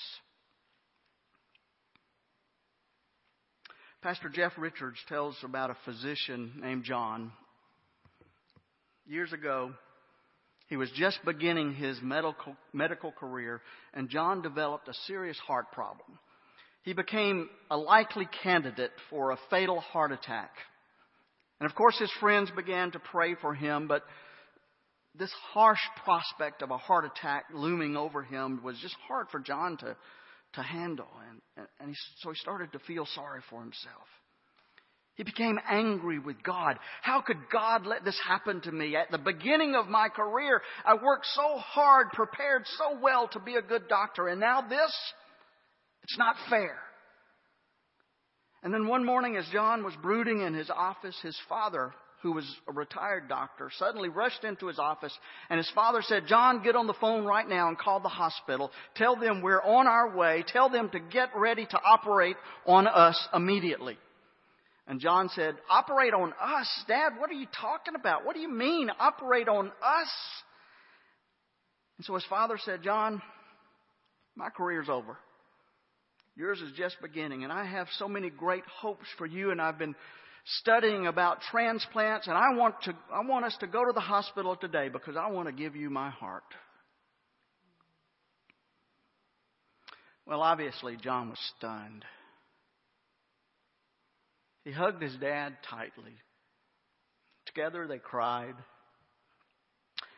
Pastor 4.02 4.28
Jeff 4.28 4.52
Richards 4.58 4.98
tells 5.08 5.36
about 5.42 5.70
a 5.70 5.76
physician 5.84 6.52
named 6.60 6.84
John 6.84 7.32
years 9.06 9.32
ago, 9.32 9.72
he 10.68 10.76
was 10.76 10.90
just 10.96 11.18
beginning 11.24 11.74
his 11.74 11.98
medical, 12.02 12.56
medical 12.72 13.12
career, 13.12 13.62
and 13.94 14.10
John 14.10 14.42
developed 14.42 14.88
a 14.88 14.94
serious 15.06 15.38
heart 15.38 15.72
problem. 15.72 16.18
He 16.82 16.92
became 16.92 17.48
a 17.70 17.76
likely 17.76 18.28
candidate 18.42 18.92
for 19.10 19.30
a 19.30 19.38
fatal 19.48 19.80
heart 19.80 20.12
attack. 20.12 20.50
And 21.60 21.68
of 21.68 21.74
course, 21.74 21.98
his 21.98 22.10
friends 22.20 22.50
began 22.54 22.92
to 22.92 22.98
pray 22.98 23.34
for 23.40 23.54
him, 23.54 23.88
but 23.88 24.02
this 25.18 25.32
harsh 25.52 25.80
prospect 26.04 26.62
of 26.62 26.70
a 26.70 26.78
heart 26.78 27.04
attack 27.04 27.44
looming 27.54 27.96
over 27.96 28.22
him 28.22 28.60
was 28.62 28.78
just 28.80 28.96
hard 29.06 29.26
for 29.30 29.40
John 29.40 29.76
to, 29.78 29.96
to 30.54 30.62
handle. 30.62 31.08
And, 31.56 31.66
and 31.80 31.88
he, 31.90 31.96
so 32.18 32.30
he 32.30 32.36
started 32.36 32.72
to 32.72 32.78
feel 32.80 33.06
sorry 33.14 33.40
for 33.50 33.60
himself. 33.60 34.06
He 35.16 35.22
became 35.22 35.58
angry 35.66 36.18
with 36.18 36.42
God. 36.42 36.78
How 37.00 37.22
could 37.22 37.38
God 37.50 37.86
let 37.86 38.04
this 38.04 38.20
happen 38.28 38.60
to 38.62 38.72
me? 38.72 38.96
At 38.96 39.10
the 39.10 39.18
beginning 39.18 39.74
of 39.74 39.88
my 39.88 40.08
career, 40.10 40.60
I 40.84 40.94
worked 40.94 41.26
so 41.32 41.56
hard, 41.56 42.08
prepared 42.12 42.64
so 42.76 42.98
well 43.00 43.26
to 43.28 43.40
be 43.40 43.54
a 43.54 43.62
good 43.62 43.88
doctor, 43.88 44.28
and 44.28 44.38
now 44.38 44.60
this? 44.60 44.92
It's 46.02 46.18
not 46.18 46.36
fair. 46.50 46.76
And 48.62 48.74
then 48.74 48.88
one 48.88 49.06
morning, 49.06 49.36
as 49.36 49.46
John 49.52 49.84
was 49.84 49.94
brooding 50.02 50.42
in 50.42 50.52
his 50.52 50.68
office, 50.68 51.16
his 51.22 51.38
father, 51.48 51.94
who 52.26 52.32
was 52.32 52.56
a 52.66 52.72
retired 52.72 53.28
doctor, 53.28 53.70
suddenly 53.78 54.08
rushed 54.08 54.42
into 54.42 54.66
his 54.66 54.80
office, 54.80 55.16
and 55.48 55.58
his 55.58 55.70
father 55.76 56.02
said, 56.02 56.24
John, 56.26 56.60
get 56.60 56.74
on 56.74 56.88
the 56.88 56.94
phone 57.00 57.24
right 57.24 57.48
now 57.48 57.68
and 57.68 57.78
call 57.78 58.00
the 58.00 58.08
hospital. 58.08 58.72
Tell 58.96 59.14
them 59.14 59.42
we're 59.42 59.62
on 59.62 59.86
our 59.86 60.16
way. 60.16 60.44
Tell 60.48 60.68
them 60.68 60.90
to 60.90 60.98
get 60.98 61.28
ready 61.36 61.66
to 61.66 61.78
operate 61.84 62.34
on 62.66 62.88
us 62.88 63.16
immediately. 63.32 63.96
And 64.88 64.98
John 64.98 65.28
said, 65.36 65.54
Operate 65.70 66.14
on 66.14 66.32
us? 66.40 66.68
Dad, 66.88 67.12
what 67.16 67.30
are 67.30 67.34
you 67.34 67.46
talking 67.60 67.94
about? 67.94 68.24
What 68.24 68.34
do 68.34 68.40
you 68.40 68.52
mean, 68.52 68.90
operate 68.98 69.48
on 69.48 69.66
us? 69.68 70.10
And 71.98 72.04
so 72.04 72.14
his 72.14 72.24
father 72.28 72.58
said, 72.64 72.82
John, 72.82 73.22
my 74.34 74.48
career's 74.50 74.88
over. 74.88 75.16
Yours 76.34 76.60
is 76.60 76.72
just 76.76 76.96
beginning, 77.00 77.44
and 77.44 77.52
I 77.52 77.64
have 77.64 77.86
so 77.98 78.08
many 78.08 78.30
great 78.30 78.64
hopes 78.80 79.06
for 79.16 79.26
you, 79.26 79.52
and 79.52 79.62
I've 79.62 79.78
been 79.78 79.94
studying 80.46 81.06
about 81.06 81.40
transplants, 81.50 82.28
and 82.28 82.36
I 82.36 82.54
want 82.54 82.76
to 82.84 82.94
I 83.12 83.24
want 83.24 83.44
us 83.44 83.56
to 83.60 83.66
go 83.66 83.84
to 83.84 83.92
the 83.92 84.00
hospital 84.00 84.56
today 84.56 84.88
because 84.88 85.16
I 85.16 85.30
want 85.30 85.48
to 85.48 85.52
give 85.52 85.76
you 85.76 85.90
my 85.90 86.10
heart. 86.10 86.44
Well, 90.26 90.42
obviously 90.42 90.96
John 90.96 91.30
was 91.30 91.38
stunned. 91.56 92.04
He 94.64 94.72
hugged 94.72 95.00
his 95.00 95.14
dad 95.20 95.56
tightly. 95.70 96.14
Together 97.46 97.86
they 97.86 97.98
cried. 97.98 98.54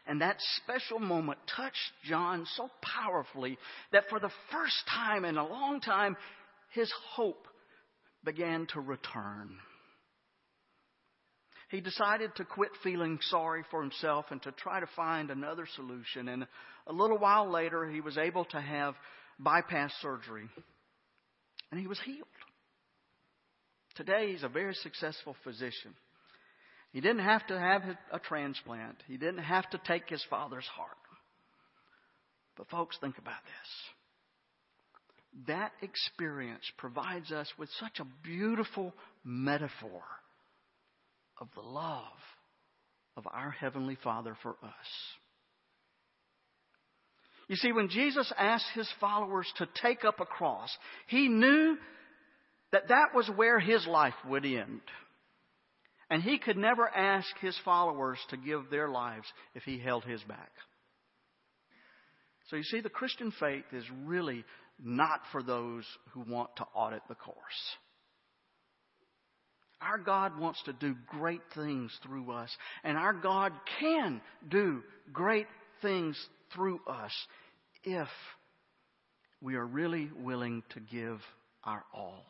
And 0.07 0.23
that 0.23 0.39
special 0.63 0.99
moment 0.99 1.39
touched 1.55 1.93
John 2.05 2.47
so 2.57 2.71
powerfully 2.81 3.59
that 3.93 4.09
for 4.09 4.19
the 4.19 4.31
first 4.51 4.77
time 4.89 5.27
in 5.27 5.37
a 5.37 5.47
long 5.47 5.83
time, 5.83 6.17
his 6.73 6.91
hope 7.15 7.47
began 8.25 8.67
to 8.73 8.81
return. 8.81 9.59
He 11.69 11.83
decided 11.83 12.35
to 12.37 12.45
quit 12.45 12.71
feeling 12.83 13.19
sorry 13.23 13.63
for 13.71 13.83
himself 13.83 14.27
and 14.31 14.43
to 14.43 14.53
try 14.53 14.81
to 14.81 14.87
find 14.97 15.31
another 15.31 15.67
solution. 15.77 16.29
And 16.29 16.47
a 16.87 16.93
little 16.93 17.19
while 17.19 17.51
later, 17.51 17.89
he 17.89 18.01
was 18.01 18.17
able 18.17 18.47
to 18.47 18.61
have 18.61 18.95
bypass 19.39 19.93
surgery. 20.01 20.49
And 21.71 21.79
he 21.79 21.87
was 21.87 22.01
healed. 22.01 22.27
Today, 23.97 24.33
he's 24.33 24.45
a 24.45 24.49
very 24.49 24.73
successful 24.75 25.37
physician. 25.45 25.95
He 26.93 27.03
didn't 27.03 27.25
have 27.25 27.47
to 27.49 27.59
have 27.59 27.83
a 28.13 28.19
transplant, 28.19 29.03
he 29.07 29.19
didn't 29.19 29.43
have 29.43 29.69
to 29.71 29.81
take 29.87 30.09
his 30.09 30.25
father's 30.31 30.67
heart. 30.67 30.97
But, 32.57 32.71
folks, 32.71 32.97
think 32.99 33.19
about 33.19 33.43
this. 33.45 35.47
That 35.49 35.73
experience 35.83 36.65
provides 36.79 37.31
us 37.31 37.53
with 37.59 37.69
such 37.79 38.01
a 38.01 38.07
beautiful 38.25 38.95
metaphor 39.23 40.03
of 41.41 41.49
the 41.55 41.63
love 41.63 42.03
of 43.17 43.27
our 43.27 43.51
Heavenly 43.51 43.97
Father 44.03 44.37
for 44.43 44.51
us. 44.63 44.89
You 47.49 47.57
see, 47.57 47.73
when 47.73 47.89
Jesus 47.89 48.31
asked 48.39 48.67
his 48.75 48.89
followers 49.01 49.51
to 49.57 49.69
take 49.83 50.05
up 50.05 50.21
a 50.21 50.27
cross, 50.27 50.71
he 51.07 51.29
knew 51.29 51.77
that 52.73 52.89
that 52.89 53.15
was 53.15 53.31
where 53.37 53.59
his 53.59 53.87
life 53.87 54.15
would 54.29 54.45
end. 54.45 54.83
And 56.11 56.23
he 56.23 56.39
could 56.39 56.57
never 56.57 56.89
ask 56.89 57.27
his 57.41 57.59
followers 57.65 58.19
to 58.31 58.37
give 58.37 58.71
their 58.71 58.89
lives 58.89 59.27
if 59.55 59.63
he 59.63 59.79
held 59.79 60.05
his 60.05 60.23
back. 60.25 60.51
So 62.49 62.57
you 62.57 62.63
see, 62.63 62.81
the 62.81 62.89
Christian 62.89 63.33
faith 63.39 63.65
is 63.73 63.85
really 64.05 64.45
not 64.83 65.21
for 65.33 65.43
those 65.43 65.85
who 66.13 66.21
want 66.21 66.51
to 66.57 66.65
audit 66.75 67.03
the 67.09 67.15
course. 67.15 67.37
Our 69.81 69.99
God 69.99 70.39
wants 70.39 70.61
to 70.65 70.73
do 70.73 70.97
great 71.07 71.43
things 71.55 71.97
through 72.03 72.33
us, 72.33 72.51
and 72.83 72.97
our 72.97 73.13
God 73.13 73.53
can 73.81 74.21
do 74.49 74.83
great 75.13 75.47
things 75.83 76.19
through 76.55 76.81
us 76.89 77.13
if 77.85 78.09
we 79.41 79.55
are 79.55 79.67
really 79.67 80.11
willing 80.19 80.63
to 80.71 80.81
give 80.81 81.21
our 81.65 81.85
all 81.95 82.25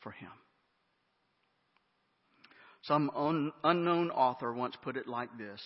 for 0.00 0.10
Him. 0.10 0.30
Some 2.82 3.10
un- 3.14 3.52
unknown 3.62 4.10
author 4.10 4.52
once 4.52 4.76
put 4.82 4.96
it 4.96 5.06
like 5.06 5.30
this 5.38 5.60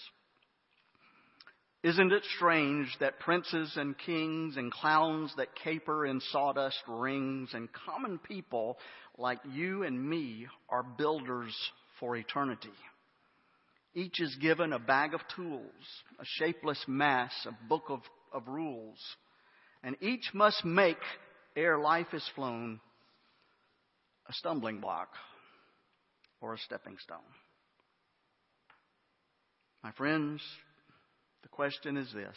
Isn't 1.83 2.13
it 2.13 2.23
strange 2.37 2.95
that 3.01 3.19
princes 3.19 3.73
and 3.77 3.97
kings 3.99 4.57
and 4.57 4.71
clowns 4.71 5.33
that 5.37 5.57
caper 5.65 6.07
in 6.07 6.21
sawdust 6.31 6.81
rings 6.87 7.51
and 7.55 7.69
common 7.73 8.19
people 8.19 8.79
like 9.19 9.41
you 9.53 9.83
and 9.83 10.09
me 10.09 10.47
are 10.71 10.83
builders 10.83 11.55
for 12.01 12.16
eternity? 12.16 12.71
Each 13.95 14.21
is 14.21 14.35
given 14.41 14.73
a 14.73 14.79
bag 14.79 15.12
of 15.12 15.21
tools, 15.35 15.73
a 16.21 16.25
shapeless 16.25 16.83
mass, 16.87 17.33
a 17.47 17.69
book 17.69 17.85
of, 17.89 18.01
of 18.33 18.47
rules, 18.47 18.99
and 19.83 19.97
each 20.01 20.31
must 20.33 20.64
make, 20.64 20.99
ere 21.57 21.79
life 21.79 22.12
is 22.12 22.25
flown, 22.35 22.81
a 24.29 24.33
stumbling 24.35 24.81
block 24.81 25.09
or 26.41 26.55
a 26.55 26.59
stepping 26.59 26.97
stone. 27.03 27.19
My 29.83 29.93
friends, 29.93 30.43
the 31.43 31.49
question 31.49 31.97
is 31.97 32.12
this 32.12 32.37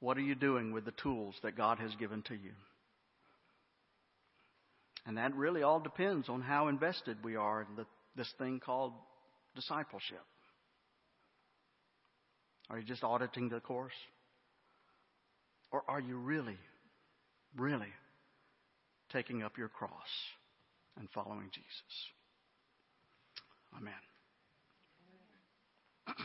What 0.00 0.16
are 0.16 0.22
you 0.22 0.34
doing 0.34 0.72
with 0.72 0.84
the 0.84 0.92
tools 0.92 1.34
that 1.42 1.56
God 1.56 1.78
has 1.78 1.94
given 1.96 2.22
to 2.22 2.34
you? 2.34 2.52
And 5.06 5.16
that 5.16 5.34
really 5.34 5.62
all 5.62 5.80
depends 5.80 6.28
on 6.28 6.40
how 6.40 6.68
invested 6.68 7.16
we 7.24 7.36
are 7.36 7.62
in 7.62 7.76
the, 7.76 7.86
this 8.16 8.32
thing 8.38 8.60
called 8.60 8.92
discipleship. 9.54 10.22
Are 12.68 12.78
you 12.78 12.84
just 12.84 13.02
auditing 13.02 13.48
the 13.48 13.60
course? 13.60 13.94
Or 15.72 15.82
are 15.88 16.00
you 16.00 16.16
really, 16.16 16.58
really 17.56 17.92
taking 19.12 19.42
up 19.42 19.58
your 19.58 19.68
cross 19.68 19.90
and 20.98 21.08
following 21.10 21.50
Jesus? 21.52 21.72
Amen. 23.76 23.92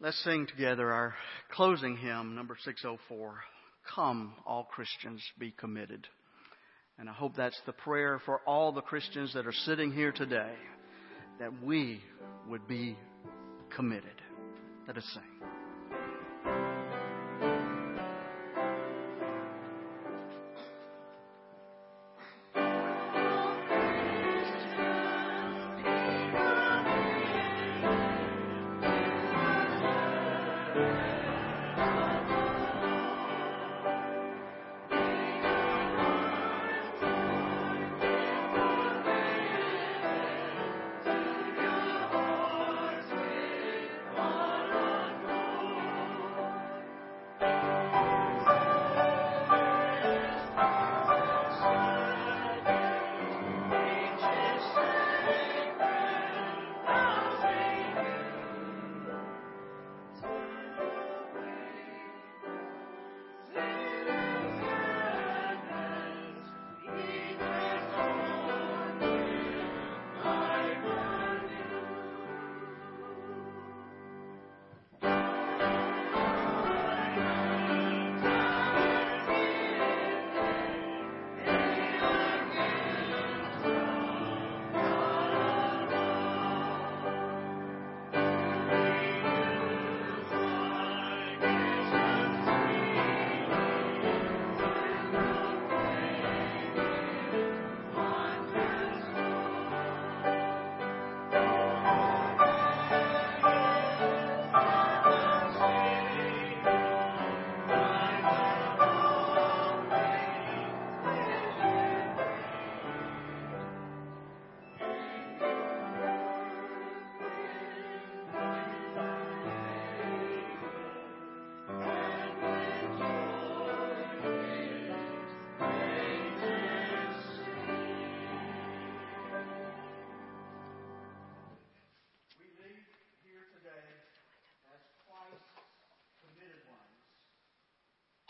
Let's 0.00 0.22
sing 0.24 0.46
together 0.46 0.92
our 0.92 1.14
closing 1.52 1.96
hymn, 1.96 2.34
number 2.34 2.56
604. 2.64 3.34
Come, 3.94 4.34
all 4.46 4.64
Christians, 4.64 5.22
be 5.38 5.52
committed. 5.52 6.06
And 6.98 7.08
I 7.08 7.12
hope 7.12 7.32
that's 7.36 7.60
the 7.66 7.72
prayer 7.72 8.20
for 8.24 8.40
all 8.46 8.72
the 8.72 8.80
Christians 8.80 9.34
that 9.34 9.46
are 9.46 9.52
sitting 9.52 9.92
here 9.92 10.12
today, 10.12 10.52
that 11.40 11.62
we 11.62 12.00
would 12.48 12.66
be 12.68 12.96
committed. 13.74 14.22
Let 14.86 14.96
us 14.96 15.04
sing. 15.12 15.51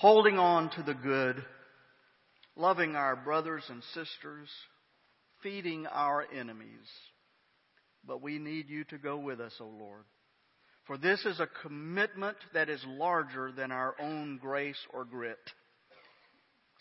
Holding 0.03 0.37
on 0.37 0.69
to 0.69 0.83
the 0.83 0.95
good, 0.95 1.37
loving 2.57 2.97
our 2.97 3.15
brothers 3.15 3.63
and 3.69 3.85
sisters, 3.95 4.49
feeding 5.45 5.87
our 5.87 6.27
enemies. 6.37 6.89
But 8.05 8.21
we 8.21 8.41
need 8.41 8.69
you 8.69 8.83
to 8.87 8.99
go 8.99 9.19
with 9.19 9.41
us, 9.41 9.53
O 9.61 9.67
Lord. 9.67 10.03
For 10.89 10.99
this 10.99 11.25
is 11.25 11.39
a 11.39 11.49
commitment 11.63 12.37
that 12.53 12.69
is 12.69 12.85
larger 12.85 13.53
than 13.53 13.71
our 13.71 13.95
own 14.01 14.41
grace 14.43 14.85
or 14.93 15.05
grit. 15.05 15.39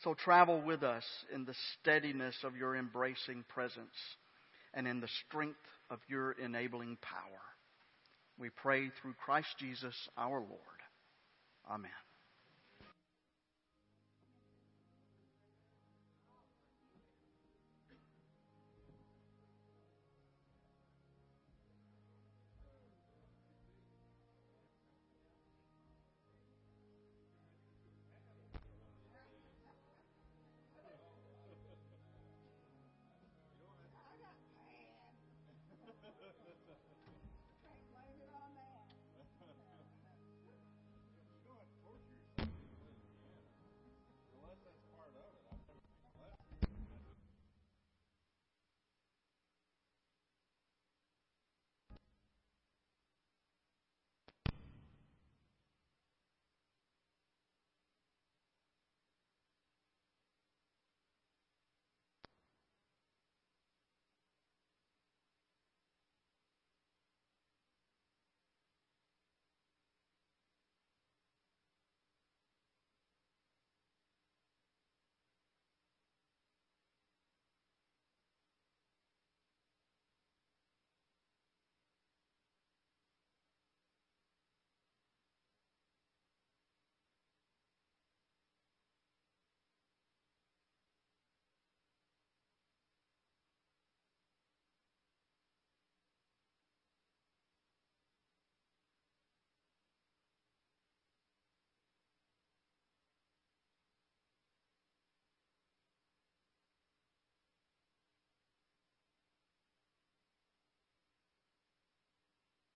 So 0.04 0.16
travel 0.16 0.60
with 0.60 0.82
us 0.82 1.04
in 1.32 1.46
the 1.46 1.54
steadiness 1.80 2.36
of 2.44 2.56
your 2.56 2.76
embracing 2.76 3.46
presence 3.50 3.94
and 4.74 4.88
in 4.88 5.00
the 5.00 5.10
strength 5.28 5.60
of 5.92 6.00
your 6.10 6.32
enabling 6.32 6.98
power. 7.04 7.42
We 8.40 8.50
pray 8.50 8.90
through 9.00 9.14
Christ 9.24 9.50
Jesus 9.60 9.94
our 10.18 10.40
Lord. 10.40 10.82
Amen. 11.70 11.92